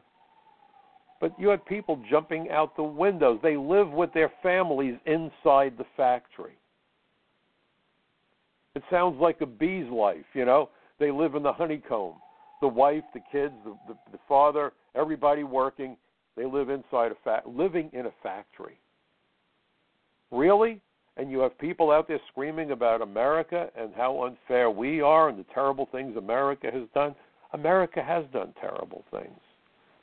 But 1.22 1.40
you 1.40 1.50
had 1.50 1.66
people 1.66 2.02
jumping 2.10 2.50
out 2.50 2.76
the 2.76 2.84
windows. 2.84 3.40
They 3.42 3.58
live 3.58 3.92
with 3.92 4.14
their 4.14 4.32
families 4.44 4.96
inside 5.06 5.78
the 5.78 5.86
factory. 5.96 6.58
It 8.76 8.84
sounds 8.92 9.20
like 9.22 9.40
a 9.42 9.46
bee's 9.46 9.90
life, 9.90 10.26
you 10.34 10.46
know. 10.46 10.70
They 11.00 11.12
live 11.12 11.36
in 11.36 11.44
the 11.44 11.54
honeycomb. 11.54 12.16
The 12.62 12.68
wife, 12.68 13.04
the 13.14 13.22
kids, 13.32 13.54
the, 13.64 13.78
the, 13.88 13.98
the 14.12 14.20
father, 14.28 14.74
everybody 14.96 15.44
working 15.44 15.98
they 16.36 16.46
live 16.46 16.70
inside 16.70 17.12
a 17.12 17.16
fa- 17.24 17.44
living 17.46 17.90
in 17.94 18.08
a 18.08 18.14
factory. 18.22 18.78
Really? 20.32 20.82
And 21.18 21.32
you 21.32 21.40
have 21.40 21.58
people 21.58 21.92
out 21.92 22.08
there 22.08 22.20
screaming 22.28 22.72
about 22.72 23.02
America 23.02 23.70
and 23.78 23.94
how 23.96 24.26
unfair 24.26 24.70
we 24.70 25.02
are 25.02 25.30
and 25.30 25.40
the 25.40 25.46
terrible 25.54 25.88
things 25.92 26.18
America 26.18 26.70
has 26.72 26.84
done. 26.94 27.16
America 27.54 28.04
has 28.04 28.26
done 28.34 28.54
terrible 28.60 29.06
things. 29.12 29.40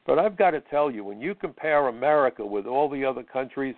But 0.06 0.18
I've 0.18 0.36
got 0.36 0.50
to 0.50 0.60
tell 0.60 0.90
you, 0.90 1.04
when 1.04 1.20
you 1.20 1.34
compare 1.34 1.88
America 1.88 2.44
with 2.44 2.66
all 2.66 2.88
the 2.88 3.04
other 3.04 3.22
countries, 3.22 3.76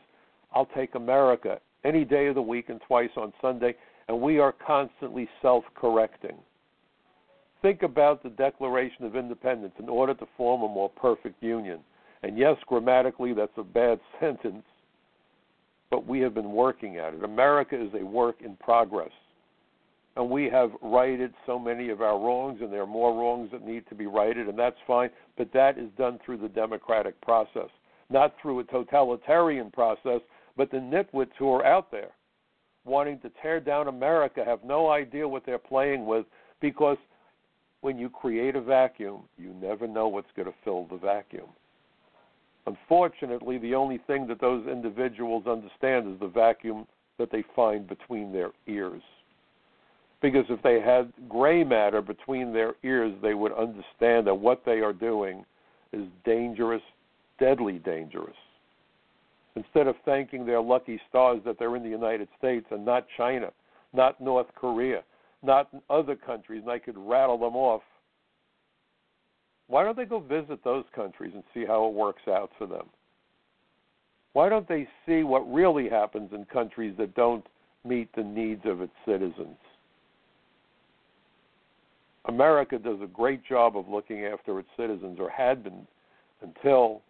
I'll 0.53 0.66
take 0.66 0.95
America 0.95 1.61
any 1.85 2.05
day 2.05 2.27
of 2.27 2.35
the 2.35 2.43
week 2.43 2.70
and 2.70 2.81
twice 2.87 3.11
on 3.16 3.33
Sunday, 3.43 3.75
and 4.09 4.20
we 4.20 4.39
are 4.39 4.53
constantly 4.53 5.29
self 5.43 5.64
correcting. 5.75 6.37
Think 7.61 7.83
about 7.83 8.22
the 8.22 8.31
Declaration 8.31 9.05
of 9.05 9.16
Independence 9.16 9.75
in 9.79 9.89
order 9.89 10.14
to 10.14 10.27
form 10.37 10.62
a 10.62 10.68
more 10.68 10.91
perfect 10.91 11.43
union. 11.43 11.81
And 12.22 12.39
yes, 12.39 12.57
grammatically, 12.66 13.35
that's 13.35 13.57
a 13.57 13.62
bad 13.62 14.01
sentence, 14.20 14.64
but 15.91 16.07
we 16.07 16.20
have 16.20 16.35
been 16.35 16.53
working 16.53 16.97
at 16.97 17.14
it. 17.14 17.25
America 17.25 17.81
is 17.81 17.93
a 17.95 18.05
work 18.05 18.37
in 18.43 18.57
progress. 18.57 19.11
And 20.17 20.31
we 20.31 20.45
have 20.51 20.71
righted 20.81 21.35
so 21.45 21.59
many 21.59 21.89
of 21.89 22.01
our 22.01 22.19
wrongs, 22.19 22.61
and 22.61 22.73
there 22.73 22.83
are 22.83 22.87
more 22.87 23.12
wrongs 23.12 23.51
that 23.51 23.67
need 23.67 23.87
to 23.89 23.95
be 23.95 24.07
righted, 24.07 24.49
and 24.49 24.59
that's 24.59 24.77
fine, 24.87 25.11
but 25.37 25.53
that 25.53 25.77
is 25.77 25.89
done 25.99 26.21
through 26.25 26.39
the 26.39 26.49
democratic 26.49 27.21
process, 27.21 27.69
not 28.11 28.35
through 28.41 28.61
a 28.61 28.65
totalitarian 28.65 29.71
process, 29.73 30.21
but 30.57 30.71
the 30.71 30.77
nitwits 30.77 31.33
who 31.37 31.53
are 31.53 31.67
out 31.67 31.91
there 31.91 32.12
wanting 32.85 33.19
to 33.21 33.31
tear 33.43 33.61
down 33.61 33.89
America 33.89 34.45
have 34.45 34.62
no 34.65 34.91
idea 34.91 35.27
what 35.27 35.45
they're 35.47 35.59
playing 35.59 36.07
with 36.07 36.27
because 36.61 36.99
when 37.81 37.99
you 37.99 38.09
create 38.09 38.57
a 38.57 38.61
vacuum, 38.61 39.23
you 39.37 39.55
never 39.61 39.87
know 39.87 40.09
what's 40.09 40.31
going 40.37 40.49
to 40.49 40.55
fill 40.65 40.87
the 40.87 40.97
vacuum. 40.97 41.49
Unfortunately, 42.67 43.59
the 43.59 43.75
only 43.75 43.99
thing 44.07 44.27
that 44.27 44.41
those 44.41 44.67
individuals 44.67 45.47
understand 45.47 46.12
is 46.12 46.19
the 46.21 46.29
vacuum 46.29 46.87
that 47.19 47.31
they 47.31 47.45
find 47.55 47.87
between 47.87 48.33
their 48.33 48.53
ears. 48.67 49.03
Because 50.25 50.47
if 50.49 50.62
they 50.62 50.81
had 50.81 51.12
gray 51.29 51.64
matter 51.64 52.01
between 52.01 52.51
their 52.51 52.77
ears, 52.83 53.12
they 53.20 53.35
would 53.35 53.53
understand 53.53 54.27
that 54.27 54.35
what 54.35 54.62
they 54.64 54.81
are 54.81 54.95
doing 54.95 55.45
is 55.93 56.07
dangerous, 56.25 56.81
deadly 57.39 57.79
dangerous. 57.79 58.35
Instead 59.55 59.87
of 59.87 59.97
thanking 60.07 60.47
their 60.47 60.62
lucky 60.62 60.99
stars 61.11 61.43
that 61.45 61.59
they're 61.59 61.77
in 61.77 61.83
the 61.83 61.91
United 61.91 62.27
States 62.39 62.64
and 62.70 62.87
not 62.87 63.05
China, 63.18 63.51
not 63.93 64.18
North 64.18 64.47
Korea, 64.55 65.03
not 65.43 65.68
other 65.91 66.16
countries, 66.16 66.62
and 66.62 66.70
I 66.70 66.79
could 66.79 66.97
rattle 66.97 67.37
them 67.37 67.55
off. 67.55 67.83
Why 69.66 69.85
don't 69.85 69.95
they 69.95 70.07
go 70.07 70.20
visit 70.20 70.64
those 70.64 70.87
countries 70.95 71.33
and 71.35 71.45
see 71.53 71.66
how 71.66 71.85
it 71.85 71.93
works 71.93 72.22
out 72.29 72.51
for 72.57 72.66
them? 72.66 72.87
Why 74.33 74.49
don't 74.49 74.66
they 74.66 74.89
see 75.05 75.22
what 75.22 75.41
really 75.53 75.91
happens 75.91 76.31
in 76.33 76.47
countries 76.47 76.95
that 76.97 77.14
don't 77.14 77.45
meet 77.85 78.09
the 78.16 78.25
needs 78.25 78.62
of 78.64 78.81
its 78.81 78.95
citizens? 79.05 79.59
America 82.27 82.79
does 82.79 82.99
a 83.03 83.07
great 83.07 83.45
job 83.45 83.77
of 83.77 83.89
looking 83.89 84.25
after 84.25 84.59
its 84.59 84.68
citizens, 84.77 85.18
or 85.20 85.29
had 85.29 85.62
been 85.62 85.87
until 86.43 87.03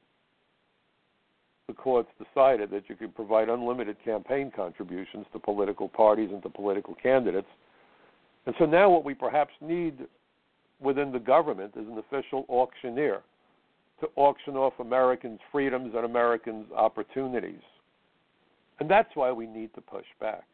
the 1.66 1.72
courts 1.72 2.10
decided 2.18 2.70
that 2.70 2.88
you 2.88 2.96
could 2.96 3.14
provide 3.14 3.48
unlimited 3.48 3.96
campaign 4.04 4.52
contributions 4.54 5.26
to 5.32 5.38
political 5.38 5.88
parties 5.88 6.30
and 6.32 6.42
to 6.42 6.48
political 6.50 6.94
candidates. 6.94 7.48
And 8.46 8.54
so 8.58 8.66
now 8.66 8.90
what 8.90 9.04
we 9.04 9.14
perhaps 9.14 9.52
need 9.60 10.06
within 10.80 11.12
the 11.12 11.18
government 11.18 11.72
is 11.76 11.86
an 11.86 11.98
official 11.98 12.44
auctioneer 12.48 13.22
to 14.00 14.08
auction 14.16 14.56
off 14.56 14.74
Americans' 14.80 15.40
freedoms 15.50 15.94
and 15.94 16.04
Americans' 16.04 16.66
opportunities. 16.76 17.62
And 18.80 18.90
that's 18.90 19.14
why 19.14 19.32
we 19.32 19.46
need 19.46 19.72
to 19.74 19.80
push 19.80 20.04
back. 20.20 20.44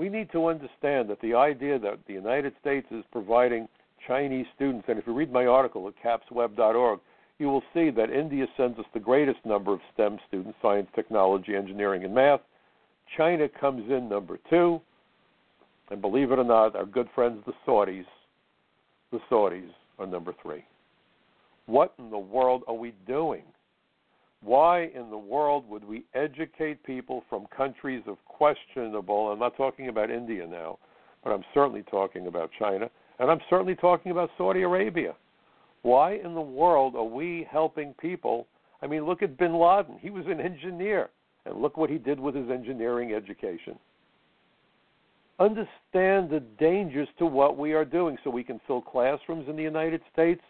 We 0.00 0.08
need 0.08 0.32
to 0.32 0.46
understand 0.46 1.10
that 1.10 1.20
the 1.20 1.34
idea 1.34 1.78
that 1.78 1.98
the 2.06 2.14
United 2.14 2.54
States 2.58 2.86
is 2.90 3.04
providing 3.12 3.68
Chinese 4.08 4.46
students, 4.56 4.86
and 4.88 4.98
if 4.98 5.06
you 5.06 5.12
read 5.12 5.30
my 5.30 5.44
article 5.44 5.86
at 5.88 5.94
capsweb.org, 6.02 7.00
you 7.38 7.48
will 7.48 7.62
see 7.74 7.90
that 7.90 8.08
India 8.08 8.46
sends 8.56 8.78
us 8.78 8.86
the 8.94 8.98
greatest 8.98 9.44
number 9.44 9.74
of 9.74 9.80
STEM 9.92 10.18
students 10.26 10.56
science, 10.62 10.88
technology, 10.94 11.54
engineering, 11.54 12.04
and 12.04 12.14
math. 12.14 12.40
China 13.14 13.46
comes 13.46 13.90
in 13.90 14.08
number 14.08 14.38
two. 14.48 14.80
And 15.90 16.00
believe 16.00 16.32
it 16.32 16.38
or 16.38 16.44
not, 16.44 16.74
our 16.76 16.86
good 16.86 17.10
friends, 17.14 17.42
the 17.44 17.52
Saudis, 17.66 18.06
the 19.12 19.20
Saudis 19.30 19.68
are 19.98 20.06
number 20.06 20.32
three. 20.40 20.64
What 21.66 21.92
in 21.98 22.08
the 22.08 22.18
world 22.18 22.62
are 22.66 22.74
we 22.74 22.94
doing? 23.06 23.42
Why 24.42 24.90
in 24.94 25.10
the 25.10 25.18
world 25.18 25.68
would 25.68 25.84
we 25.84 26.04
educate 26.14 26.82
people 26.84 27.24
from 27.28 27.46
countries 27.54 28.02
of 28.06 28.16
questionable, 28.26 29.30
I'm 29.30 29.38
not 29.38 29.56
talking 29.56 29.88
about 29.88 30.10
India 30.10 30.46
now, 30.46 30.78
but 31.22 31.30
I'm 31.30 31.44
certainly 31.52 31.82
talking 31.90 32.26
about 32.26 32.50
China, 32.58 32.88
and 33.18 33.30
I'm 33.30 33.40
certainly 33.50 33.74
talking 33.74 34.12
about 34.12 34.30
Saudi 34.38 34.62
Arabia. 34.62 35.14
Why 35.82 36.14
in 36.14 36.34
the 36.34 36.40
world 36.40 36.96
are 36.96 37.04
we 37.04 37.46
helping 37.50 37.94
people? 38.00 38.46
I 38.82 38.86
mean, 38.86 39.04
look 39.04 39.22
at 39.22 39.36
bin 39.36 39.54
Laden. 39.54 39.98
He 40.00 40.08
was 40.08 40.24
an 40.26 40.40
engineer, 40.40 41.10
and 41.44 41.60
look 41.60 41.76
what 41.76 41.90
he 41.90 41.98
did 41.98 42.18
with 42.18 42.34
his 42.34 42.50
engineering 42.50 43.12
education. 43.12 43.78
Understand 45.38 46.30
the 46.30 46.42
dangers 46.58 47.08
to 47.18 47.26
what 47.26 47.58
we 47.58 47.72
are 47.72 47.84
doing 47.84 48.16
so 48.22 48.30
we 48.30 48.44
can 48.44 48.60
fill 48.66 48.80
classrooms 48.82 49.48
in 49.48 49.56
the 49.56 49.62
United 49.62 50.00
States 50.12 50.42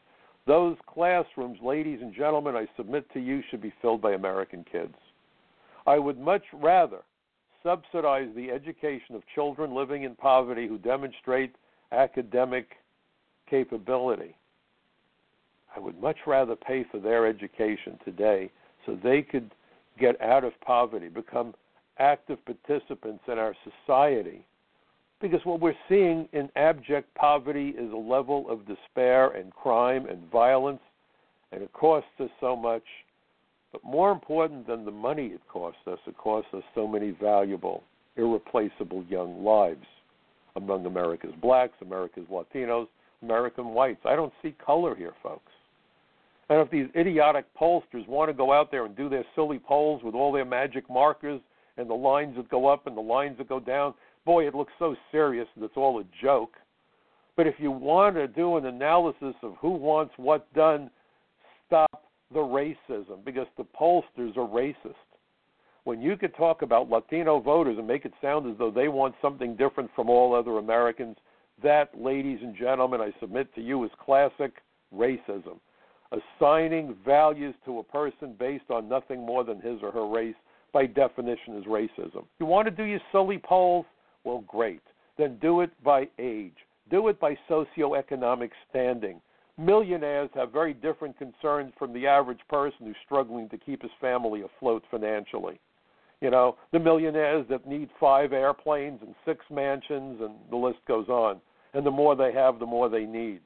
those 0.50 0.76
classrooms, 0.92 1.58
ladies 1.62 2.00
and 2.02 2.12
gentlemen, 2.12 2.56
I 2.56 2.66
submit 2.76 3.08
to 3.12 3.20
you, 3.20 3.40
should 3.48 3.62
be 3.62 3.72
filled 3.80 4.02
by 4.02 4.14
American 4.14 4.64
kids. 4.70 4.96
I 5.86 5.96
would 5.96 6.18
much 6.18 6.42
rather 6.52 7.02
subsidize 7.62 8.30
the 8.34 8.50
education 8.50 9.14
of 9.14 9.22
children 9.32 9.72
living 9.72 10.02
in 10.02 10.16
poverty 10.16 10.66
who 10.66 10.76
demonstrate 10.76 11.54
academic 11.92 12.70
capability. 13.48 14.34
I 15.76 15.78
would 15.78 16.00
much 16.00 16.18
rather 16.26 16.56
pay 16.56 16.84
for 16.90 16.98
their 16.98 17.28
education 17.28 17.96
today 18.04 18.50
so 18.86 18.98
they 19.00 19.22
could 19.22 19.52
get 20.00 20.20
out 20.20 20.42
of 20.42 20.60
poverty, 20.62 21.06
become 21.06 21.54
active 22.00 22.38
participants 22.44 23.22
in 23.28 23.38
our 23.38 23.54
society, 23.86 24.44
because 25.20 25.40
what 25.44 25.60
we're 25.60 25.74
seeing 25.88 26.28
in 26.32 26.48
abject 26.56 27.14
poverty 27.14 27.74
is 27.78 27.92
a 27.92 27.96
level 27.96 28.48
of 28.50 28.66
despair 28.66 29.30
and 29.30 29.52
crime 29.52 30.06
and 30.06 30.30
violence, 30.30 30.80
and 31.52 31.62
it 31.62 31.72
costs 31.72 32.08
us 32.20 32.30
so 32.40 32.56
much. 32.56 32.84
But 33.72 33.84
more 33.84 34.10
important 34.10 34.66
than 34.66 34.84
the 34.84 34.90
money 34.90 35.26
it 35.26 35.42
costs 35.48 35.80
us, 35.86 35.98
it 36.06 36.16
costs 36.16 36.52
us 36.54 36.62
so 36.74 36.88
many 36.88 37.10
valuable, 37.10 37.84
irreplaceable 38.16 39.04
young 39.08 39.44
lives 39.44 39.86
among 40.56 40.86
America's 40.86 41.34
blacks, 41.40 41.74
America's 41.80 42.26
Latinos, 42.30 42.88
American 43.22 43.68
whites. 43.68 44.00
I 44.04 44.16
don't 44.16 44.32
see 44.42 44.54
color 44.64 44.96
here, 44.96 45.12
folks. 45.22 45.52
And 46.48 46.60
if 46.60 46.70
these 46.70 46.86
idiotic 46.96 47.44
pollsters 47.54 48.08
want 48.08 48.28
to 48.28 48.34
go 48.34 48.52
out 48.52 48.72
there 48.72 48.84
and 48.84 48.96
do 48.96 49.08
their 49.08 49.24
silly 49.36 49.60
polls 49.60 50.02
with 50.02 50.16
all 50.16 50.32
their 50.32 50.44
magic 50.44 50.88
markers 50.90 51.40
and 51.76 51.88
the 51.88 51.94
lines 51.94 52.36
that 52.36 52.48
go 52.48 52.66
up 52.66 52.88
and 52.88 52.96
the 52.96 53.00
lines 53.00 53.38
that 53.38 53.48
go 53.48 53.60
down, 53.60 53.94
boy, 54.24 54.46
it 54.46 54.54
looks 54.54 54.72
so 54.78 54.94
serious 55.10 55.46
that 55.56 55.64
it's 55.64 55.76
all 55.76 56.00
a 56.00 56.04
joke. 56.22 56.54
But 57.36 57.46
if 57.46 57.54
you 57.58 57.70
want 57.70 58.16
to 58.16 58.28
do 58.28 58.56
an 58.56 58.66
analysis 58.66 59.34
of 59.42 59.54
who 59.60 59.70
wants 59.70 60.12
what 60.16 60.52
done, 60.52 60.90
stop 61.66 62.04
the 62.32 62.40
racism 62.40 63.24
because 63.24 63.46
the 63.56 63.64
pollsters 63.64 64.36
are 64.36 64.48
racist. 64.48 64.94
When 65.84 66.02
you 66.02 66.16
could 66.16 66.34
talk 66.34 66.62
about 66.62 66.90
Latino 66.90 67.40
voters 67.40 67.78
and 67.78 67.86
make 67.86 68.04
it 68.04 68.12
sound 68.20 68.50
as 68.50 68.58
though 68.58 68.70
they 68.70 68.88
want 68.88 69.14
something 69.22 69.56
different 69.56 69.90
from 69.96 70.10
all 70.10 70.34
other 70.34 70.58
Americans, 70.58 71.16
that, 71.62 71.98
ladies 71.98 72.38
and 72.42 72.56
gentlemen, 72.56 73.00
I 73.00 73.12
submit 73.20 73.54
to 73.54 73.60
you 73.60 73.82
is 73.84 73.90
classic 73.98 74.52
racism. 74.94 75.58
Assigning 76.12 76.96
values 77.04 77.54
to 77.64 77.78
a 77.78 77.84
person 77.84 78.34
based 78.38 78.70
on 78.70 78.88
nothing 78.88 79.24
more 79.24 79.44
than 79.44 79.60
his 79.60 79.78
or 79.82 79.90
her 79.92 80.06
race, 80.06 80.34
by 80.72 80.86
definition, 80.86 81.56
is 81.56 81.64
racism. 81.64 82.24
You 82.38 82.46
want 82.46 82.66
to 82.66 82.70
do 82.70 82.84
your 82.84 83.00
silly 83.12 83.38
polls? 83.38 83.86
Well, 84.24 84.44
great. 84.46 84.82
Then 85.18 85.38
do 85.40 85.60
it 85.60 85.70
by 85.82 86.08
age. 86.18 86.56
Do 86.90 87.08
it 87.08 87.20
by 87.20 87.36
socioeconomic 87.48 88.50
standing. 88.68 89.20
Millionaires 89.58 90.30
have 90.34 90.52
very 90.52 90.72
different 90.72 91.18
concerns 91.18 91.72
from 91.78 91.92
the 91.92 92.06
average 92.06 92.40
person 92.48 92.86
who's 92.86 92.96
struggling 93.04 93.48
to 93.50 93.58
keep 93.58 93.82
his 93.82 93.90
family 94.00 94.42
afloat 94.42 94.82
financially. 94.90 95.60
You 96.20 96.30
know, 96.30 96.56
the 96.72 96.78
millionaires 96.78 97.46
that 97.48 97.66
need 97.66 97.88
five 97.98 98.32
airplanes 98.32 99.00
and 99.02 99.14
six 99.24 99.44
mansions, 99.50 100.20
and 100.20 100.34
the 100.50 100.56
list 100.56 100.78
goes 100.86 101.08
on. 101.08 101.40
And 101.72 101.84
the 101.84 101.90
more 101.90 102.16
they 102.16 102.32
have, 102.32 102.58
the 102.58 102.66
more 102.66 102.88
they 102.88 103.04
need. 103.04 103.40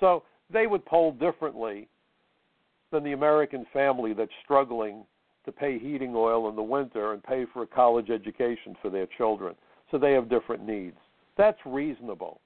So 0.00 0.22
they 0.50 0.66
would 0.66 0.84
poll 0.84 1.12
differently 1.12 1.88
than 2.90 3.04
the 3.04 3.12
American 3.12 3.66
family 3.72 4.12
that's 4.12 4.32
struggling 4.42 5.04
to 5.44 5.52
pay 5.52 5.78
heating 5.78 6.14
oil 6.16 6.48
in 6.48 6.56
the 6.56 6.62
winter 6.62 7.12
and 7.12 7.22
pay 7.22 7.44
for 7.52 7.62
a 7.62 7.66
college 7.66 8.10
education 8.10 8.74
for 8.80 8.90
their 8.90 9.06
children 9.18 9.54
so 9.94 9.98
they 9.98 10.12
have 10.12 10.28
different 10.28 10.66
needs. 10.66 10.96
That's 11.38 11.58
reasonable. 11.64 12.40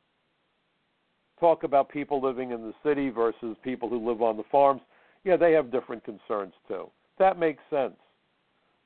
Talk 1.41 1.63
about 1.63 1.89
people 1.89 2.21
living 2.21 2.51
in 2.51 2.61
the 2.61 2.75
city 2.85 3.09
versus 3.09 3.57
people 3.65 3.89
who 3.89 4.07
live 4.07 4.21
on 4.21 4.37
the 4.37 4.43
farms. 4.53 4.83
Yeah, 5.25 5.39
they 5.39 5.53
have 5.53 5.73
different 5.73 6.05
concerns 6.05 6.53
too. 6.69 6.91
That 7.19 7.39
makes 7.39 7.63
sense. 7.71 7.97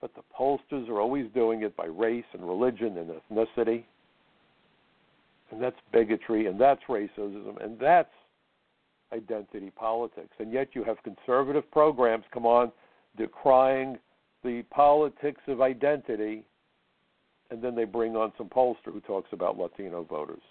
But 0.01 0.13
the 0.15 0.23
pollsters 0.39 0.89
are 0.89 1.01
always 1.01 1.27
doing 1.35 1.63
it 1.63 1.77
by 1.77 1.87
race 1.87 2.25
and 2.35 2.47
religion 2.47 2.99
and 2.99 3.11
ethnicity. 3.11 3.83
And 5.51 5.61
that's 5.61 5.77
bigotry 5.93 6.47
and 6.47 6.61
that's 6.61 6.83
racism 6.89 7.61
and 7.65 7.77
that's 7.81 8.15
identity 9.13 9.73
politics. 9.75 10.35
And 10.39 10.53
yet 10.53 10.69
you 10.75 10.85
have 10.85 10.99
conservative 11.03 11.69
programs 11.73 12.25
come 12.33 12.47
on 12.47 12.71
decrying 13.19 13.99
the 14.45 14.63
politics 14.71 15.41
of 15.49 15.61
identity 15.61 16.45
and 17.53 17.63
then 17.63 17.75
they 17.75 17.85
bring 17.85 18.17
on 18.17 18.33
some 18.39 18.49
pollster 18.49 18.93
who 18.93 19.01
talks 19.01 19.29
about 19.33 19.59
Latino 19.59 20.03
voters. 20.05 20.43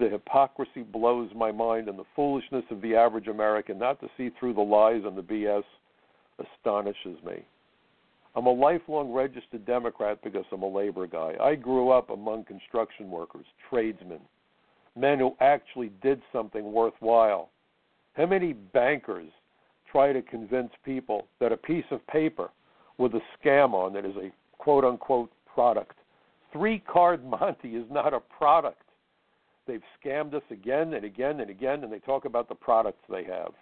The 0.00 0.08
hypocrisy 0.08 0.82
blows 0.82 1.30
my 1.36 1.52
mind, 1.52 1.88
and 1.88 1.96
the 1.96 2.04
foolishness 2.16 2.64
of 2.72 2.80
the 2.82 2.96
average 2.96 3.28
American 3.28 3.78
not 3.78 4.00
to 4.00 4.08
see 4.16 4.30
through 4.38 4.54
the 4.54 4.60
lies 4.60 5.02
and 5.04 5.16
the 5.16 5.22
BS 5.22 5.62
astonishes 6.40 7.22
me. 7.24 7.44
I'm 8.34 8.46
a 8.46 8.52
lifelong 8.52 9.12
registered 9.12 9.64
Democrat 9.64 10.18
because 10.24 10.44
I'm 10.50 10.64
a 10.64 10.68
labor 10.68 11.06
guy. 11.06 11.34
I 11.40 11.54
grew 11.54 11.90
up 11.90 12.10
among 12.10 12.44
construction 12.44 13.08
workers, 13.08 13.46
tradesmen, 13.70 14.18
men 14.96 15.20
who 15.20 15.36
actually 15.40 15.92
did 16.02 16.20
something 16.32 16.72
worthwhile. 16.72 17.50
How 18.14 18.26
many 18.26 18.52
bankers 18.52 19.30
try 19.90 20.12
to 20.12 20.22
convince 20.22 20.72
people 20.84 21.28
that 21.38 21.52
a 21.52 21.56
piece 21.56 21.84
of 21.92 22.04
paper 22.08 22.50
with 22.98 23.14
a 23.14 23.20
scam 23.38 23.74
on 23.74 23.94
it 23.94 24.04
is 24.04 24.16
a 24.16 24.32
quote 24.58 24.84
unquote 24.84 25.30
product. 25.54 25.96
Three 26.52 26.80
card 26.80 27.24
Monte 27.28 27.68
is 27.68 27.86
not 27.90 28.12
a 28.12 28.20
product. 28.20 28.82
They've 29.66 29.82
scammed 30.04 30.34
us 30.34 30.42
again 30.50 30.94
and 30.94 31.04
again 31.04 31.40
and 31.40 31.50
again, 31.50 31.84
and 31.84 31.92
they 31.92 32.00
talk 32.00 32.26
about 32.26 32.48
the 32.48 32.54
products 32.54 33.02
they 33.08 33.24
have. 33.24 33.52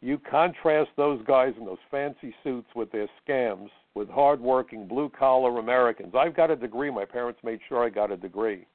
You 0.00 0.18
contrast 0.30 0.90
those 0.96 1.20
guys 1.26 1.54
in 1.58 1.64
those 1.64 1.78
fancy 1.90 2.34
suits 2.44 2.68
with 2.74 2.90
their 2.92 3.08
scams 3.26 3.68
with 3.94 4.08
hardworking 4.08 4.86
blue 4.86 5.10
collar 5.16 5.58
Americans. 5.58 6.14
I've 6.16 6.36
got 6.36 6.50
a 6.50 6.56
degree. 6.56 6.90
My 6.90 7.04
parents 7.04 7.40
made 7.42 7.58
sure 7.68 7.84
I 7.84 7.88
got 7.88 8.12
a 8.12 8.16
degree. 8.16 8.66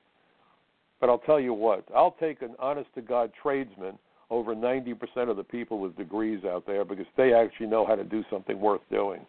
But 1.00 1.10
I'll 1.10 1.20
tell 1.20 1.40
you 1.40 1.54
what, 1.54 1.86
I'll 1.96 2.16
take 2.20 2.42
an 2.42 2.56
honest 2.60 2.90
to 2.96 3.02
God 3.02 3.32
tradesman 3.42 3.98
over 4.30 4.56
90% 4.56 4.98
of 5.30 5.38
the 5.38 5.44
people 5.44 5.80
with 5.80 5.96
degrees 5.96 6.44
out 6.44 6.66
there 6.66 6.84
because 6.84 7.06
they 7.16 7.34
actually 7.34 7.68
know 7.68 7.86
how 7.86 7.96
to 7.96 8.04
do 8.04 8.24
something 8.30 8.60
worth 8.60 8.82
doing. 8.92 9.26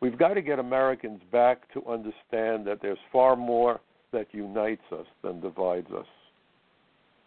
We've 0.00 0.18
got 0.18 0.34
to 0.34 0.42
get 0.42 0.58
Americans 0.58 1.20
back 1.30 1.70
to 1.74 1.84
understand 1.86 2.66
that 2.66 2.78
there's 2.80 2.98
far 3.12 3.36
more 3.36 3.80
that 4.12 4.28
unites 4.32 4.82
us 4.92 5.06
than 5.22 5.40
divides 5.40 5.90
us. 5.92 6.06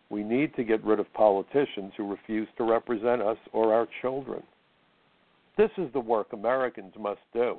We 0.09 0.23
need 0.23 0.55
to 0.55 0.63
get 0.63 0.83
rid 0.83 0.99
of 0.99 1.11
politicians 1.13 1.93
who 1.95 2.09
refuse 2.09 2.47
to 2.57 2.63
represent 2.63 3.21
us 3.21 3.37
or 3.51 3.73
our 3.73 3.87
children. 4.01 4.43
This 5.57 5.69
is 5.77 5.91
the 5.93 5.99
work 5.99 6.33
Americans 6.33 6.93
must 6.99 7.21
do. 7.31 7.57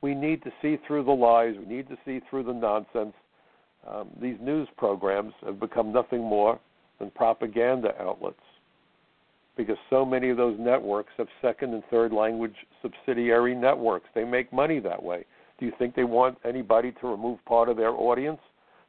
We 0.00 0.14
need 0.14 0.42
to 0.44 0.52
see 0.62 0.78
through 0.86 1.04
the 1.04 1.10
lies, 1.10 1.54
we 1.58 1.66
need 1.66 1.88
to 1.88 1.98
see 2.04 2.20
through 2.30 2.44
the 2.44 2.52
nonsense. 2.52 3.14
Um, 3.86 4.08
these 4.20 4.36
news 4.40 4.68
programs 4.76 5.34
have 5.44 5.58
become 5.58 5.92
nothing 5.92 6.20
more 6.20 6.60
than 7.00 7.10
propaganda 7.10 7.90
outlets 8.00 8.36
because 9.58 9.76
so 9.90 10.04
many 10.04 10.30
of 10.30 10.36
those 10.36 10.56
networks 10.58 11.12
have 11.18 11.26
second 11.42 11.74
and 11.74 11.82
third 11.90 12.12
language 12.12 12.54
subsidiary 12.80 13.56
networks. 13.56 14.08
They 14.14 14.24
make 14.24 14.52
money 14.52 14.78
that 14.78 15.02
way. 15.02 15.26
Do 15.58 15.66
you 15.66 15.72
think 15.78 15.96
they 15.96 16.04
want 16.04 16.38
anybody 16.44 16.92
to 17.00 17.08
remove 17.08 17.44
part 17.44 17.68
of 17.68 17.76
their 17.76 17.90
audience? 17.90 18.38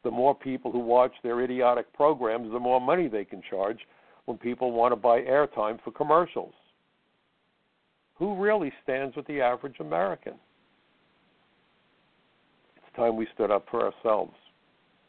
The 0.03 0.11
more 0.11 0.35
people 0.35 0.71
who 0.71 0.79
watch 0.79 1.11
their 1.23 1.41
idiotic 1.41 1.91
programs, 1.93 2.51
the 2.51 2.59
more 2.59 2.79
money 2.79 3.07
they 3.07 3.25
can 3.25 3.41
charge 3.49 3.79
when 4.25 4.37
people 4.37 4.71
want 4.71 4.91
to 4.91 4.95
buy 4.95 5.21
airtime 5.21 5.83
for 5.83 5.91
commercials. 5.91 6.53
Who 8.19 8.35
really 8.35 8.71
stands 8.83 9.15
with 9.15 9.25
the 9.25 9.41
average 9.41 9.77
American? 9.79 10.33
It's 12.77 12.95
time 12.95 13.17
we 13.17 13.27
stood 13.33 13.49
up 13.49 13.65
for 13.71 13.91
ourselves 13.91 14.33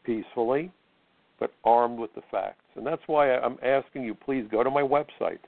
peacefully, 0.03 0.71
but 1.41 1.51
armed 1.65 1.97
with 1.97 2.13
the 2.13 2.21
facts. 2.29 2.63
And 2.75 2.85
that's 2.85 3.01
why 3.07 3.35
I'm 3.35 3.57
asking 3.63 4.03
you 4.03 4.13
please 4.13 4.45
go 4.51 4.63
to 4.63 4.69
my 4.69 4.83
website, 4.83 5.39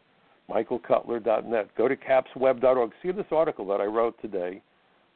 michaelcutler.net. 0.50 1.70
Go 1.78 1.88
to 1.88 1.96
capsweb.org. 1.96 2.92
See 3.04 3.12
this 3.12 3.28
article 3.32 3.68
that 3.68 3.80
I 3.80 3.86
wrote 3.86 4.20
today 4.20 4.62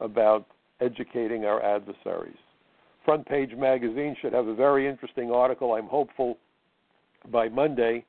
about 0.00 0.46
educating 0.80 1.44
our 1.44 1.60
adversaries. 1.62 2.38
Front 3.04 3.26
Page 3.26 3.50
Magazine 3.58 4.16
should 4.22 4.32
have 4.32 4.46
a 4.46 4.54
very 4.54 4.86
interesting 4.86 5.32
article, 5.32 5.74
I'm 5.74 5.88
hopeful, 5.88 6.38
by 7.32 7.48
Monday 7.48 8.04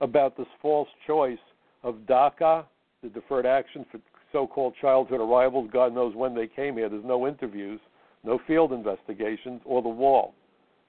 about 0.00 0.36
this 0.36 0.46
false 0.60 0.88
choice 1.06 1.38
of 1.84 1.98
DACA, 2.08 2.64
the 3.02 3.10
deferred 3.10 3.46
action 3.46 3.86
for 3.92 4.00
so 4.32 4.46
called 4.46 4.74
childhood 4.80 5.20
arrivals. 5.20 5.70
God 5.72 5.94
knows 5.94 6.16
when 6.16 6.34
they 6.34 6.48
came 6.48 6.76
here. 6.76 6.88
There's 6.88 7.04
no 7.04 7.28
interviews, 7.28 7.80
no 8.24 8.40
field 8.46 8.72
investigations, 8.72 9.60
or 9.64 9.82
the 9.82 9.88
wall. 9.88 10.34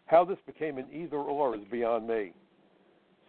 How 0.10 0.26
this 0.26 0.40
became 0.48 0.80
an 0.80 0.88
either 0.92 1.18
or 1.18 1.56
is 1.56 1.62
beyond 1.72 2.08
me. 2.08 2.34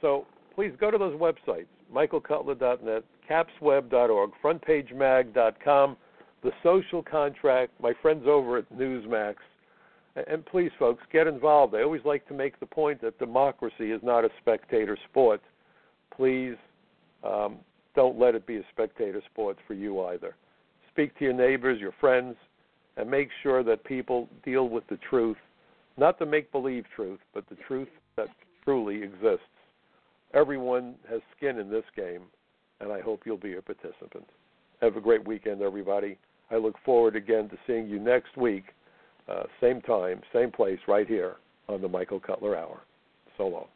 So 0.01 0.27
please 0.55 0.73
go 0.81 0.91
to 0.91 0.97
those 0.97 1.15
websites 1.21 1.67
michaelcutler.net, 1.95 3.05
capsweb.org, 3.29 4.31
frontpagemag.com, 4.43 5.97
The 6.43 6.51
Social 6.63 7.03
Contract, 7.03 7.73
my 7.83 7.93
friends 8.01 8.25
over 8.27 8.59
at 8.59 8.73
Newsmax. 8.73 9.35
And 10.29 10.47
please, 10.47 10.71
folks, 10.79 11.03
get 11.13 11.27
involved. 11.27 11.75
I 11.75 11.83
always 11.83 12.05
like 12.05 12.27
to 12.29 12.35
make 12.35 12.59
the 12.61 12.67
point 12.67 13.03
that 13.03 13.19
democracy 13.19 13.91
is 13.91 14.01
not 14.03 14.25
a 14.25 14.31
spectator 14.41 14.97
sport. 15.11 15.41
Please 16.17 16.55
um, 17.25 17.57
don't 17.95 18.19
let 18.19 18.35
it 18.35 18.47
be 18.47 18.57
a 18.57 18.65
spectator 18.73 19.21
sport 19.33 19.59
for 19.67 19.75
you 19.75 20.05
either. 20.07 20.37
Speak 20.93 21.17
to 21.19 21.25
your 21.25 21.35
neighbors, 21.35 21.81
your 21.81 21.95
friends, 22.01 22.37
and 22.97 23.11
make 23.11 23.29
sure 23.43 23.63
that 23.65 23.85
people 23.85 24.29
deal 24.45 24.69
with 24.69 24.87
the 24.89 24.99
truth, 25.09 25.37
not 26.01 26.19
the 26.19 26.27
make 26.27 26.51
believe 26.51 26.85
truth, 26.97 27.21
but 27.35 27.49
the 27.49 27.57
truth 27.69 27.89
that 28.17 28.29
truly 28.65 29.03
exists. 29.03 29.45
Everyone 30.33 30.95
has 31.09 31.21
skin 31.37 31.59
in 31.59 31.71
this 31.71 31.85
game, 31.95 32.23
and 32.81 32.91
I 32.91 33.01
hope 33.01 33.23
you'll 33.27 33.37
be 33.37 33.57
a 33.57 33.63
participant. 33.63 34.25
Have 34.81 34.97
a 34.97 35.01
great 35.01 35.27
weekend, 35.27 35.61
everybody. 35.61 36.17
I 36.51 36.57
look 36.57 36.77
forward 36.85 37.17
again 37.17 37.51
to 37.51 37.59
seeing 37.67 37.87
you 37.87 37.99
next 37.99 38.35
week, 38.37 38.65
uh, 39.29 39.43
same 39.61 39.83
time, 39.83 40.23
same 40.33 40.51
place, 40.51 40.79
right 40.89 41.07
here 41.07 41.37
on 41.69 41.83
the 41.83 41.89
Michael 41.89 42.19
Cutler 42.19 42.57
Hour. 42.57 42.81
So 43.37 43.47
long. 43.47 43.67